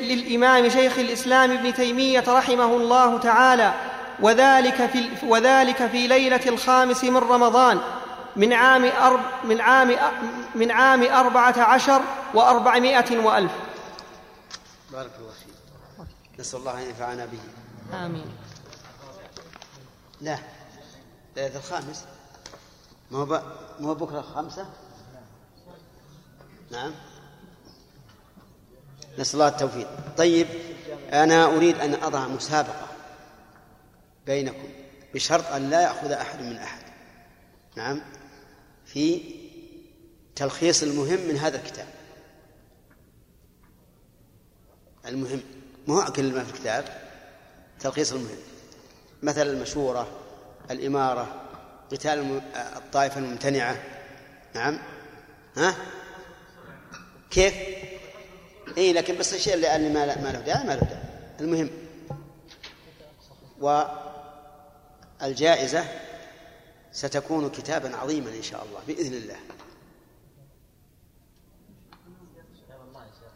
للإمام 0.00 0.68
شيخ 0.68 0.98
الإسلام 0.98 1.50
ابن 1.50 1.74
تيمية 1.74 2.24
رحمه 2.28 2.76
الله 2.76 3.18
تعالى. 3.18 3.74
وذلك 4.20 4.86
في, 4.86 5.26
وذلك 5.26 5.86
في 5.86 6.06
ليلة 6.06 6.48
الخامس 6.48 7.04
من 7.04 7.16
رمضان 7.16 7.80
من 8.36 8.52
عام 8.52 8.84
أرب 8.84 9.20
من 9.44 9.60
عام 9.60 9.96
من 10.54 10.70
عام 10.70 11.02
أربعة 11.02 11.58
عشر 11.58 12.02
وأربعمائة 12.34 13.18
وألف. 13.18 13.52
بارك 14.92 15.10
الله 15.18 15.32
فيك. 15.32 16.40
نسأل 16.40 16.58
الله 16.58 16.82
أن 16.82 16.88
ينفعنا 16.88 17.26
به. 17.26 17.38
آمين. 18.04 18.26
لا 20.20 20.38
ليلة 21.36 21.56
الخامس. 21.56 22.04
ما 23.10 23.18
هو 23.18 23.26
ما 23.80 23.88
هو 23.88 23.94
بكرة 23.94 24.20
خمسة؟ 24.20 24.66
نعم. 26.70 26.92
نسأل 29.18 29.34
الله 29.34 29.48
التوفيق. 29.48 29.88
طيب 30.16 30.46
أنا 31.12 31.44
أريد 31.44 31.80
أن 31.80 31.94
أضع 31.94 32.28
مسابقة. 32.28 32.86
بينكم 34.26 34.68
بشرط 35.14 35.46
أن 35.46 35.70
لا 35.70 35.80
يأخذ 35.80 36.10
أحد 36.12 36.42
من 36.42 36.56
أحد. 36.56 36.82
نعم. 37.76 38.02
في 38.86 39.20
تلخيص 40.36 40.82
المهم 40.82 41.20
من 41.28 41.36
هذا 41.36 41.56
الكتاب. 41.56 41.86
المهم 45.06 45.40
مو 45.86 46.04
كل 46.04 46.34
ما 46.34 46.44
في 46.44 46.50
الكتاب 46.50 46.84
تلخيص 47.80 48.12
المهم. 48.12 48.38
مثل 49.22 49.46
المشورة 49.46 50.08
الإمارة 50.70 51.42
قتال 51.92 52.40
الطائفة 52.76 53.20
الممتنعة. 53.20 53.82
نعم. 54.54 54.78
ها؟ 55.56 55.76
كيف؟ 57.30 57.54
اي 58.78 58.92
لكن 58.92 59.18
بس 59.18 59.34
الشيء 59.34 59.54
اللي 59.54 59.88
ما 59.88 60.06
له 60.06 60.40
داعي 60.40 60.64
ما 60.64 60.72
له 60.72 60.80
داعي. 60.80 61.02
المهم. 61.40 61.70
والجائزة 65.22 65.84
ستكون 66.92 67.50
كتابا 67.50 67.96
عظيما 67.96 68.30
إن 68.30 68.42
شاء 68.42 68.64
الله 68.64 68.80
بإذن 68.86 69.14
الله. 69.14 69.36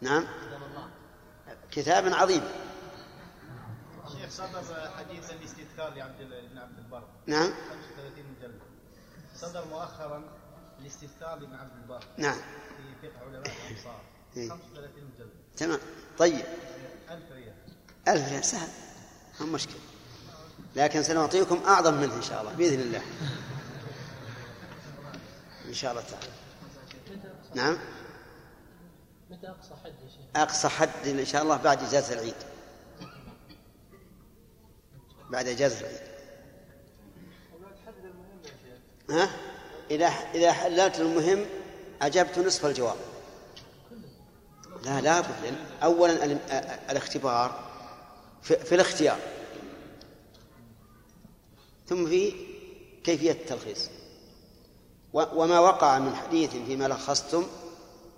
نعم. 0.01 0.27
كتابا 1.71 2.15
عظيما 2.15 2.51
شيخ 4.11 4.29
صدر 4.29 4.91
حديث 4.97 5.31
الاستذكار 5.31 5.93
لعبد 5.93 6.17
بن 6.51 6.57
عبد 6.57 6.77
البر. 6.77 7.03
نعم. 7.25 7.53
35 7.69 8.25
مجلد 8.39 8.59
صدر 9.35 9.65
مؤخرا 9.65 10.23
الاستذكار 10.79 11.39
لابن 11.39 11.53
عبد 11.53 11.71
البر. 11.81 12.03
نعم. 12.17 12.37
في 12.77 13.07
فقه 13.07 13.25
علماء 13.25 13.41
الامصار 13.41 14.01
35 14.33 15.03
مجلد 15.15 15.29
تمام. 15.57 15.79
طيب. 16.17 16.45
1000 17.09 17.31
ريال. 17.31 17.55
1000 18.07 18.29
ريال. 18.31 18.45
سهل. 18.45 18.69
ما 19.39 19.45
مشكلة. 19.45 19.90
لكن 20.75 21.03
سنعطيكم 21.03 21.63
أعظم 21.67 21.93
منه 21.93 22.15
إن 22.15 22.21
شاء 22.21 22.41
الله 22.41 22.53
بإذن 22.53 22.79
الله. 22.79 23.01
إن 25.67 25.73
شاء 25.73 25.91
الله 25.91 26.03
تعالى. 26.03 26.27
نعم؟ 27.55 27.77
متى 29.29 29.47
أقصى 29.47 29.73
حد 29.83 29.91
يا 29.91 30.09
شيخ؟ 30.09 30.21
أقصى 30.35 30.67
حد 30.67 31.07
إن 31.07 31.25
شاء 31.25 31.43
الله 31.43 31.57
بعد 31.57 31.83
إجازة 31.83 32.13
العيد. 32.13 32.35
بعد 35.29 35.47
إجازة 35.47 35.79
العيد. 35.79 36.11
ها؟ 39.09 39.29
إذا 39.91 40.07
إذا 40.07 40.51
حللت 40.53 40.99
المهم 40.99 41.45
أجبت 42.01 42.39
نصف 42.39 42.65
الجواب. 42.65 42.95
لا 44.83 45.01
لا 45.01 45.23
أولا 45.83 46.37
الاختبار 46.89 47.71
في, 48.41 48.57
في 48.57 48.75
الاختيار. 48.75 49.19
ثم 51.91 52.05
في 52.05 52.33
كيفية 53.03 53.31
التلخيص. 53.31 53.89
وما 55.13 55.59
وقع 55.59 55.99
من 55.99 56.15
حديث 56.15 56.49
فيما 56.49 56.87
لخصتم 56.87 57.47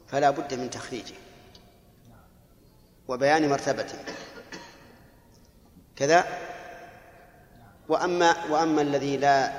فلا 0.07 0.29
بد 0.29 0.53
من 0.53 0.69
تخريجه 0.69 1.15
وبيان 3.07 3.49
مرتبته. 3.49 3.97
كذا. 5.95 6.25
وأما 7.89 8.45
وأما 8.45 8.81
الذي 8.81 9.17
لا 9.17 9.53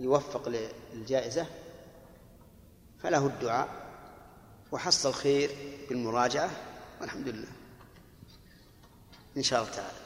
يوفق 0.00 0.48
للجائزة 0.94 1.46
فله 3.02 3.26
الدعاء 3.26 3.68
وحصل 4.72 5.14
خير 5.14 5.50
بالمراجعة 5.88 6.50
والحمد 7.00 7.28
لله. 7.28 7.52
إن 9.36 9.42
شاء 9.42 9.62
الله 9.62 9.72
تعالى. 9.72 9.98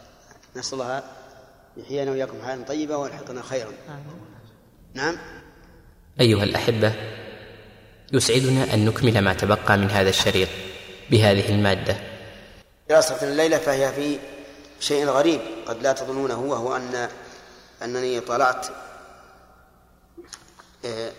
نسأل 0.57 0.81
الله 0.81 1.20
يحيينا 1.77 2.11
وإياكم 2.11 2.43
حياة 2.47 2.63
طيبة 2.69 2.97
ويلحقنا 2.97 3.43
خيرا. 3.43 3.73
نعم. 4.95 5.17
أيها 6.21 6.45
الأحبة 6.45 6.93
يسعدنا 8.13 8.75
أن 8.75 8.85
نكمل 8.85 9.19
ما 9.19 9.35
تبقى 9.35 9.79
من 9.79 9.91
هذا 9.91 10.09
الشريط 10.09 10.49
بهذه 11.11 11.49
المادة. 11.55 11.97
دراسة 12.89 13.23
الليلة 13.23 13.59
فهي 13.59 13.93
في 13.93 14.19
شيء 14.81 15.07
غريب 15.07 15.41
قد 15.67 15.83
لا 15.83 15.93
تظنونه 15.93 16.41
وهو 16.41 16.77
أن 16.77 17.09
أنني 17.83 18.21
طلعت 18.21 18.67
آه، 20.85 21.13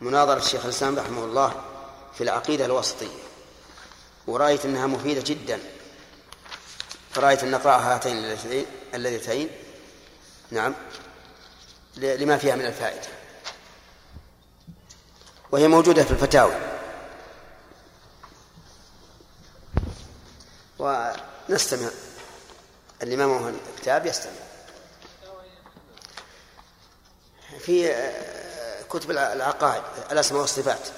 مناظرة 0.00 0.38
الشيخ 0.38 0.64
الإسلام 0.64 0.98
رحمه 0.98 1.24
الله 1.24 1.54
في 2.14 2.24
العقيدة 2.24 2.64
الوسطية 2.64 3.22
ورأيت 4.26 4.64
أنها 4.64 4.86
مفيدة 4.86 5.22
جدا 5.26 5.58
فرأيت 7.10 7.42
أن 7.42 7.50
نقرأ 7.50 7.76
هاتين 7.76 8.36
اللذتين 8.94 9.50
نعم 10.50 10.74
لما 11.96 12.38
فيها 12.38 12.56
من 12.56 12.66
الفائدة. 12.66 13.08
وهي 15.52 15.68
موجودة 15.68 16.04
في 16.04 16.10
الفتاوى. 16.10 16.54
ونستمع. 20.78 21.88
اللي 23.02 23.16
ما 23.16 23.26
معه 23.26 23.52
الكتاب 23.74 24.06
يستمع. 24.06 24.32
في 27.58 27.90
آه، 27.90 28.82
كتب 28.82 29.10
العقائد 29.10 29.82
الأسماء 30.10 30.40
والصفات. 30.40 30.88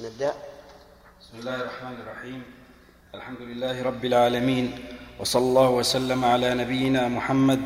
نبدأ. 0.00 0.32
بسم 1.20 1.38
الله 1.38 1.54
الرحمن 1.54 1.96
الرحيم. 2.02 2.42
الحمد 3.14 3.40
لله 3.40 3.82
رب 3.82 4.04
العالمين 4.04 4.78
وصلى 5.20 5.42
الله 5.42 5.70
وسلم 5.70 6.24
على 6.24 6.54
نبينا 6.54 7.08
محمد 7.08 7.60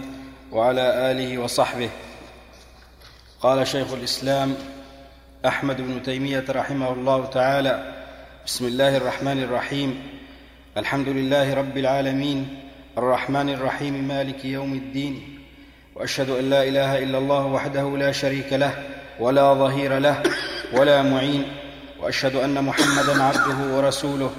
وعلى 0.53 1.11
آله 1.11 1.39
وصحبه. 1.39 1.91
قال 3.41 3.67
شيخ 3.67 3.93
الإسلام 3.93 4.55
أحمد 5.47 5.77
بن 5.81 6.03
تيمية 6.03 6.45
رحمه 6.51 6.93
الله 6.93 7.27
تعالى 7.27 8.05
بسم 8.47 8.65
الله 8.67 8.97
الرحمن 8.97 9.43
الرحيم. 9.43 10.21
الحمد 10.77 11.09
لله 11.09 11.55
رب 11.55 11.77
العالمين. 11.79 12.61
الرحمن 12.99 13.49
الرحيم 13.49 14.09
مالك 14.09 14.45
يوم 14.45 14.73
الدين. 14.73 15.45
وأشهد 15.97 16.31
أن 16.31 16.51
لا 16.51 16.63
إله 16.63 16.99
إلا 16.99 17.19
الله 17.19 17.47
وحده 17.47 17.97
لا 17.97 18.13
شريك 18.13 18.53
له 18.53 18.85
ولا 19.21 19.55
ظهير 19.55 19.99
له 19.99 20.23
ولا 20.73 21.03
معين. 21.03 21.68
وأشهد 22.03 22.37
أن 22.37 22.65
محمدا 22.65 23.23
عبده 23.23 23.77
ورسوله 23.77 24.31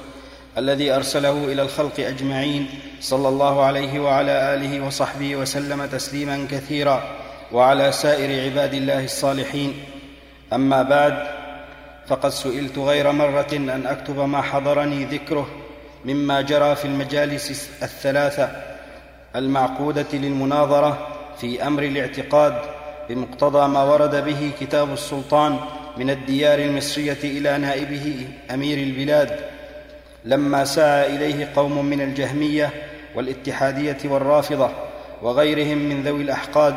الذي 0.58 0.92
أرسله 0.92 1.32
إلى 1.32 1.62
الخلق 1.62 2.00
أجمعين 2.00 2.70
صلى 3.02 3.28
الله 3.28 3.64
عليه 3.64 4.00
وعلى 4.00 4.54
آله 4.56 4.86
وصحبه 4.86 5.36
وسلم 5.36 5.86
تسليما 5.86 6.48
كثيرا 6.52 7.04
وعلى 7.52 7.92
سائر 7.92 8.52
عباد 8.52 8.74
الله 8.74 9.04
الصالحين. 9.04 9.74
أما 10.54 10.82
بعد 10.82 11.28
فقد 12.08 12.30
سئلت 12.30 12.78
غير 12.78 13.12
مرة 13.12 13.48
أن 13.54 13.86
أكتب 13.88 14.20
ما 14.20 14.42
حضرني 14.42 15.06
ذكره 15.06 15.48
مما 16.06 16.42
جرى 16.42 16.76
في 16.76 16.86
المجالس 16.86 17.70
الثلاثة 17.84 18.50
المعقودة 19.36 20.08
للمناظرة 20.14 21.08
في 21.42 21.68
أمر 21.68 21.84
الاعتقاد 21.84 22.62
بمقتضى 23.10 23.68
ما 23.68 23.84
ورد 23.84 24.26
به 24.26 24.52
كتاب 24.60 24.94
السلطان 24.94 25.60
من 26.00 26.10
الديار 26.10 26.60
المصرية 26.60 27.18
إلى 27.24 27.58
نائبه 27.58 28.28
أمير 28.52 28.78
البلاد 28.78 29.40
لما 30.26 30.66
سعى 30.66 31.16
إليه 31.16 31.50
قوم 31.56 31.86
من 31.86 32.02
الجهمية 32.02 32.70
والاتحادية 33.16 33.98
والرافضة 34.06 34.70
وغيرهم 35.22 35.78
من 35.78 36.04
ذوي 36.04 36.22
الأحقاد 36.22 36.76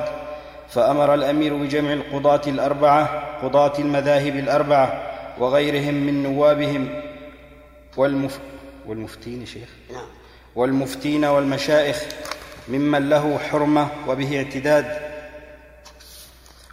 فأمر 0.69 1.15
الأمير 1.15 1.57
بجمع 1.57 1.93
القضاة 1.93 2.41
الأربعة 2.47 3.23
قضاة 3.43 3.73
المذاهب 3.79 4.37
الأربعة 4.37 5.03
وغيرهم 5.39 5.95
من 5.95 6.23
نوابهم 6.23 7.03
والمف 7.97 8.39
والمفتين 8.87 9.47
شيخ؟ 9.47 9.69
نعم. 9.93 10.05
والمفتين 10.57 11.25
والمشائخ 11.25 12.03
ممن 12.69 13.09
له 13.09 13.39
حرمة 13.39 13.89
وبه 14.09 14.39
اعتداد 14.39 15.12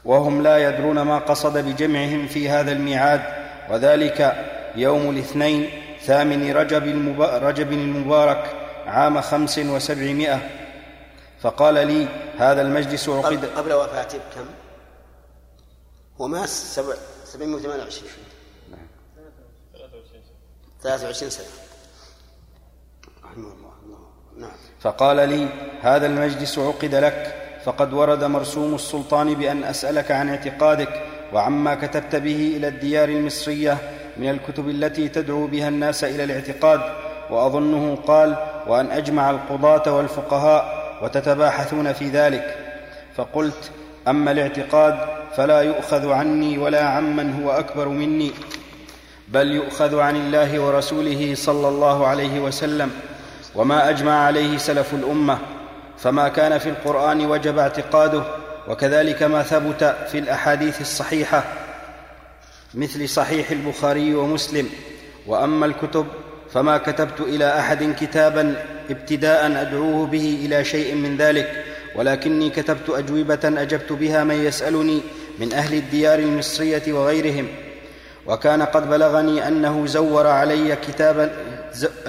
وهم 0.06 0.42
لا 0.42 0.58
يدرون 0.70 1.02
ما 1.02 1.18
قصد 1.18 1.58
بجمعهم 1.58 2.28
في 2.28 2.50
هذا 2.50 2.72
الميعاد 2.72 3.22
وذلك 3.70 4.46
يوم 4.76 5.10
الاثنين 5.10 5.70
ثامن 6.02 6.52
رجب, 6.52 6.84
رجب 7.22 7.72
المبارك 7.72 8.56
عام 8.86 9.22
خمس 9.22 9.60
وسبعمائة. 9.60 10.50
فقال 11.42 11.88
لي 11.88 12.08
هذا 12.38 12.62
المجلس 12.62 13.10
عقد 13.10 13.46
قبل 13.46 13.74
وفاته 13.74 14.18
بكم؟ 14.18 14.46
هو 16.22 16.46
سبع 16.46 16.94
سبعمائة 17.26 17.56
وثمانية 17.56 17.84
وعشرين. 17.84 18.12
ثلاثة 20.84 21.06
وعشرين 21.06 21.30
سنة. 21.30 21.46
رحمه 23.24 23.48
الله. 23.54 23.70
نعم. 24.38 24.52
فقال 24.80 25.30
لي 25.30 25.48
هذا 25.82 26.06
المجلس 26.06 26.60
عقد 26.60 26.96
لك 26.96 27.49
فقد 27.66 27.94
ورد 27.94 28.24
مرسوم 28.24 28.76
السلطان 28.76 29.34
بأن 29.34 29.64
أسألك 29.64 30.12
عن 30.12 30.30
اعتقادك 30.30 31.02
وعما 31.34 31.76
كتبت 31.76 32.16
به 32.16 32.54
إلى 32.58 32.68
الديار 32.68 33.10
المصرية 33.10 33.78
من 34.18 34.30
الكتب 34.30 34.70
التي 34.70 35.08
تدعو 35.10 35.48
بها 35.48 35.68
الناس 35.70 36.04
إلى 36.04 36.24
الاعتقاد 36.24 36.82
وأظنه 37.30 37.96
قال 38.08 38.36
وأن 38.68 38.92
أجمع 38.92 39.30
القضاة 39.30 39.96
والفقهاء 39.98 40.80
وتتباحثون 41.04 41.94
في 41.94 42.10
ذلك 42.10 42.58
فقلت 43.16 43.72
أما 44.08 44.32
الاعتقاد 44.32 44.96
فلا 45.36 45.62
يؤخذ 45.62 46.12
عني 46.12 46.58
ولا 46.58 46.84
عمن 46.84 47.44
هو 47.44 47.52
أكبر 47.52 47.88
مني 47.88 48.32
بل 49.28 49.48
يؤخذ 49.52 50.00
عن 50.00 50.16
الله 50.16 50.60
ورسوله 50.60 51.36
صلى 51.36 51.68
الله 51.68 52.08
عليه 52.08 52.40
وسلم 52.40 52.92
وما 53.56 53.90
أجمع 53.90 54.12
عليه 54.14 54.58
سلف 54.58 54.94
الأمة 54.94 55.38
فما 56.00 56.28
كان 56.28 56.58
في 56.58 56.70
القرآن 56.70 57.26
وجب 57.26 57.58
اعتقاده 57.58 58.24
وكذلك 58.68 59.24
ما 59.24 59.44
ثبت 59.44 59.96
في 60.12 60.20
الأحاديث 60.20 60.82
الصحيحة 60.82 61.44
مثل 62.74 63.10
صحيح 63.10 63.52
البخاري 63.52 64.16
ومسلم. 64.16 64.70
وأما 65.28 65.66
الكتب 65.66 66.06
فما 66.54 66.78
كتبت 66.78 67.22
إلى 67.22 67.60
أحد 67.60 67.96
كتابا 68.00 68.66
ابتداء 68.90 69.62
أدعوه 69.62 70.08
به 70.08 70.40
إلى 70.46 70.64
شيء 70.64 70.96
من 70.96 71.18
ذلك 71.18 71.64
ولكني 71.96 72.50
كتبت 72.50 72.90
أجوبة 72.90 73.40
أجبت 73.44 73.92
بها 73.92 74.24
من 74.24 74.36
يسألني 74.36 75.02
من 75.40 75.54
أهل 75.54 75.74
الديار 75.74 76.20
المصرية 76.20 76.84
وغيرهم. 76.88 77.48
وكان 78.28 78.62
قد 78.62 78.90
بلغني 78.90 79.48
أنه 79.48 79.86
زور 79.86 80.28
علي 80.28 80.76
كتابا 80.76 81.32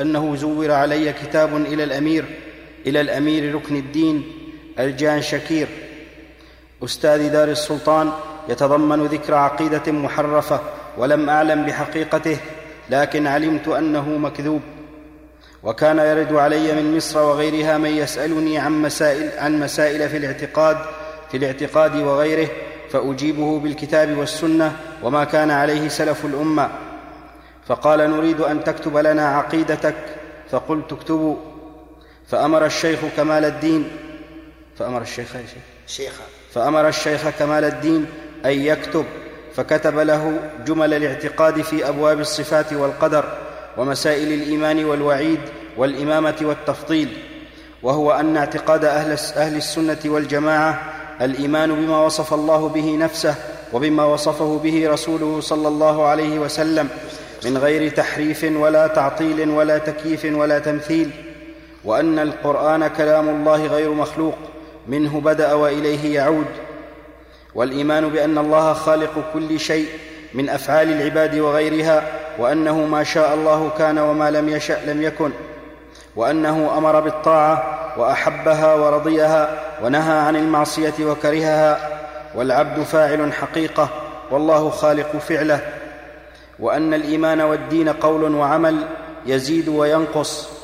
أنه 0.00 0.36
زور 0.36 0.72
علي 0.72 1.12
كتاب 1.12 1.56
إلى 1.56 1.84
الأمير 1.84 2.24
إلى 2.86 3.00
الأمير 3.00 3.54
ركن 3.54 3.76
الدين 3.76 4.24
الجان 4.78 5.22
شكير. 5.22 5.68
أستاذ 6.84 7.32
دار 7.32 7.48
السلطان 7.48 8.12
يتضمن 8.48 9.06
ذكر 9.06 9.34
عقيدة 9.34 9.92
محرفة 9.92 10.60
ولم 10.98 11.30
أعلم 11.30 11.66
بحقيقته 11.66 12.36
لكن 12.90 13.26
علمت 13.26 13.68
أنه 13.68 14.08
مكذوب. 14.08 14.60
وكان 15.62 15.98
يرد 15.98 16.32
علي 16.32 16.82
من 16.82 16.96
مصر 16.96 17.22
وغيرها 17.22 17.78
من 17.78 17.90
يسألني 17.90 18.58
عن 18.58 18.82
مسائل 18.82 19.30
عن 19.38 19.60
مسائل 19.60 20.08
في 20.08 20.16
الاعتقاد 20.16 20.76
في 21.30 21.36
الاعتقاد 21.36 21.96
وغيره 21.96 22.48
فأجيبه 22.90 23.58
بالكتاب 23.58 24.18
والسنة 24.18 24.76
وما 25.02 25.24
كان 25.24 25.50
عليه 25.50 25.88
سلف 25.88 26.24
الأمة. 26.24 26.70
فقال 27.66 28.10
نريد 28.10 28.40
أن 28.40 28.64
تكتب 28.64 28.96
لنا 28.96 29.28
عقيدتك. 29.28 29.94
فقلت 30.50 30.92
اكتبوا. 30.92 31.36
فأمر 32.30 32.66
الشيخ 32.66 32.98
كمال 33.16 33.44
الدين. 33.44 33.88
فأمر 34.78 35.02
الشيخ 35.02 35.28
شيخ؟ 35.86 36.12
فأمر 36.54 36.88
الشيخ 36.88 37.28
كمال 37.28 37.64
الدين 37.64 38.06
أن 38.44 38.50
يكتب 38.50 39.04
فكتب 39.54 39.98
له 39.98 40.38
جمل 40.66 40.94
الاعتقاد 40.94 41.62
في 41.62 41.88
أبواب 41.88 42.20
الصفات 42.20 42.72
والقدر 42.72 43.24
ومسائل 43.76 44.32
الإيمان 44.32 44.84
والوعيد 44.84 45.40
والإمامة 45.76 46.36
والتفضيل 46.42 47.08
وهو 47.82 48.12
أن 48.12 48.36
اعتقاد 48.36 48.84
أهل 48.84 49.16
أهل 49.36 49.56
السنة 49.56 49.98
والجماعة 50.04 50.92
الإيمان 51.20 51.74
بما 51.74 52.04
وصف 52.04 52.34
الله 52.34 52.68
به 52.68 52.96
نفسه 52.96 53.34
وبما 53.72 54.04
وصفه 54.04 54.58
به 54.58 54.90
رسوله 54.90 55.40
صلى 55.40 55.68
الله 55.68 56.06
عليه 56.06 56.38
وسلم 56.38 56.88
من 57.44 57.58
غير 57.58 57.90
تحريف 57.90 58.44
ولا 58.44 58.86
تعطيل 58.86 59.50
ولا 59.50 59.78
تكييف 59.78 60.24
ولا 60.24 60.58
تمثيل. 60.58 61.10
وأن 61.84 62.18
القرآن 62.18 62.88
كلام 62.88 63.28
الله 63.28 63.66
غير 63.66 63.90
مخلوق 63.90 64.34
منه 64.88 65.20
بدأ 65.20 65.52
وإليه 65.52 66.14
يعود. 66.14 66.46
والإيمان 67.54 68.08
بأن 68.08 68.38
الله 68.38 68.72
خالق 68.72 69.24
كل 69.34 69.60
شيء 69.60 69.88
من 70.34 70.48
أفعال 70.48 70.92
العباد 70.92 71.38
وغيرها 71.38 72.02
وأنه 72.38 72.86
ما 72.86 73.04
شاء 73.04 73.34
الله 73.34 73.70
كان 73.78 73.98
وما 73.98 74.30
لم 74.30 74.48
يشأ 74.48 74.78
لم 74.86 75.02
يكن 75.02 75.30
وأنه 76.16 76.78
أمر 76.78 77.00
بالطاعة 77.00 77.80
وأحبها 77.96 78.74
ورضيها 78.74 79.62
ونهى 79.82 80.18
عن 80.18 80.36
المعصية 80.36 80.94
وكرهها 81.00 82.00
والعبد 82.34 82.82
فاعل 82.82 83.32
حقيقة 83.32 83.88
والله 84.30 84.70
خالق 84.70 85.16
فعله. 85.16 85.60
وأن 86.58 86.94
الإيمان 86.94 87.40
والدين 87.40 87.88
قول 87.88 88.34
وعمل 88.34 88.76
يزيد 89.26 89.68
وينقص. 89.68 90.59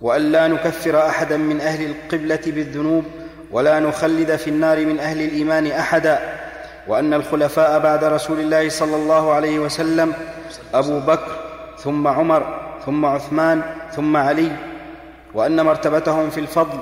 وأن 0.00 0.32
لا 0.32 0.48
نكفر 0.48 1.06
أحدا 1.06 1.36
من 1.36 1.60
أهل 1.60 1.90
القبلة 1.90 2.40
بالذنوب 2.46 3.04
ولا 3.50 3.80
نخلد 3.80 4.36
في 4.36 4.50
النار 4.50 4.86
من 4.86 4.98
أهل 4.98 5.22
الإيمان 5.22 5.66
أحدا 5.66 6.18
وأن 6.88 7.14
الخلفاء 7.14 7.78
بعد 7.78 8.04
رسول 8.04 8.40
الله 8.40 8.68
صلى 8.68 8.96
الله 8.96 9.32
عليه 9.32 9.58
وسلم 9.58 10.12
أبو 10.74 11.00
بكر 11.00 11.32
ثم 11.78 12.08
عمر 12.08 12.60
ثم 12.86 13.06
عثمان 13.06 13.62
ثم 13.92 14.16
علي 14.16 14.52
وأن 15.34 15.64
مرتبتهم 15.64 16.30
في 16.30 16.40
الفضل 16.40 16.78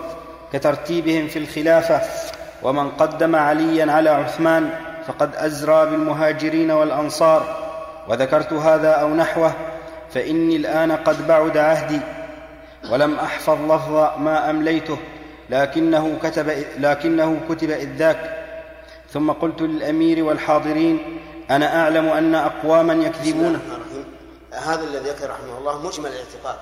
كترتيبهم 0.53 1.29
في 1.29 1.39
الخلافة 1.39 2.01
ومن 2.63 2.91
قدم 2.91 3.37
عليا 3.37 3.93
على 3.93 4.11
عثمان 4.11 4.71
فقد 5.07 5.37
أزرى 5.37 5.87
بالمهاجرين 5.91 6.71
والأنصار 6.71 7.57
وذكرت 8.09 8.53
هذا 8.53 8.91
أو 8.91 9.15
نحوه 9.15 9.53
فإني 10.11 10.57
الآن 10.57 10.93
قد 10.93 11.27
بعد 11.27 11.57
عهدي. 11.57 12.01
ولم 12.91 13.15
أحفظ 13.15 13.73
لفظ 13.73 13.93
ما 14.19 14.51
أمليته 14.51 14.99
لكنه 15.51 16.19
كتب 16.23 16.65
لكنه 16.79 17.41
كتب 17.49 17.71
إذ 17.71 17.97
ذاك. 17.97 18.45
ثم 19.13 19.33
قلت 19.33 19.63
للأمير 19.63 20.25
والحاضرين 20.25 21.21
أنا 21.51 21.83
أعلم 21.83 22.09
أن 22.09 22.35
أقواما 22.35 22.95
يكذبون. 22.95 23.61
هذا 24.53 24.85
الذي 24.85 25.11
ذكر 25.11 25.31
رحمه 25.31 25.59
الله 25.59 25.87
مجمل 25.87 26.11
الاعتقاد. 26.11 26.57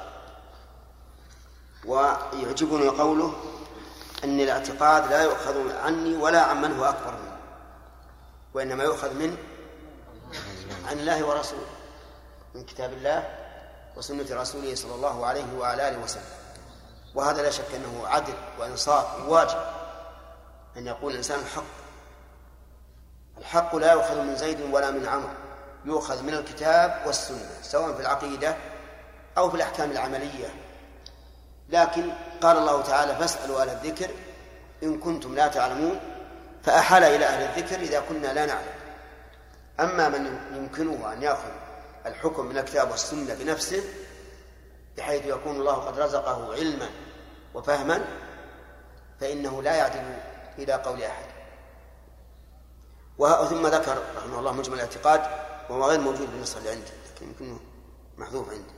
ويعجبني 1.87 2.89
قوله 2.89 3.33
أن 4.25 4.41
الاعتقاد 4.41 5.11
لا 5.11 5.23
يؤخذ 5.23 5.77
عني 5.85 6.17
ولا 6.17 6.43
عن 6.43 6.63
من 6.63 6.77
هو 6.79 6.85
أكبر 6.85 7.11
منه 7.11 7.37
وإنما 8.55 8.85
يؤخذ 8.85 9.15
من 9.15 9.37
عن 10.89 10.99
الله 10.99 11.25
ورسوله 11.25 11.67
من 12.55 12.65
كتاب 12.65 12.93
الله 12.93 13.42
وسنة 13.97 14.27
رسوله 14.31 14.75
صلى 14.75 14.95
الله 14.95 15.27
عليه 15.27 15.59
وعلى 15.59 15.89
آله 15.89 15.99
وسلم. 15.99 16.23
وهذا 17.15 17.43
لا 17.43 17.51
شك 17.51 17.75
أنه 17.75 18.07
عدل 18.07 18.35
وإنصاف 18.59 19.29
وواجب 19.29 19.59
أن 20.77 20.87
يقول 20.87 21.13
الإنسان 21.13 21.41
الحق. 21.41 21.63
الحق 23.39 23.77
لا 23.77 23.93
يؤخذ 23.93 24.21
من 24.21 24.37
زيد 24.37 24.61
ولا 24.61 24.91
من 24.91 25.09
عمرو 25.09 25.29
يؤخذ 25.85 26.23
من 26.23 26.35
الكتاب 26.35 27.03
والسنة 27.07 27.51
سواء 27.63 27.93
في 27.93 28.01
العقيدة 28.01 28.57
أو 29.39 29.51
في 29.51 29.57
الأحكام 29.57 29.91
العملية. 29.91 30.55
لكن 31.69 32.11
قال 32.43 32.59
الله 32.59 32.83
تعالى 32.83 33.17
فاسألوا 33.17 33.63
أهل 33.63 33.69
الذكر 33.69 34.11
إن 34.83 35.01
كنتم 35.01 35.35
لا 35.35 35.49
تعلمون 35.49 36.01
فأحال 36.63 37.05
إلى 37.05 37.27
أهل 37.27 37.43
الذكر 37.43 37.81
إذا 37.81 38.01
كنا 38.01 38.33
لا 38.33 38.47
نعلم. 38.47 38.73
أما 39.81 40.09
من 40.09 40.41
يمكنه 40.57 41.13
أن 41.13 41.23
يأخذ 41.23 41.62
الحكم 42.07 42.47
من 42.47 42.59
الكتاب 42.59 42.91
والسنة 42.91 43.35
بنفسه 43.35 43.83
بحيث 44.97 45.27
يكون 45.27 45.57
الله 45.57 45.75
قد 45.75 45.99
رزقه 45.99 46.55
علما 46.55 46.89
وفهما 47.55 48.05
فإنه 49.21 49.63
لا 49.63 49.75
يعدل 49.75 50.19
إلى 50.59 50.73
قول 50.73 51.03
أحد. 51.03 51.25
ثم 53.49 53.67
ذكر 53.67 54.03
رحمه 54.17 54.39
الله 54.39 54.53
مجمل 54.53 54.75
الاعتقاد 54.75 55.21
وهو 55.71 55.85
غير 55.85 56.01
موجود 56.01 56.31
بالنص 56.31 56.57
اللي 56.57 56.71
عندي 56.71 56.91
لكن 57.15 57.27
يمكن 57.27 57.57
محذوف 58.19 58.51
عندي. 58.51 58.73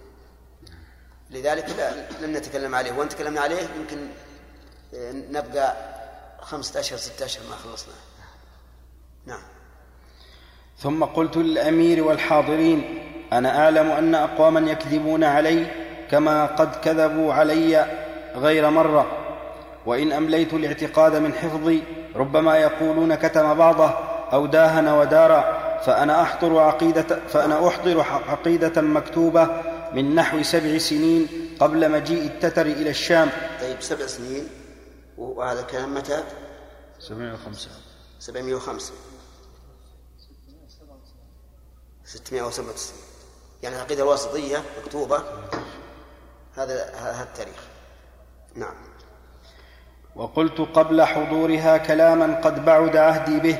لذلك 1.31 1.71
لا 1.71 2.11
لم 2.11 2.37
نتكلم 2.37 2.75
عليه. 2.75 2.93
وإن 2.93 3.09
تكلمنا 3.09 3.41
عليه 3.41 3.69
يمكن 3.77 4.09
آه، 4.95 5.13
نبقى 5.13 5.95
خمسة 6.41 6.81
أشهر 6.81 6.99
ستة 6.99 7.25
أشهر 7.25 7.47
ما 7.51 7.57
خلصنا. 7.57 7.95
نعم. 9.27 9.43
ثم 10.79 11.05
قلت 11.05 11.37
للأمير 11.37 12.05
والحاضرين 12.05 13.04
أنا 13.39 13.65
أعلم 13.65 13.91
أن 13.91 14.15
أقواما 14.15 14.71
يكذبون 14.71 15.25
علي 15.25 15.67
كما 16.11 16.47
قد 16.47 16.77
كذبوا 16.77 17.33
علي 17.33 17.87
غير 18.37 18.71
مرة. 18.71 19.07
وإن 19.87 20.13
أمليت 20.13 20.55
الاعتقاد 20.55 21.17
من 21.17 21.33
حفظي 21.33 21.83
ربما 22.17 22.57
يقولون 22.57 23.15
كتم 23.15 23.55
بعضه 23.55 23.91
أو 24.33 24.47
داهن 24.47 24.89
ودار 24.89 25.31
فأنا 25.87 26.23
أحضر 26.23 26.59
عقيدة 26.59 27.19
فأنا 27.29 27.69
أحضر 27.69 28.01
عقيدة 28.01 28.83
مكتوبة 28.83 29.63
من 29.93 30.15
نحو 30.15 30.43
سبع 30.43 30.79
سنين 30.79 31.29
قبل 31.61 31.91
مجيء 31.91 32.27
التتر 32.27 32.67
إلى 32.67 32.91
الشام. 32.91 33.29
طيب 33.61 33.77
سبع 33.81 34.07
سنين؟ 34.07 34.49
وهذا 35.19 35.61
الكلام 35.61 35.95
متى؟ 35.95 36.23
705 36.99 37.71
705 38.19 38.93
697 42.05 43.04
يعني 43.65 43.77
العقيدة 43.77 44.03
الواسطية 44.03 44.63
مكتوبة. 44.85 45.17
هذا 46.57 46.93
هذا 46.95 47.23
التاريخ. 47.23 47.61
نعم. 48.55 48.75
وقلت 50.17 50.61
قبل 50.61 51.03
حضورها 51.03 51.77
كلاما 51.77 52.41
قد 52.41 52.65
بعد 52.65 52.97
عهدي 52.97 53.41
به 53.41 53.59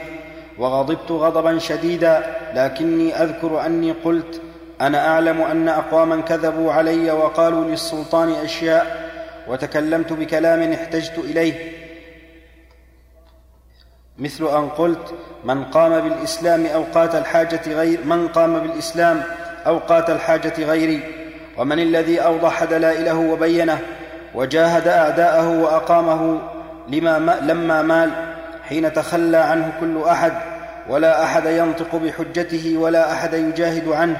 وغضبت 0.59 1.11
غضبا 1.11 1.59
شديدا 1.59 2.37
لكني 2.55 3.23
أذكر 3.23 3.67
أني 3.67 3.93
قلت 3.93 4.43
أنا 4.81 5.09
أعلم 5.09 5.41
أن 5.41 5.69
أقواما 5.69 6.21
كذبوا 6.21 6.73
علي 6.73 7.11
وقالوا 7.11 7.65
للسلطان 7.65 8.33
أشياء 8.33 9.11
وتكلمت 9.49 10.13
بكلام 10.13 10.73
احتجت 10.73 11.19
إليه. 11.19 11.73
مثل 14.19 14.45
أن 14.45 14.69
قلت 14.69 15.15
من 15.45 15.65
قام 15.65 16.01
بالإسلام 16.01 16.67
أوقات 16.67 17.15
الحاجة 17.15 17.61
غير 17.67 18.05
من 18.05 18.29
قام 18.29 18.59
بالإسلام 18.59 19.44
أوقات 19.67 20.11
الحاجة 20.11 20.65
غيري 20.65 21.01
ومن 21.59 21.79
الذي 21.79 22.21
أوضح 22.21 22.65
دلائله 22.65 23.19
وبينه 23.19 23.79
وجاهد 24.35 24.89
أعداءه 24.89 25.61
وأقامه 25.61 26.41
لما 26.89 27.41
لما 27.43 27.83
مال 27.83 28.11
حين 28.69 28.93
تخلى 28.93 29.37
عنه 29.37 29.73
كل 29.81 30.03
أحد 30.03 30.33
ولا 30.89 31.25
أحد 31.25 31.47
ينطق 31.47 31.97
بحجته 31.97 32.77
ولا 32.79 33.13
أحد 33.13 33.35
يجاهد 33.35 33.89
عنه 33.89 34.17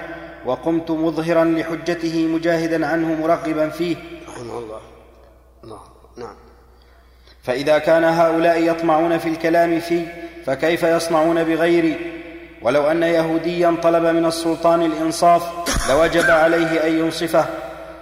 وقمت 0.47 0.91
مظهرا 0.91 1.45
لحجته 1.45 2.27
مجاهدا 2.27 2.87
عنه 2.87 3.21
مرغبا 3.23 3.69
فيه. 3.69 3.97
رحمه 4.29 4.59
الله. 4.59 4.81
الله 5.65 5.81
نعم. 6.17 6.37
فإذا 7.43 7.79
كان 7.79 8.05
هؤلاء 8.05 8.63
يطمعون 8.71 9.19
في 9.19 9.29
الكلام 9.29 9.81
في 9.81 10.07
فكيف 10.47 10.83
يصنعون 10.83 11.45
بغيري؟ 11.45 12.24
ولو 12.65 12.91
أن 12.91 13.03
يهوديا 13.03 13.77
طلب 13.83 14.05
من 14.05 14.27
السلطان 14.27 14.83
الإنصاف 14.83 15.43
لوجب 15.89 16.31
عليه 16.31 16.87
أن 16.87 16.99
ينصفه 16.99 17.47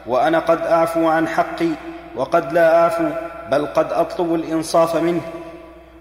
وأنا 0.06 0.39
قد 0.39 0.60
أعفو 0.60 1.09
عن 1.09 1.28
حقي 1.28 1.68
وقد 2.16 2.52
لا 2.52 2.82
أعفو 2.82 3.09
بل 3.51 3.66
قد 3.66 3.93
أطلب 3.93 4.34
الإنصاف 4.34 4.97
منه. 4.97 5.20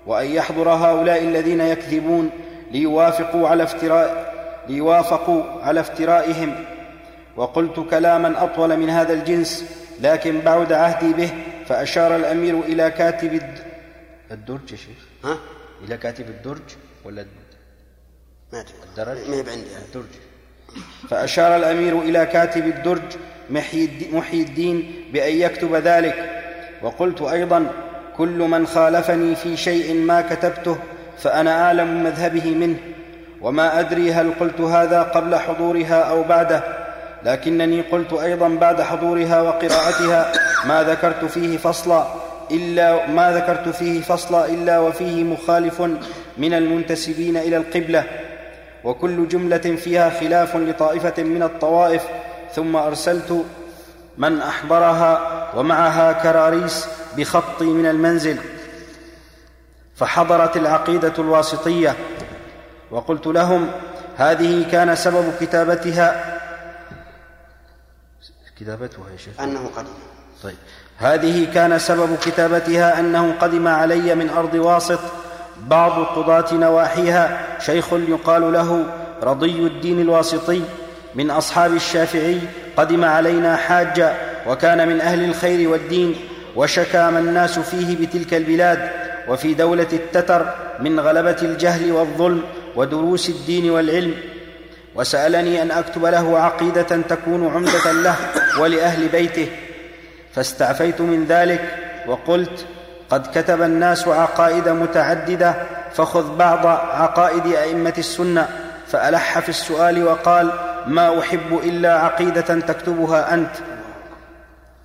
وأن 0.06 0.26
يحضر 0.26 0.70
هؤلاء 0.70 1.24
الذين 1.24 1.62
يكذبون 1.62 2.30
ليوافقوا 2.72 3.48
على 3.48 3.64
افتراء 3.64 4.34
ليوافقوا 4.68 5.44
على 5.64 5.80
افترائهم. 5.80 6.56
وقلت 7.36 7.80
كلاما 7.80 8.44
أطول 8.44 8.78
من 8.78 8.90
هذا 8.90 9.14
الجنس 9.14 9.66
لكن 10.02 10.40
بعد 10.40 10.74
عهدي 10.74 11.14
به 11.14 11.30
فأشار 11.68 12.16
الأمير 12.16 12.60
إلى 12.60 12.92
كاتب 12.92 13.34
الد... 13.34 13.60
الدرج 14.32 14.72
يا 14.72 14.78
شيخ؟ 14.78 14.98
ها؟ 15.26 15.38
إلى 15.88 15.98
كاتب 15.98 16.30
الدرج 16.30 16.62
ولا 17.06 17.26
ما 18.54 18.60
أدري. 18.60 18.74
الدرج؟ 18.90 19.30
ما 19.30 19.36
هي 19.36 19.44
بعندي. 19.44 19.68
الدرج. 19.88 20.12
فأشار 21.10 21.56
الأمير 21.56 22.00
إلى 22.02 22.26
كاتب 22.26 22.66
الدرج 22.68 23.02
محي 23.50 23.78
الد- 23.86 24.14
محي 24.14 24.42
الدين 24.42 24.94
بأن 25.14 25.34
يكتب 25.34 25.76
ذلك. 25.76 26.30
وقلت 26.82 27.22
أيضا 27.22 27.68
كل 28.18 28.38
من 28.38 28.68
خالفني 28.68 29.36
في 29.36 29.58
شيء 29.58 29.94
ما 29.94 30.22
كتبته 30.22 30.78
فأنا 31.18 31.64
أعلم 31.66 32.04
مذهبه 32.04 32.46
منه. 32.56 32.78
وما 33.42 33.80
أدري 33.80 34.14
هل 34.14 34.32
قلت 34.40 34.62
هذا 34.62 35.02
قبل 35.04 35.36
حضورها 35.36 36.02
أو 36.02 36.24
بعده 36.24 36.64
لكنني 37.26 37.82
قلت 37.82 38.14
أيضا 38.14 38.48
بعد 38.50 38.82
حضورها 38.82 39.42
وقراءتها 39.42 40.32
ما 40.66 40.84
ذكرت 40.84 41.26
فيه 41.26 41.58
فصلا 41.58 42.08
إلا 42.52 43.08
ما 43.08 43.32
ذكرت 43.38 43.70
فيه 43.70 44.02
فصلا 44.02 44.46
إلا 44.46 44.80
وفيه 44.80 45.24
مخالف 45.24 45.82
من 46.38 46.54
المنتسبين 46.54 47.38
إلى 47.38 47.58
القبلة. 47.58 48.04
وكل 48.84 49.28
جملة 49.28 49.58
فيها 49.58 50.10
خلاف 50.10 50.56
لطائفة 50.56 51.24
من 51.24 51.44
الطوائف 51.44 52.04
ثم 52.56 52.76
أرسلت 52.76 53.46
من 54.18 54.42
أحضرها 54.42 55.52
ومعها 55.56 56.12
كراريس 56.14 56.88
بخطي 57.18 57.66
من 57.66 57.86
المنزل. 57.86 58.38
فحضرت 59.96 60.58
العقيدة 60.58 61.14
الواسطية. 61.20 61.96
وقلت 62.92 63.28
لهم 63.28 63.72
هذه 64.18 64.72
كان 64.72 64.96
سبب 64.96 65.34
كتابتها. 65.42 66.40
كتابتها 68.60 69.10
يا 69.12 69.18
شيخ؟ 69.18 69.42
أنه 69.42 69.70
قدم. 69.78 69.94
طيب. 70.44 70.56
هذه 70.98 71.54
كان 71.54 71.80
سبب 71.80 72.18
كتابتها 72.18 73.00
أنه 73.00 73.34
قدم 73.40 73.68
علي 73.68 74.16
من 74.16 74.30
أرض 74.30 74.54
واسط 74.54 75.00
بعض 75.58 75.92
قضاة 75.92 76.54
نواحيها 76.54 77.42
شيخ 77.60 77.94
يقال 77.94 78.54
له 78.54 78.86
رضي 79.24 79.60
الدين 79.68 80.02
الواسطي 80.02 80.62
من 81.16 81.32
أصحاب 81.32 81.74
الشافعي 81.74 82.40
قدم 82.78 83.06
علينا 83.06 83.56
حاجا 83.56 84.18
وكان 84.48 84.88
من 84.88 85.02
أهل 85.02 85.24
الخير 85.24 85.70
والدين 85.70 86.16
وشكى 86.56 87.10
ما 87.10 87.20
الناس 87.20 87.60
فيه 87.60 88.08
بتلك 88.08 88.34
البلاد 88.34 88.90
وفي 89.28 89.54
دولة 89.54 89.88
التتر 89.94 90.54
من 90.80 91.00
غلبة 91.00 91.38
الجهل 91.42 91.92
والظلم 91.92 92.44
ودروس 92.76 93.30
الدين 93.30 93.70
والعلم. 93.70 94.14
وسألني 94.96 95.62
أن 95.62 95.72
أكتب 95.72 96.06
له 96.06 96.40
عقيدة 96.40 96.82
تكون 96.82 97.48
عمدة 97.48 97.92
له 97.92 98.16
ولأهل 98.60 99.08
بيته. 99.08 99.48
فاستعفيت 100.34 101.02
من 101.02 101.26
ذلك 101.26 101.62
وقلت 102.08 102.66
قد 103.12 103.28
كتب 103.38 103.62
الناس 103.62 104.08
عقائد 104.08 104.70
متعددة 104.70 105.56
فخذ 105.94 106.36
بعض 106.36 106.66
عقائد 106.66 107.48
أئمة 107.48 107.94
السنة 107.98 108.50
فألح 108.88 109.40
في 109.40 109.50
السؤال 109.50 110.04
وقال 110.04 110.52
ما 110.88 111.20
أحب 111.20 111.60
إلا 111.64 112.00
عقيدة 112.00 112.60
تكتبها 112.60 113.34
أنت. 113.34 113.56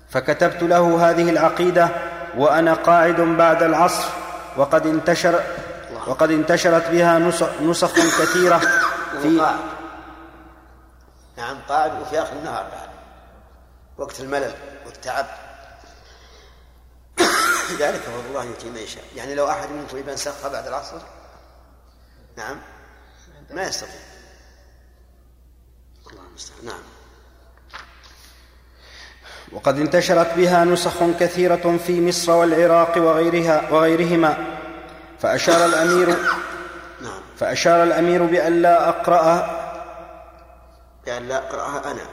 فكتبت 0.09 0.63
له 0.63 1.09
هذه 1.09 1.29
العقيدة 1.29 1.89
وأنا 2.37 2.73
قاعد 2.73 3.21
بعد 3.21 3.63
العصر 3.63 4.09
وقد 4.57 4.87
انتشر 4.87 5.39
وقد 6.07 6.31
انتشرت 6.31 6.89
بها 6.89 7.19
نسخ, 7.61 7.93
كثيرة 7.93 8.61
في 9.21 9.39
قاعد. 9.39 9.55
نعم 11.37 11.57
قاعد 11.69 12.01
وفي 12.01 12.21
آخر 12.21 12.33
النهار 12.33 12.63
بعد. 12.63 12.89
وقت 13.97 14.19
الملل 14.19 14.51
والتعب. 14.85 15.25
ذلك 17.79 18.01
فضل 18.01 18.25
الله 18.29 18.43
يؤتي 18.43 18.69
من 18.69 18.77
يشاء. 18.77 19.03
يعني 19.15 19.35
لو 19.35 19.49
أحد 19.49 19.71
منكم 19.71 19.97
يبان 19.97 20.17
سخة 20.17 20.49
بعد 20.49 20.67
العصر؟ 20.67 20.97
نعم. 22.37 22.57
ما 23.49 23.67
يستطيع. 23.67 23.93
الله 26.11 26.21
المستعان. 26.29 26.65
نعم. 26.65 26.81
وقد 29.51 29.79
انتشرت 29.79 30.33
بها 30.33 30.65
نسخ 30.65 31.03
كثيرة 31.19 31.77
في 31.87 32.01
مصر 32.07 32.31
والعراق 32.31 32.97
وغيرها 32.97 33.71
وغيرهما. 33.71 34.57
فأشار 35.19 35.65
الأمير 35.65 36.07
نعم. 37.05 37.21
فأشار 37.37 37.83
الأمير 37.83 38.23
بأن 38.23 38.61
لا 38.61 38.89
أقرأها 38.89 39.63
بأن 41.05 41.27
لا 41.27 41.37
أقرأها 41.37 41.91
أنا. 41.91 42.05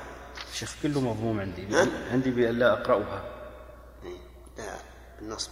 شيخ 0.55 0.75
كله 0.83 1.01
مضموم 1.01 1.41
عندي. 1.41 1.77
ها؟ 1.77 1.87
عندي 2.13 2.31
بأن 2.31 2.59
لا 2.59 2.73
أقرأها. 2.73 3.34
لا 5.21 5.27
بالنصب 5.27 5.51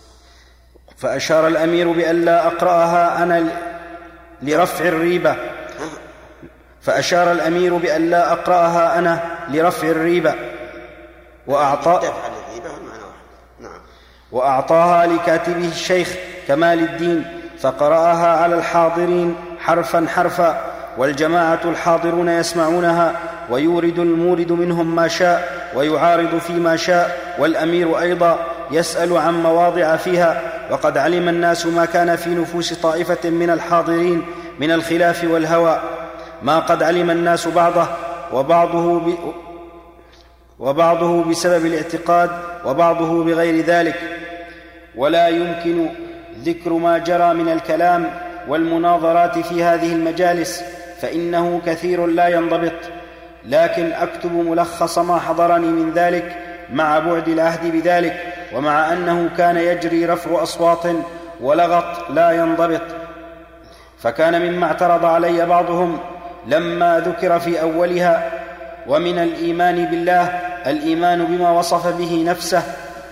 فأشار 0.97 1.47
الأمير 1.47 1.93
بأن 1.93 2.25
لا 2.25 2.47
أقرأها 2.47 3.23
أنا 3.23 3.45
لرفع 4.43 4.85
الريبة؟ 4.85 5.37
فأشار 6.83 7.33
الأمير 7.33 7.77
بأن 7.77 8.11
لا 8.11 8.33
أقرأها 8.33 8.99
أنا 8.99 9.23
لرفع 9.49 9.89
الريبة. 9.89 10.35
وأعطى 11.47 12.01
نعم. 13.61 13.81
وأعطاها 14.33 15.07
لكاتبه 15.07 15.69
الشيخ 15.69 16.15
كمال 16.49 16.81
الدين 16.81 17.25
فقرأها 17.59 18.43
على 18.43 18.55
الحاضرين 18.55 19.37
حرفا 19.59 20.07
حرفا 20.09 20.73
والجماعة 20.99 21.61
الحاضرون 21.65 22.29
يسمعونها 22.29 23.13
ويورد 23.51 23.99
المورد 23.99 24.53
منهم 24.53 24.97
ما 24.97 25.09
شاء 25.09 25.71
ويعارض 25.75 26.39
فيما 26.39 26.77
شاء 26.77 27.35
والأمير 27.39 28.01
أيضا 28.01 28.52
يسأل 28.73 29.17
عن 29.17 29.43
مواضع 29.43 29.97
فيها 29.97 30.43
وقد 30.71 30.99
علم 30.99 31.29
الناس 31.29 31.67
ما 31.67 31.85
كان 31.85 32.17
في 32.17 32.31
نفوس 32.31 32.73
طائفة 32.73 33.31
من 33.31 33.51
الحاضرين 33.51 34.23
من 34.61 34.73
الخلاف 34.73 35.25
والهوى. 35.25 35.81
ما 36.43 36.59
قد 36.59 36.83
علم 36.83 37.11
الناس 37.11 37.49
بعضه 37.49 37.87
وبعضه 38.33 39.01
ب... 39.01 39.15
وبعضه 40.59 41.25
بسبب 41.25 41.67
الاعتقاد 41.67 42.31
وبعضه 42.65 43.25
بغير 43.25 43.65
ذلك. 43.65 43.97
ولا 44.97 45.29
يمكن 45.29 45.89
ذكر 46.45 46.73
ما 46.73 46.99
جرى 46.99 47.35
من 47.35 47.49
الكلام 47.49 48.11
والمناظرات 48.49 49.39
في 49.39 49.65
هذه 49.65 49.93
المجالس 49.93 50.63
فإنه 51.01 51.61
كثير 51.67 52.07
لا 52.07 52.29
ينضبط. 52.29 52.73
لكن 53.45 53.93
أكتب 53.93 54.33
ملخص 54.33 54.99
ما 54.99 55.19
حضرني 55.19 55.67
من 55.67 55.93
ذلك 55.93 56.37
مع 56.73 56.99
بعد 56.99 57.29
العهد 57.29 57.73
بذلك. 57.73 58.32
ومع 58.55 58.93
أنه 58.93 59.31
كان 59.37 59.57
يجري 59.57 60.07
رفع 60.07 60.43
أصوات 60.43 60.83
ولغط 61.41 62.11
لا 62.11 62.31
ينضبط 62.31 62.83
فكان 63.99 64.43
مما 64.43 64.67
اعترض 64.67 65.05
علي 65.05 65.47
بعضهم 65.47 65.99
لما 66.47 67.01
ذكر 67.01 67.39
في 67.39 67.61
أولها 67.61 68.31
ومن 68.87 69.19
الإيمان 69.19 69.85
بالله 69.85 70.23
الإيمان 70.67 71.25
بما 71.25 71.51
وصف 71.51 71.87
به 71.99 72.25
نفسه 72.27 72.63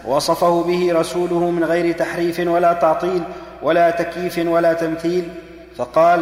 ووصفه 0.07 0.63
به 0.63 0.93
رسوله 0.93 1.51
من 1.51 1.65
غير 1.65 1.95
تحريف 1.95 2.41
ولا 2.41 2.73
تعطيل 2.73 3.23
ولا 3.63 3.91
تكييف 3.91 4.39
ولا 4.47 4.73
تمثيل 4.73 5.29
فقال 5.77 6.21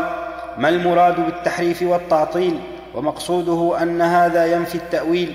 ما 0.59 0.69
المراد 0.69 1.25
بالتحريف 1.27 1.83
والتعطيل؟ 1.83 2.61
ومقصوده 2.95 3.83
أن 3.83 4.03
هذا 4.03 4.47
ينفي 4.47 4.75
التأويل 4.75 5.33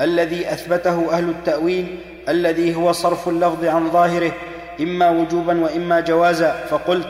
الذي 0.00 0.52
أثبته 0.52 1.12
أهل 1.12 1.28
التأويل 1.28 1.98
الذي 2.28 2.74
هو 2.76 2.92
صرف 2.92 3.28
اللفظ 3.28 3.64
عن 3.64 3.90
ظاهره 3.90 4.32
إما 4.80 5.10
وجوبا 5.10 5.60
وإما 5.60 6.00
جوازا. 6.00 6.52
فقلت 6.70 7.08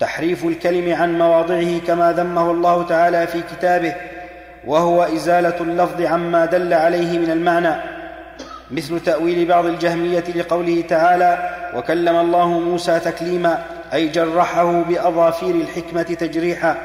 تحريف 0.00 0.44
الكلم 0.44 0.94
عن 0.94 1.18
مواضعه 1.18 1.78
كما 1.86 2.12
ذمه 2.12 2.50
الله 2.50 2.82
تعالى 2.82 3.26
في 3.26 3.42
كتابه 3.42 3.94
وهو 4.66 5.02
إزالة 5.02 5.60
اللفظ 5.60 6.02
عما 6.02 6.46
دل 6.46 6.74
عليه 6.74 7.18
من 7.18 7.30
المعنى. 7.30 7.74
مثل 8.70 9.00
تأويل 9.00 9.48
بعض 9.48 9.66
الجهمية 9.66 10.24
لقوله 10.36 10.84
تعالى 10.88 11.50
وكلم 11.76 12.16
الله 12.16 12.46
موسى 12.46 13.00
تكليما 13.00 13.62
أي 13.92 14.08
جرحه 14.08 14.82
بأظافير 14.82 15.54
الحكمة 15.54 16.02
تجريحا. 16.02 16.76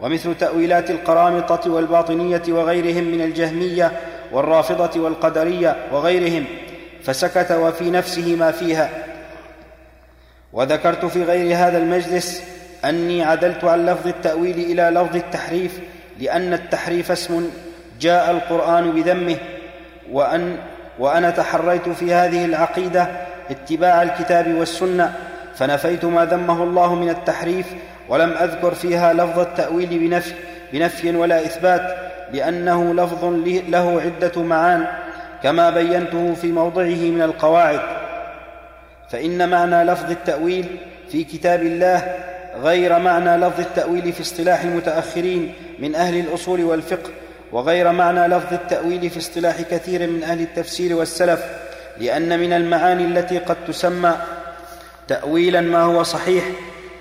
ومثل 0.00 0.34
تأويلات 0.34 0.90
القرامطة 0.90 1.70
والباطنية 1.70 2.42
وغيرهم 2.48 3.04
من 3.04 3.20
الجهمية 3.20 3.92
والرافضة 4.32 5.00
والقدرية 5.00 5.76
وغيرهم 5.92 6.44
فسكت 7.02 7.52
وفي 7.52 7.90
نفسه 7.90 8.36
ما 8.36 8.50
فيها. 8.50 8.90
وذكرت 10.52 11.04
في 11.04 11.22
غير 11.22 11.56
هذا 11.56 11.78
المجلس 11.78 12.42
أني 12.84 13.24
عدلت 13.24 13.64
عن 13.64 13.86
لفظ 13.86 14.06
التأويل 14.06 14.58
إلى 14.58 15.00
لفظ 15.00 15.16
التحريف 15.16 15.80
لأن 16.18 16.52
التحريف 16.52 17.10
اسم 17.10 17.50
جاء 18.00 18.30
القرآن 18.30 18.92
بذمه 18.92 19.36
وأن 20.12 20.56
وأنا 20.98 21.30
تحريت 21.30 21.88
في 21.88 22.14
هذه 22.14 22.44
العقيدة 22.44 23.08
اتباع 23.50 24.02
الكتاب 24.02 24.54
والسنة 24.54 25.14
فنفيت 25.54 26.04
ما 26.04 26.24
ذمه 26.24 26.62
الله 26.62 26.94
من 26.94 27.08
التحريف 27.08 27.66
ولم 28.08 28.30
أذكر 28.30 28.74
فيها 28.74 29.12
لفظ 29.12 29.38
التأويل 29.38 29.98
بنفي 29.98 30.34
بنفي 30.72 31.16
ولا 31.16 31.40
إثبات. 31.40 32.09
لأنه 32.32 32.94
لفظ 32.94 33.24
له 33.68 34.00
عدة 34.00 34.42
معان 34.42 34.86
كما 35.42 35.70
بينته 35.70 36.34
في 36.34 36.52
موضعه 36.52 36.84
من 36.84 37.22
القواعد. 37.22 37.80
فإن 39.10 39.48
معنى 39.48 39.84
لفظ 39.84 40.10
التأويل 40.10 40.66
في 41.08 41.24
كتاب 41.24 41.62
الله 41.62 42.16
غير 42.62 42.98
معنى 42.98 43.36
لفظ 43.36 43.60
التأويل 43.60 44.12
في 44.12 44.20
اصطلاح 44.20 44.62
المتأخرين 44.62 45.54
من 45.78 45.94
أهل 45.94 46.20
الأصول 46.20 46.64
والفقه 46.64 47.10
وغير 47.52 47.92
معنى 47.92 48.26
لفظ 48.26 48.52
التأويل 48.52 49.10
في 49.10 49.18
اصطلاح 49.18 49.60
كثير 49.60 50.10
من 50.10 50.22
أهل 50.22 50.40
التفسير 50.40 50.96
والسلف 50.96 51.40
لأن 51.98 52.40
من 52.40 52.52
المعاني 52.52 53.04
التي 53.04 53.38
قد 53.38 53.56
تسمى 53.68 54.16
تاويلا 55.08 55.60
ما 55.60 55.82
هو 55.82 56.02
صحيح 56.02 56.44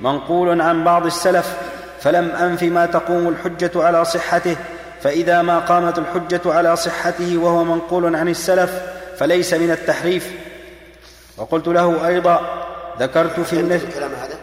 منقول 0.02 0.62
عن 0.62 0.84
بعض 0.84 1.06
السلف 1.06 1.58
فلم 2.00 2.30
أنف 2.30 2.64
ما 2.64 2.86
تقوم 2.86 3.28
الحجة 3.28 3.72
على 3.76 4.06
صحته. 4.06 4.56
فإذا 5.02 5.42
ما 5.42 5.60
قامت 5.60 5.98
الحجة 5.98 6.42
على 6.46 6.76
صحته 6.76 7.38
وهو 7.38 7.64
منقول 7.64 8.16
عن 8.16 8.28
السلف 8.28 8.82
فليس 9.18 9.54
من 9.54 9.72
التحريف. 9.72 10.32
وقلت 11.38 11.68
له 11.68 12.08
أيضا 12.08 12.66
ذكرت 13.00 13.40
في 13.40 13.54
النفي 13.54 13.86
الكلام 13.86 14.14
هذا؟ 14.14 14.40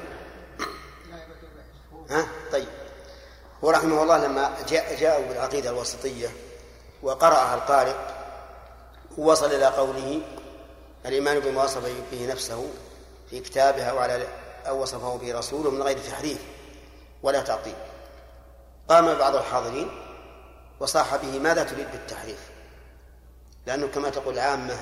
ها؟ 2.10 2.26
طيب. 2.52 2.68
هو 3.64 3.70
رحمه 3.70 4.02
الله 4.02 4.26
لما 4.26 4.50
جاء 4.68 4.96
جاءوا 5.00 5.26
بالعقيدة 5.28 5.70
الوسطيه 5.70 6.28
وقرأها 7.02 7.54
القارئ 7.54 7.94
وصل 9.18 9.46
إلى 9.46 9.66
قوله 9.66 10.20
الإيمان 11.06 11.40
بما 11.40 11.64
وصف 11.64 11.82
به 12.12 12.26
نفسه 12.32 12.66
في 13.30 13.40
كتابه 13.40 13.84
أو 13.84 13.98
على 13.98 14.26
أو 14.68 14.82
وصفه 14.82 15.16
به 15.16 15.38
رسوله 15.38 15.70
من 15.70 15.82
غير 15.82 15.98
تحريف 15.98 16.38
ولا 17.22 17.40
تعطيل. 17.40 17.74
قام 18.88 19.14
بعض 19.14 19.36
الحاضرين 19.36 20.05
وصاح 20.80 21.16
به 21.16 21.38
ماذا 21.38 21.62
تريد 21.62 21.90
بالتحريف؟ 21.92 22.50
لأنه 23.66 23.86
كما 23.86 24.10
تقول 24.10 24.34
العامة 24.34 24.76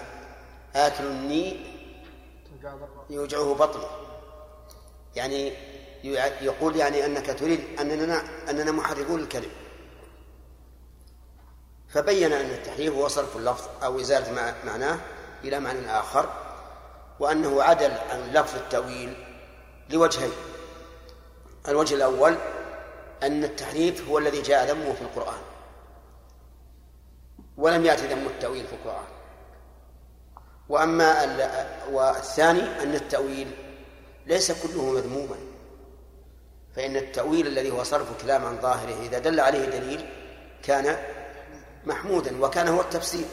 آكل 0.76 1.04
الني 1.04 1.74
يوجعه 3.10 3.54
بطنه 3.54 3.88
يعني 5.16 5.52
يقول 6.40 6.76
يعني 6.76 7.06
أنك 7.06 7.38
تريد 7.38 7.80
أننا 7.80 8.22
أننا 8.50 8.72
محرفون 8.72 9.20
الكلم. 9.20 9.50
فبين 11.88 12.32
أن 12.32 12.50
التحريف 12.50 12.94
هو 12.94 13.08
صرف 13.08 13.36
اللفظ 13.36 13.68
أو 13.82 14.00
إزالة 14.00 14.54
معناه 14.64 14.98
إلى 15.44 15.60
معنى 15.60 15.90
آخر 15.90 16.28
وأنه 17.20 17.62
عدل 17.62 17.92
عن 18.10 18.32
لفظ 18.32 18.56
التأويل 18.56 19.16
لوجهين. 19.90 20.32
الوجه 21.68 21.94
الأول 21.94 22.36
أن 23.22 23.44
التحريف 23.44 24.08
هو 24.08 24.18
الذي 24.18 24.42
جاء 24.42 24.70
ذمه 24.70 24.92
في 24.92 25.02
القرآن. 25.02 25.53
ولم 27.56 27.85
يأتي 27.85 28.06
ذم 28.06 28.26
التأويل 28.26 28.66
في 28.66 28.72
القرآن. 28.72 29.05
وأما 30.68 31.22
والثاني 31.90 32.82
أن 32.82 32.94
التأويل 32.94 33.51
ليس 34.26 34.52
كله 34.52 34.82
مذموما. 34.82 35.36
فإن 36.76 36.97
التأويل 36.97 37.47
الذي 37.47 37.70
هو 37.70 37.82
صرف 37.82 38.22
كلام 38.22 38.44
عن 38.44 38.60
ظاهره 38.60 39.02
إذا 39.02 39.18
دل 39.18 39.40
عليه 39.40 39.64
دليل 39.64 40.10
كان 40.62 40.97
محمودا 41.85 42.44
وكان 42.44 42.68
هو 42.68 42.81
التفسير. 42.81 43.26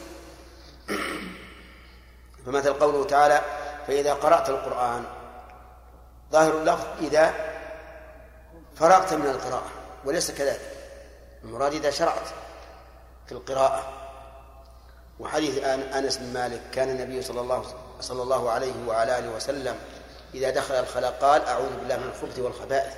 فمثل 2.46 2.72
قوله 2.72 3.04
تعالى 3.04 3.40
فإذا 3.86 4.14
قرأت 4.14 4.48
القرآن 4.48 5.04
ظاهر 6.32 6.58
اللفظ 6.58 6.86
إذا 7.00 7.34
فرغت 8.76 9.14
من 9.14 9.26
القراءة 9.26 9.70
وليس 10.04 10.30
كذلك. 10.30 10.60
المراد 11.44 11.74
إذا 11.74 11.90
شرعت 11.90 12.28
في 13.26 13.32
القراءة. 13.32 14.01
وحديث 15.20 15.64
أنس 15.64 16.16
بن 16.16 16.32
مالك 16.32 16.60
كان 16.72 16.90
النبي 16.90 17.22
صلى 17.22 17.40
الله 17.40 17.74
صلى 18.00 18.22
الله 18.22 18.50
عليه 18.50 18.86
وعلى 18.86 19.18
آله 19.18 19.30
وسلم 19.30 19.76
إذا 20.34 20.50
دخل 20.50 20.74
الخلاء 20.74 21.12
قال 21.12 21.44
أعوذ 21.44 21.76
بالله 21.80 21.96
من 21.96 22.08
الخبث 22.08 22.38
والخبائث. 22.38 22.92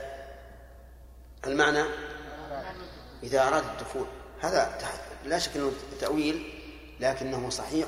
المعنى؟ 1.46 1.84
إذا 3.22 3.48
أراد 3.48 3.64
الدخول 3.72 4.06
هذا 4.40 4.78
لا 5.24 5.38
شك 5.38 5.56
أنه 5.56 5.72
تأويل 6.00 6.60
لكنه 7.00 7.50
صحيح 7.50 7.86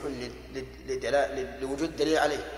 لوجود 1.61 1.97
دليل 1.97 2.19
عليه. 2.19 2.53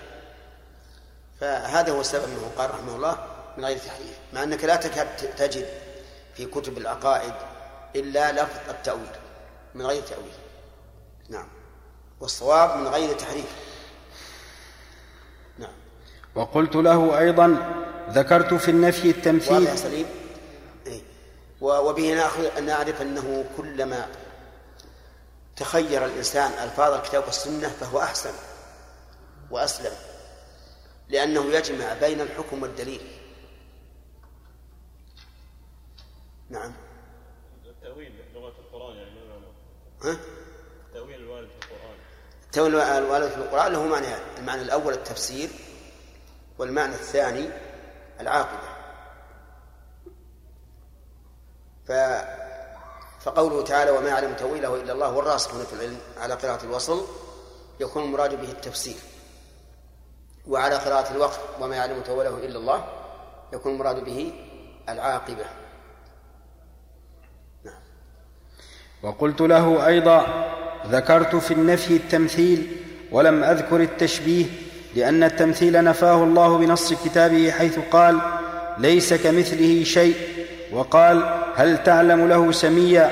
فهذا 1.41 1.93
هو 1.93 2.01
السبب 2.01 2.25
أنه 2.25 2.51
قال 2.59 2.71
رحمه 2.71 2.97
الله 2.97 3.27
من 3.57 3.65
غير 3.65 3.79
تحريف 3.79 4.19
مع 4.33 4.43
أنك 4.43 4.65
لا 4.65 4.77
تكاد 4.77 5.17
تجد 5.17 5.69
في 6.35 6.47
كتب 6.47 6.79
العقائد 6.79 7.35
إلا 7.97 8.33
لفظ 8.33 8.71
التأويل 8.71 9.11
من 9.75 9.87
غير 9.87 10.03
تأويل. 10.03 10.33
نعم. 11.29 11.49
والصواب 12.21 12.79
من 12.79 12.87
غير 12.87 13.17
تحريف. 13.17 13.57
نعم. 15.59 15.73
وقلت 16.35 16.77
له 16.77 17.19
أيضا 17.19 17.75
ذكرت 18.11 18.55
في 18.55 18.71
النفي 18.71 19.11
التمثيل. 19.11 19.55
واضح 19.55 19.75
سليم؟ 19.75 20.07
إيه؟ 20.87 21.01
وبه 21.61 22.15
ناخذ 22.15 22.61
نعرف 22.61 23.03
أنه 23.03 23.45
كلما 23.57 24.09
تخير 25.57 26.05
الإنسان 26.05 26.51
ألفاظ 26.65 26.93
الكتاب 26.93 27.25
والسنة 27.25 27.69
فهو 27.69 28.01
أحسن 28.01 28.33
وأسلم 29.51 29.93
لأنه 31.09 31.45
يجمع 31.45 31.95
بين 31.95 32.21
الحكم 32.21 32.63
والدليل. 32.63 33.01
نعم. 36.51 36.73
التأويل 37.67 38.13
لغة 38.35 38.55
القرآن 38.59 38.97
يعني 38.97 39.11
ما 39.11 40.11
ها؟ 40.11 40.17
التأويل 40.89 41.21
الوارد 41.21 41.49
في 41.61 41.67
القرآن 41.67 41.97
التأويل 42.59 42.99
الوارد 42.99 43.29
في 43.29 43.37
القرآن 43.37 43.73
له 43.73 43.87
معنيان 43.87 44.21
المعنى 44.39 44.63
الأول 44.63 44.93
التفسير 44.93 45.51
والمعنى 46.59 46.95
الثاني 46.95 47.51
العاقبة. 48.21 48.69
ف 51.87 51.93
فقوله 53.21 53.65
تعالى 53.65 53.91
وما 53.91 54.09
يعلم 54.09 54.35
تأويله 54.35 54.75
إلا 54.75 54.93
الله 54.93 55.13
والراسخون 55.13 55.65
في 55.65 55.73
العلم 55.73 55.99
على 56.19 56.35
قراءة 56.35 56.65
الوصل 56.65 57.07
يكون 57.81 58.05
المراد 58.05 58.41
به 58.41 58.51
التفسير. 58.51 58.97
وعلى 60.47 60.75
قراءة 60.75 61.13
الوقف 61.13 61.41
وما 61.61 61.77
يعلم 61.77 62.01
تأويله 62.01 62.37
إلا 62.39 62.59
الله 62.59 62.85
يكون 63.53 63.73
المراد 63.73 64.05
به 64.05 64.33
العاقبة. 64.89 65.45
نعم. 67.65 67.81
وقلت 69.03 69.41
له 69.41 69.87
أيضا 69.87 70.49
ذكرت 70.91 71.37
في 71.37 71.55
النفي 71.55 71.97
التمثيل 71.97 72.67
ولم 73.13 73.45
أذكر 73.45 73.81
التشبيه 73.81 74.45
لأن 74.97 75.23
التمثيل 75.23 75.85
نفاه 75.85 76.25
الله 76.25 76.59
بنص 76.59 76.95
كتابه 77.05 77.51
حيث 77.51 77.79
قال 77.91 78.19
ليس 78.79 79.15
كمثله 79.15 79.85
شيء 79.85 80.15
وقال 80.73 81.41
هل 81.57 81.83
تعلم 81.83 82.29
له 82.29 82.53
سميا? 82.53 83.11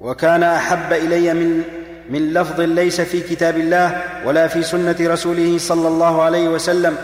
وكان 0.00 0.42
أحب 0.42 0.92
إلي 0.92 1.34
من 1.34 1.62
من 2.10 2.32
لفظ 2.32 2.60
ليس 2.60 3.00
في 3.00 3.20
كتاب 3.20 3.56
الله 3.56 4.02
ولا 4.24 4.46
في 4.46 4.62
سنة 4.62 4.96
رسوله 5.00 5.58
صلى 5.58 5.88
الله 5.88 6.22
عليه 6.22 6.48
وسلم 6.48 6.96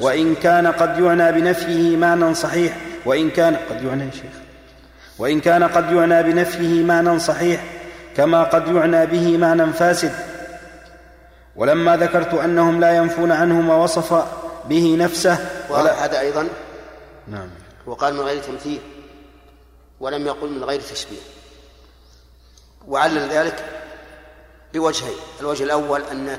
وإن 0.00 0.34
كان 0.34 0.66
قد 0.66 0.98
يعنى 0.98 1.32
بنفيه 1.32 1.96
معنى 1.96 2.34
صحيح 2.34 2.76
وإن 3.04 3.30
كان 3.30 3.56
قد 3.70 3.84
يعنى 3.84 4.12
شيخ 4.12 4.32
وإن 5.18 5.40
كان 5.40 5.64
قد 5.64 5.92
يعنى 5.92 6.22
بنفيه 6.22 6.84
معنى 6.84 7.18
صحيح 7.18 7.64
كما 8.16 8.42
قد 8.42 8.68
يعنى 8.68 9.06
به 9.06 9.36
معنى 9.36 9.72
فاسد. 9.72 10.14
ولما 11.56 11.96
ذكرت 11.96 12.34
أنهم 12.34 12.80
لا 12.80 12.96
ينفون 12.96 13.32
عنه 13.32 13.60
ما 13.60 13.74
وصف 13.74 14.24
به 14.64 14.96
نفسه 14.98 15.66
ولا 15.70 16.04
هذا 16.04 16.20
أيضا. 16.20 16.48
نعم. 17.28 17.50
وقال 17.86 18.14
من 18.14 18.20
غير 18.20 18.42
تمثيل 18.42 18.80
ولم 20.00 20.26
يقل 20.26 20.48
من 20.48 20.64
غير 20.64 20.80
تشبيه. 20.80 21.20
وعلل 22.88 23.28
ذلك 23.28 23.64
بوجهين. 24.74 25.16
الوجه 25.40 25.64
الأول 25.64 26.02
أن 26.02 26.38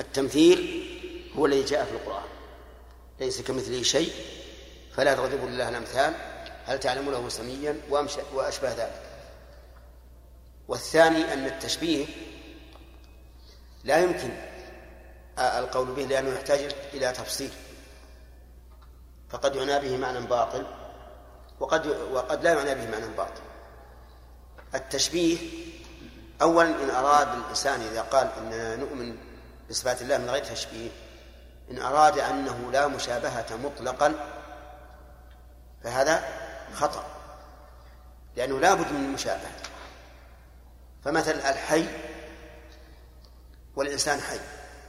التمثيل 0.00 0.88
هو 1.38 1.46
الذي 1.46 1.62
جاء 1.62 1.84
في 1.84 1.92
القرآن. 1.92 2.24
ليس 3.20 3.40
كمثله 3.40 3.82
شيء 3.82 4.12
فلا 4.96 5.14
تضربوا 5.14 5.48
لله 5.48 5.68
الأمثال. 5.68 6.12
هل 6.66 6.80
تعلم 6.80 7.10
له 7.10 7.28
سميا 7.28 7.76
وأشبه 8.34 8.68
ذلك. 8.68 9.11
والثاني 10.68 11.32
أن 11.32 11.46
التشبيه 11.46 12.06
لا 13.84 13.98
يمكن 13.98 14.30
القول 15.38 15.86
به 15.86 16.02
لأنه 16.02 16.34
يحتاج 16.34 16.74
إلى 16.94 17.12
تفصيل. 17.12 17.50
فقد 19.28 19.56
يعنى 19.56 19.78
به 19.78 19.96
معنى 19.96 20.20
باطل 20.20 20.66
وقد 21.60 21.86
وقد 21.86 22.44
لا 22.44 22.52
يعنى 22.52 22.74
به 22.74 22.90
معنى 22.90 23.06
باطل. 23.16 23.42
التشبيه 24.74 25.38
اولا 26.42 26.68
إن 26.68 26.90
أراد 26.90 27.28
الإنسان 27.28 27.80
إذا 27.80 28.02
قال 28.02 28.30
إننا 28.38 28.76
نؤمن 28.76 29.16
بصفات 29.70 30.02
الله 30.02 30.18
من 30.18 30.30
غير 30.30 30.44
تشبيه 30.44 30.90
إن 31.70 31.78
أراد 31.78 32.18
أنه 32.18 32.70
لا 32.72 32.86
مشابهة 32.86 33.46
مطلقا 33.64 34.14
فهذا 35.84 36.24
خطأ 36.74 37.04
لأنه 38.36 38.60
لا 38.60 38.74
بد 38.74 38.92
من 38.92 39.04
المشابهه 39.04 39.52
فمثل 41.04 41.34
الحي 41.34 41.86
والإنسان 43.76 44.20
حي 44.20 44.40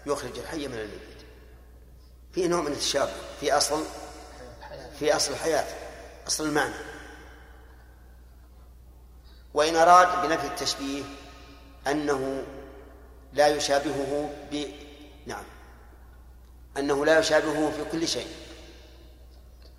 يخرج 0.06 0.40
الحي 0.40 0.68
من 0.68 0.80
الميت. 0.80 1.24
في 2.32 2.48
نوع 2.48 2.62
من 2.62 2.72
التشابه 2.72 3.14
في 3.40 3.54
أصل 3.54 3.84
في 5.00 5.16
أصل 5.16 5.34
الحياة 5.34 5.66
أصل 6.28 6.46
المعنى. 6.46 6.76
وإن 9.54 9.76
أراد 9.76 10.28
بنفي 10.28 10.48
التشبيه 10.48 11.04
أنه 11.88 12.44
لا 13.34 13.48
يشابهه 13.48 14.30
ب 14.52 14.66
نعم 15.26 15.44
أنه 16.78 17.06
لا 17.06 17.20
يشابهه 17.20 17.72
في 17.72 17.92
كل 17.92 18.08
شيء 18.08 18.28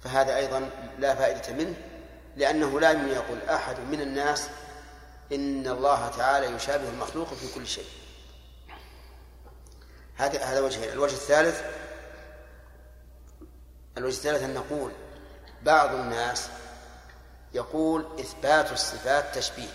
فهذا 0.04 0.36
أيضا 0.36 0.70
لا 0.98 1.14
فائدة 1.14 1.52
منه 1.52 1.74
لأنه 2.36 2.80
لا 2.80 2.90
يقول 2.92 3.38
أحد 3.50 3.80
من 3.80 4.00
الناس 4.00 4.48
إن 5.32 5.66
الله 5.68 6.08
تعالى 6.08 6.46
يشابه 6.46 6.88
المخلوق 6.88 7.34
في 7.34 7.54
كل 7.54 7.66
شيء. 7.66 7.86
هذا 10.16 10.44
هذا 10.44 10.60
وجه 10.60 10.92
الوجه 10.92 11.12
الثالث 11.12 11.62
الوجه 13.98 14.16
الثالث 14.16 14.42
أن 14.42 14.54
نقول 14.54 14.92
بعض 15.62 15.94
الناس 15.94 16.48
يقول 17.54 18.06
إثبات 18.20 18.72
الصفات 18.72 19.34
تشبيه. 19.34 19.68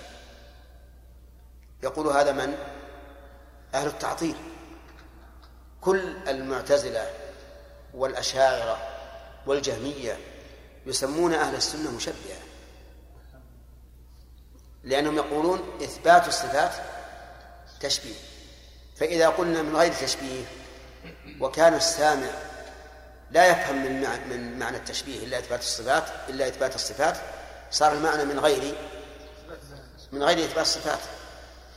يقول 1.83 2.07
هذا 2.07 2.31
من؟ 2.31 2.57
أهل 3.73 3.87
التعطيل. 3.87 4.35
كل 5.81 6.17
المعتزلة 6.27 7.13
والأشاعرة 7.93 8.77
والجهمية 9.45 10.17
يسمون 10.85 11.33
أهل 11.33 11.55
السنة 11.55 11.91
مشبهة. 11.91 12.38
لأنهم 14.89 15.15
يقولون 15.15 15.77
إثبات 15.83 16.27
الصفات 16.27 16.71
تشبيه. 17.79 18.15
فإذا 18.95 19.29
قلنا 19.29 19.61
من 19.61 19.75
غير 19.75 19.93
تشبيه 19.93 20.43
وكان 21.39 21.73
السامع 21.73 22.29
لا 23.31 23.47
يفهم 23.47 23.85
من 23.85 24.01
من 24.29 24.59
معنى 24.59 24.77
التشبيه 24.77 25.25
إلا 25.25 25.39
إثبات 25.39 25.59
الصفات 25.59 26.03
إلا 26.29 26.47
إثبات 26.47 26.75
الصفات 26.75 27.17
صار 27.71 27.93
المعنى 27.93 28.25
من 28.25 28.39
غير 28.39 28.75
من 30.11 30.23
غير 30.23 30.37
إثبات 30.37 30.65
الصفات 30.65 30.99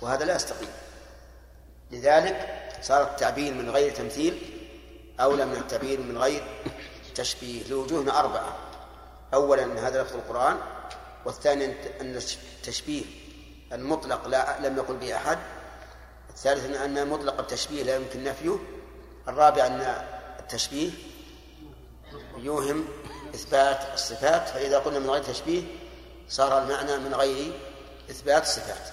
وهذا 0.01 0.25
لا 0.25 0.37
يستقيم. 0.37 0.71
لذلك 1.91 2.63
صار 2.83 3.03
التعبير 3.03 3.55
من 3.55 3.71
غير 3.71 3.95
تمثيل 3.95 4.59
أولى 5.21 5.47
من 5.47 5.57
التعبير 5.57 6.01
من 6.01 6.19
غير 6.19 6.43
تشبيه. 7.15 7.69
لوجوه 7.69 8.19
أربعة. 8.19 8.57
أولا 9.35 9.89
هذا 9.89 10.03
لفظ 10.03 10.15
القرآن 10.15 10.57
والثاني 11.27 11.65
أن 12.01 12.16
التشبيه 12.16 13.05
المطلق 13.73 14.28
لا 14.28 14.69
لم 14.69 14.77
يقل 14.77 14.97
به 14.97 15.16
أحد. 15.16 15.39
الثالث 16.31 16.77
أن 16.77 17.09
مطلق 17.09 17.40
التشبيه 17.40 17.82
لا 17.82 17.97
يمكن 17.97 18.24
نفيه. 18.24 18.57
الرابع 19.28 19.66
أن 19.66 20.07
التشبيه 20.40 20.90
يوهم 22.36 22.85
إثبات 23.35 23.78
الصفات 23.94 24.49
فإذا 24.49 24.78
قلنا 24.78 24.99
من 24.99 25.11
غير 25.11 25.23
تشبيه 25.23 25.62
صار 26.28 26.62
المعنى 26.62 26.97
من 26.97 27.15
غير 27.15 27.53
إثبات 28.11 28.43
الصفات. 28.43 28.89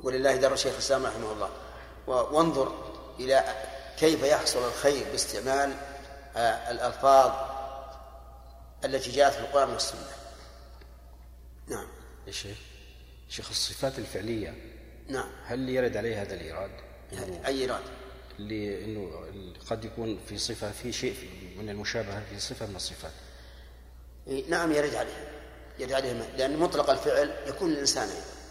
ولله 0.00 0.36
در 0.36 0.56
شيخ 0.56 0.72
الإسلام 0.72 1.06
رحمه 1.06 1.32
الله. 1.32 1.50
وانظر 2.06 2.72
إلى 3.20 3.44
كيف 3.98 4.22
يحصل 4.22 4.68
الخير 4.68 5.06
باستعمال 5.12 5.72
آه، 6.36 6.70
الألفاظ 6.70 7.32
التي 8.84 9.10
جاءت 9.10 9.32
في 9.32 9.40
القرآن 9.40 9.70
والسنة. 9.70 10.21
نعم 11.66 11.86
يا 12.26 12.32
شيخ 12.32 12.56
شيخ 13.28 13.48
الصفات 13.48 13.98
الفعلية 13.98 14.54
نعم 15.08 15.30
هل 15.44 15.68
يرد 15.68 15.96
عليه 15.96 16.22
هذا 16.22 16.34
الإيراد؟ 16.34 16.70
أي 17.46 17.60
إيراد؟ 17.60 17.82
اللي 18.38 18.84
إنه 18.84 19.10
قد 19.70 19.84
يكون 19.84 20.20
في 20.28 20.38
صفة 20.38 20.72
في 20.72 20.92
شيء 20.92 21.14
من 21.58 21.70
المشابهة 21.70 22.22
في 22.30 22.40
صفة 22.40 22.66
من 22.66 22.76
الصفات. 22.76 23.12
نعم 24.48 24.72
يرد 24.72 24.94
عليه 24.94 25.28
يرد 25.78 25.92
عليه 25.92 26.12
لأن 26.12 26.56
مطلق 26.56 26.90
الفعل 26.90 27.36
يكون 27.46 27.70
للإنسان 27.70 28.08
أيضا. 28.08 28.42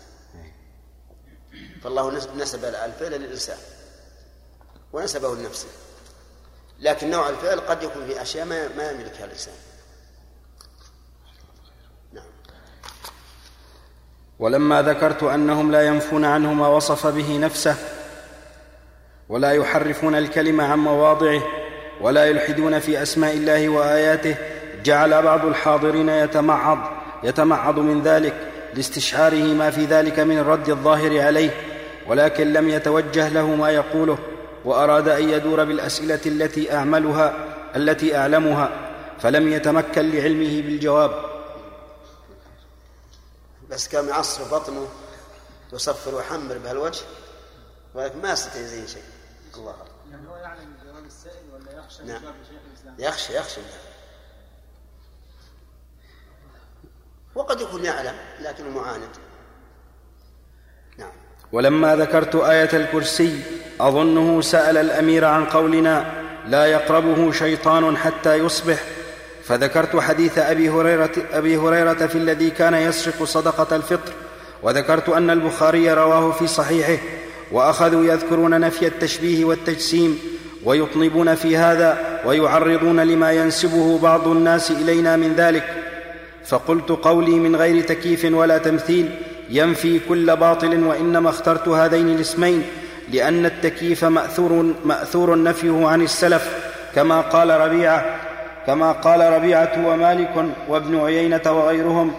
فالله 1.84 2.36
نسب 2.36 2.66
الفعل 2.66 3.12
للإنسان 3.12 3.58
ونسبه 4.94 5.36
لنفسه 5.36 5.68
لكن 6.80 7.10
نوع 7.10 7.30
الفعل 7.30 7.60
قد 7.60 7.84
يكون 7.84 8.08
في 8.08 8.22
أشياء 8.22 8.46
ما 8.46 8.68
ما 8.68 8.92
يملكها 8.92 9.26
الإنسان 9.26 9.54
ولما 14.42 14.82
ذكرت 14.82 15.24
أنهم 15.24 15.72
لا 15.72 15.82
ينفون 15.88 16.26
عنه 16.26 16.54
ما 16.54 16.68
وصف 16.68 17.08
به 17.08 17.38
نفسه 17.38 17.76
ولا 19.30 19.52
يحرفون 19.52 20.16
الكلمة 20.16 20.64
عن 20.64 20.80
مواضعه 20.80 21.42
ولا 22.02 22.26
يلحدون 22.26 22.80
في 22.80 23.02
أسماء 23.02 23.34
الله 23.34 23.70
وآياته 23.70 24.36
جعل 24.84 25.22
بعض 25.22 25.46
الحاضرين 25.46 26.10
يتمعض 26.10 26.78
يتمعض 27.24 27.80
من 27.80 28.02
ذلك 28.02 28.34
لاستشعاره 28.74 29.44
ما 29.54 29.70
في 29.70 29.86
ذلك 29.86 30.20
من 30.20 30.38
الرد 30.38 30.70
الظاهر 30.70 31.22
عليه 31.22 31.50
ولكن 32.08 32.54
لم 32.54 32.70
يتوجه 32.70 33.30
له 33.30 33.56
ما 33.56 33.70
يقوله 33.70 34.18
وأراد 34.66 35.08
أن 35.10 35.30
يدور 35.30 35.64
بالأسئلة 35.64 36.20
التي 36.26 36.74
أعملها 36.76 37.34
التي 37.76 38.18
أعلمها 38.18 38.70
فلم 39.20 39.54
يتمكن 39.54 40.12
لعلمه 40.12 40.62
بالجواب. 40.62 41.31
بس 43.72 43.88
كان 43.88 44.08
يعصر 44.08 44.44
بطنه 44.44 44.88
يصفر 45.74 46.16
ويحمر 46.16 46.58
بهالوجه 46.58 47.02
ولكن 47.94 48.22
ما 48.22 48.32
يستطيع 48.32 48.62
زي 48.62 48.88
شيء. 48.88 49.04
الله 49.56 49.76
يعني 50.12 50.30
هو 50.30 50.36
يعلم 50.36 50.74
جواب 50.86 51.06
السائل 51.06 51.44
ولا 51.54 51.80
يخشى 51.80 52.04
نعم. 52.04 52.22
جواب 52.22 52.34
شيخ 52.50 52.60
الإسلام؟ 52.72 52.96
يخشى 53.00 53.38
يخشى 53.38 53.62
وقد 57.36 57.62
يكون 57.62 57.86
يعلم 57.86 58.16
لكنه 58.40 58.70
معاند. 58.70 59.10
نعم. 60.98 61.12
ولما 61.52 61.96
ذكرت 61.96 62.36
آية 62.36 62.70
الكرسي 62.74 63.44
أظنه 63.80 64.42
سأل 64.42 64.78
الأمير 64.78 65.26
عن 65.26 65.46
قولنا 65.46 66.24
لا 66.46 66.66
يقربه 66.66 67.32
شيطان 67.32 67.98
حتى 67.98 68.36
يصبح 68.36 68.84
فذكرت 69.44 70.00
حديث 70.00 70.38
أبي 70.38 70.70
هريرة, 70.70 71.12
أبي 71.34 71.58
هريرة 71.58 71.94
في 71.94 72.16
الذي 72.16 72.50
كان 72.50 72.74
يسرق 72.74 73.24
صدقة 73.24 73.76
الفطر 73.76 74.12
وذكرت 74.64 75.10
أن 75.10 75.30
البخاري 75.30 75.94
رواه 75.94 76.32
في 76.32 76.48
صحيحه 76.48 77.04
وأخذوا 77.52 78.06
يذكرون 78.06 78.60
نفي 78.60 78.88
التشبيه 78.88 79.46
والتجسيم 79.46 80.20
ويطنبون 80.64 81.36
في 81.36 81.58
هذا 81.58 82.22
ويعرضون 82.26 83.00
لما 83.00 83.32
ينسبه 83.32 84.00
بعض 84.00 84.28
الناس 84.28 84.72
إلينا 84.72 85.16
من 85.16 85.34
ذلك. 85.36 85.64
فقلت 86.46 86.90
قولي 86.90 87.32
من 87.32 87.56
غير 87.56 87.84
تكييف 87.84 88.26
ولا 88.26 88.58
تمثيل 88.58 89.10
ينفي 89.50 90.00
كل 90.10 90.36
باطل 90.36 90.84
وإنما 90.84 91.30
اخترت 91.30 91.68
هذين 91.68 92.10
الاسمين 92.10 92.64
لأن 93.12 93.46
التكييف 93.46 94.06
ماثور 94.06 94.74
مأثور 94.86 95.44
نفيه 95.44 95.88
عن 95.88 96.02
السلف 96.02 96.72
كما 96.96 97.22
قال 97.22 97.50
ربيعة 97.50 98.16
كما 98.68 98.92
قال 98.92 99.34
ربيعة 99.34 99.72
ومالك 99.86 100.46
وابن 100.70 101.00
عيينة 101.00 101.42
وغيرهم 101.46 102.14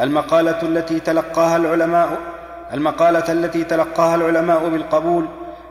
المقالة 0.00 0.62
التي 0.62 1.00
تلقاها 1.00 1.56
العلماء 1.56 2.18
المقالة 2.72 3.32
التي 3.32 3.64
تلقاها 3.64 4.14
العلماء 4.14 4.68
بالقبول 4.68 5.28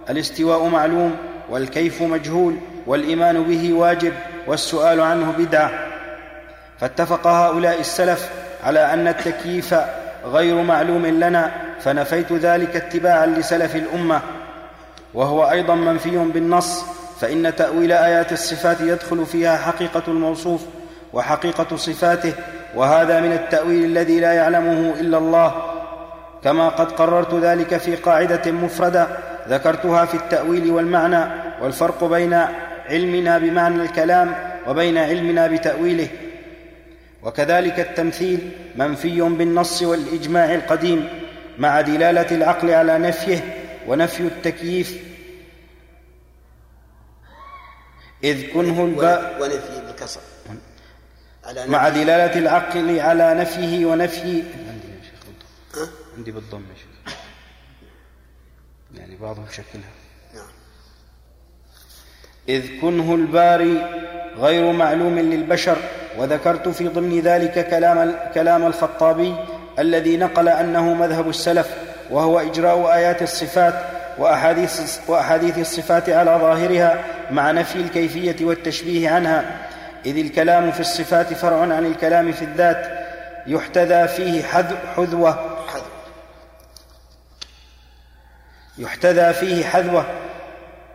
الاستواء 0.10 0.68
معلوم 0.68 1.16
والكيف 1.50 2.02
مجهول 2.02 2.56
والإيمان 2.88 3.44
به 3.44 3.74
واجب 3.74 4.14
والسؤال 4.48 5.02
عنه 5.02 5.34
بدعة. 5.38 5.72
فاتفق 6.80 7.28
هؤلاء 7.28 7.80
السلف 7.80 8.30
على 8.64 8.94
أن 8.94 9.08
التكييف 9.08 9.76
غير 10.26 10.62
معلوم 10.62 11.06
لنا 11.06 11.52
فنفيت 11.80 12.34
ذلك 12.34 12.76
اتباعا 12.76 13.26
لسلف 13.26 13.76
الأمة. 13.76 14.22
وهو 15.14 15.52
أيضا 15.52 15.76
منفي 15.76 16.18
بالنص 16.18 16.86
فإن 17.22 17.56
تأويل 17.56 17.92
آيات 17.92 18.32
الصفات 18.32 18.82
يدخل 18.82 19.26
فيها 19.26 19.58
حقيقة 19.58 20.04
الموصوف 20.08 20.62
وحقيقة 21.14 21.76
صفاته 21.76 22.34
وهذا 22.76 23.20
من 23.20 23.32
التأويل 23.32 23.86
الذي 23.86 24.20
لا 24.20 24.34
يعلمه 24.34 24.94
إلا 25.00 25.18
الله. 25.18 25.56
كما 26.44 26.70
قد 26.70 26.92
قررت 26.92 27.34
ذلك 27.34 27.78
في 27.78 27.96
قاعدة 27.96 28.52
مفردة 28.52 29.08
ذكرتها 29.50 30.06
في 30.06 30.14
التأويل 30.14 30.72
والمعنى 30.72 31.32
والفرق 31.62 32.04
بين 32.04 32.34
علمنا 32.90 33.38
بمعنى 33.38 33.84
الكلام 33.84 34.36
وبين 34.68 34.98
علمنا 34.98 35.48
بتأويله. 35.48 36.08
وكذلك 37.24 37.80
التمثيل 37.80 38.40
منفي 38.76 39.22
بالنص 39.22 39.82
والإجماع 39.82 40.56
القديم 40.56 41.08
مع 41.58 41.82
دلالة 41.82 42.28
العقل 42.32 42.72
على 42.72 42.98
نفيه 42.98 43.40
ونفي 43.88 44.24
التكييف 44.24 45.11
إذ 48.24 48.54
كنه 48.54 48.86
الباء 48.86 49.42
ونفي 49.42 49.82
بالكسر. 49.88 50.22
على 51.46 51.68
مع 51.68 51.90
دلالة 51.90 52.40
العقل 52.40 53.00
على 53.00 53.34
نفيه 53.34 53.86
ونفي. 53.86 54.44
عندي 54.70 54.88
ها؟ 55.76 55.90
عندي 56.18 56.32
بالضم 56.32 56.64
يا 56.70 56.76
شيخ. 56.76 57.16
يعني 58.96 59.16
بعضهم 59.16 59.46
شكلها. 59.52 59.92
نعم. 60.36 60.52
إذ 62.50 62.82
كنه 62.82 63.16
الباري 63.16 64.02
غير 64.38 64.72
معلوم 64.72 65.20
للبشر 65.20 65.78
وذكرت 66.18 66.70
في 66.70 66.88
ضمن 66.88 67.20
ذلك 67.20 67.70
كلام 67.70 68.16
كلام 68.34 68.68
الخطابي 68.68 69.36
الذي 69.80 70.18
نقل 70.18 70.48
أنه 70.48 70.94
مذهب 70.94 71.30
السلف 71.30 71.76
وهو 72.10 72.40
إجراء 72.40 72.94
آيات 72.94 73.22
الصفات 73.22 74.01
وأحاديث, 74.18 75.00
وأحاديث 75.08 75.58
الصفات 75.58 76.10
على 76.10 76.32
ظاهرها 76.32 77.04
مع 77.32 77.52
نفي 77.52 77.76
الكيفية 77.76 78.46
والتشبيه 78.46 79.10
عنها. 79.10 79.46
إذ 80.06 80.18
الكلام 80.18 80.72
في 80.72 80.80
الصفات 80.80 81.34
فرع 81.34 81.62
عن 81.62 81.86
الكلام 81.86 82.32
في 82.32 82.42
الذات 82.42 82.88
يحتذى 83.48 84.08
فيه 84.08 84.44
حذوة. 84.96 85.58
يحتذى 88.78 89.34
فيه 89.34 89.66
حذوة 89.66 90.06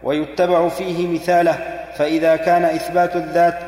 ويتبع 0.03 0.69
فيه 0.69 1.09
مثاله. 1.09 1.59
فإذا 1.99 2.37
كان 2.37 2.65
إثبات 2.65 3.17
الذات 3.17 3.59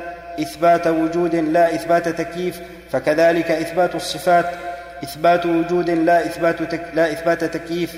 إثبات 0.40 0.86
وجود 0.86 1.34
لا 1.34 1.74
إثبات 1.74 2.08
تكييف 2.08 2.60
فكذلك 2.90 3.50
إثبات 3.50 3.94
الصفات 3.94 4.50
إثبات 5.04 5.46
وجود 5.46 5.90
لا 5.90 6.26
إثبات 6.26 6.62
تك... 6.62 6.82
لا 6.94 7.12
إثبات 7.12 7.44
تكييف. 7.44 7.96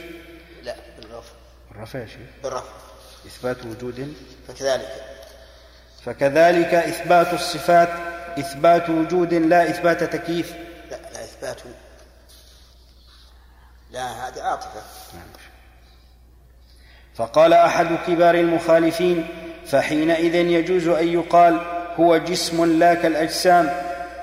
بالرفع 1.80 1.98
يا 1.98 2.06
شيخ 2.06 2.28
بالرفع. 2.42 2.72
إثبات 3.26 3.66
وجود. 3.66 4.14
فكذلك. 4.48 5.04
فكذلك 6.04 6.74
إثبات 6.74 7.32
الصفات 7.32 7.88
إثبات 8.38 8.90
وجود 8.90 9.34
لا 9.34 9.70
إثبات 9.70 10.04
تكييف. 10.04 10.52
لا 10.90 10.96
لا 10.96 11.24
إثبات. 11.24 11.60
لا 13.90 14.06
هذه 14.06 14.42
عاطفة. 14.42 14.82
فقال 17.14 17.52
أحد 17.52 17.86
كبار 18.06 18.34
المخالفين 18.34 19.28
فحينئذ 19.66 20.34
يجوز 20.34 20.88
أن 20.88 21.08
يقال 21.08 21.60
هو 22.00 22.16
جسم 22.16 22.78
لا 22.78 22.94
كالأجسام. 22.94 23.70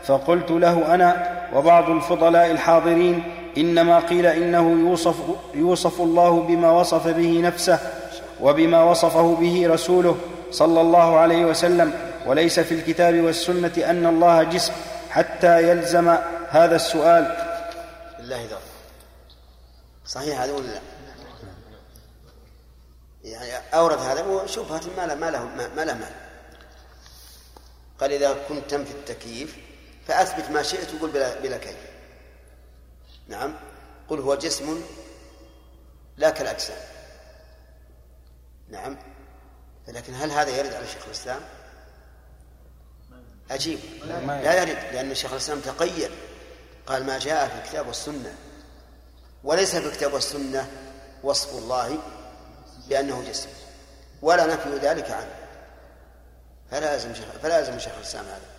فقلت 0.03 0.51
له 0.51 0.93
أنا 0.93 1.37
وبعض 1.53 1.89
الفضلاء 1.89 2.51
الحاضرين 2.51 3.36
إنما 3.57 3.99
قيل 3.99 4.25
إنه 4.25 4.89
يوصف, 4.89 5.15
يوصف 5.53 6.01
الله 6.01 6.41
بما 6.41 6.71
وصف 6.71 7.07
به 7.07 7.41
نفسه 7.41 7.79
وبما 8.41 8.83
وصفه 8.83 9.35
به 9.35 9.67
رسوله 9.67 10.17
صلى 10.51 10.81
الله 10.81 11.17
عليه 11.17 11.45
وسلم 11.45 11.93
وليس 12.25 12.59
في 12.59 12.73
الكتاب 12.73 13.15
والسنة 13.15 13.73
أن 13.77 14.05
الله 14.05 14.43
جسم 14.43 14.73
حتى 15.09 15.69
يلزم 15.69 16.17
هذا 16.49 16.75
السؤال. 16.75 17.23
بالله 18.17 18.45
ذر 18.45 18.59
صحيح 20.05 20.41
هذا 20.41 20.53
ولا 20.53 20.67
لا؟ 20.67 20.81
يعني 23.23 23.63
أورد 23.73 23.99
هذا 23.99 24.25
وشبهه 24.25 24.81
ما 24.97 25.05
له 25.05 25.15
ما 25.15 25.31
له 25.31 25.45
ما 25.75 25.85
له 25.85 25.93
مال. 25.93 26.13
قال 27.99 28.11
إذا 28.11 28.35
كنت 28.49 28.69
تنفي 28.69 28.91
التكييف 28.91 29.57
فأثبت 30.07 30.51
ما 30.51 30.63
شئت 30.63 30.87
وقل 30.93 31.09
بلا, 31.11 31.39
بلا 31.39 31.57
كيف. 31.57 31.86
نعم. 33.27 33.55
قل 34.09 34.19
هو 34.19 34.35
جسم 34.35 34.81
لا 36.17 36.29
كالأجسام. 36.29 36.77
نعم. 38.69 38.97
لكن 39.87 40.13
هل 40.13 40.31
هذا 40.31 40.49
يرد 40.49 40.73
على 40.73 40.87
شيخ 40.87 41.05
الإسلام؟ 41.05 41.41
عجيب 43.51 43.79
لا 44.27 44.61
يرد 44.61 44.93
لأن 44.93 45.15
شيخ 45.15 45.31
الإسلام 45.31 45.59
تقيد. 45.59 46.11
قال 46.87 47.05
ما 47.05 47.19
جاء 47.19 47.47
في 47.47 47.55
الكتاب 47.55 47.87
والسنة 47.87 48.35
وليس 49.43 49.75
في 49.75 49.87
الكتاب 49.87 50.13
والسنة 50.13 50.71
وصف 51.23 51.57
الله 51.57 51.97
بأنه 52.87 53.23
جسم 53.29 53.49
ولا 54.21 54.45
نفي 54.45 54.77
ذلك 54.77 55.11
عنه. 55.11 55.35
فلا 56.71 56.93
يلزم 56.93 57.13
شيخ 57.13 57.25
فلا 57.43 57.59
يلزم 57.59 57.79
شيخ 57.79 57.93
الإسلام 57.97 58.25
هذا. 58.25 58.49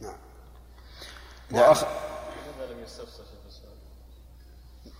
نعم. 0.00 0.16
وأخ... 1.52 1.84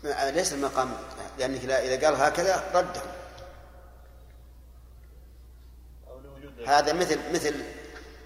ليس 0.04 0.52
المقام. 0.52 0.92
لأنك 1.38 1.64
اذا 1.64 2.06
قال 2.06 2.20
هكذا 2.20 2.70
رده 2.74 3.02
هذا 6.66 6.92
مثل 6.92 7.18
مثل 7.34 7.64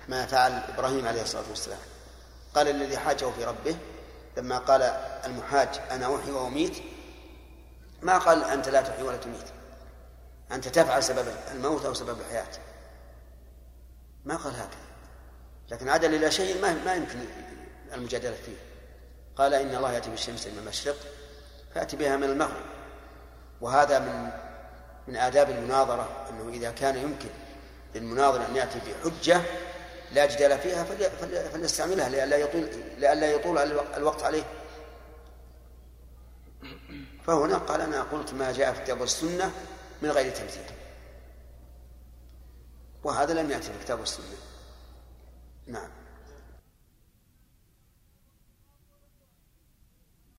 ما 0.09 0.27
فعل 0.27 0.53
إبراهيم 0.53 1.09
عليه 1.09 1.23
الصلاة 1.23 1.45
والسلام. 1.49 1.79
قال 2.55 2.69
الذي 2.69 2.99
حاجة 2.99 3.31
في 3.31 3.45
ربه 3.45 3.77
لما 4.37 4.59
قال 4.59 4.83
المحاج 5.25 5.69
أنا 5.91 6.17
احيي 6.17 6.33
واميت 6.33 6.83
ما 8.03 8.19
قال 8.19 8.45
أنت 8.45 8.69
لا 8.69 8.83
تحيي 8.83 9.03
ولا 9.03 9.17
تميت. 9.17 9.49
أنت 10.53 10.69
تفعل 10.69 11.03
سبب 11.03 11.27
الموت 11.51 11.85
أو 11.85 11.95
سبب 11.95 12.21
الحياة. 12.21 12.49
ما 14.25 14.37
قال 14.37 14.55
هكذا. 14.55 14.89
لكن 15.71 15.89
عدل 15.89 16.15
إلى 16.15 16.31
شيء 16.31 16.63
ما 16.63 16.73
ما 16.85 16.95
يمكن 16.95 17.19
المجادلة 17.95 18.37
فيه. 18.47 18.57
قال 19.37 19.55
إن 19.55 19.75
الله 19.75 19.93
يأتي 19.93 20.11
بالشمس 20.11 20.47
من 20.47 20.59
المشرق 20.59 20.97
فاتي 21.79 21.97
بها 21.97 22.17
من 22.17 22.25
المغرب. 22.25 22.65
وهذا 23.61 23.99
من 23.99 24.31
من 25.09 25.17
آداب 25.17 25.51
المناظرة 25.51 26.27
أنه 26.31 26.49
إذا 26.49 26.71
كان 26.71 26.97
يمكن 26.97 27.29
للمناظر 27.95 28.47
أن 28.47 28.57
يأتي 28.57 28.79
بحجة 28.79 29.43
لا 30.13 30.27
جدال 30.27 30.59
فيها 30.59 30.85
فليستعملها 31.53 32.09
لئلا 32.09 32.37
يطول 32.37 32.69
لئلا 32.99 33.33
يطول 33.33 33.59
الوقت 33.97 34.23
عليه. 34.23 34.43
فهنا 37.27 37.59
قال 37.59 37.81
أنا 37.81 38.03
قلت 38.03 38.35
ما 38.35 38.53
جاء 38.53 38.73
في 38.73 38.79
الكتاب 38.79 39.01
والسنة 39.01 39.53
من 40.03 40.11
غير 40.11 40.33
تمثيل. 40.33 40.65
وهذا 43.05 43.43
لم 43.43 43.51
يأتي 43.51 43.73
في 43.73 43.79
الكتاب 43.79 44.01
والسنة 44.01 44.27
نعم. 45.67 45.91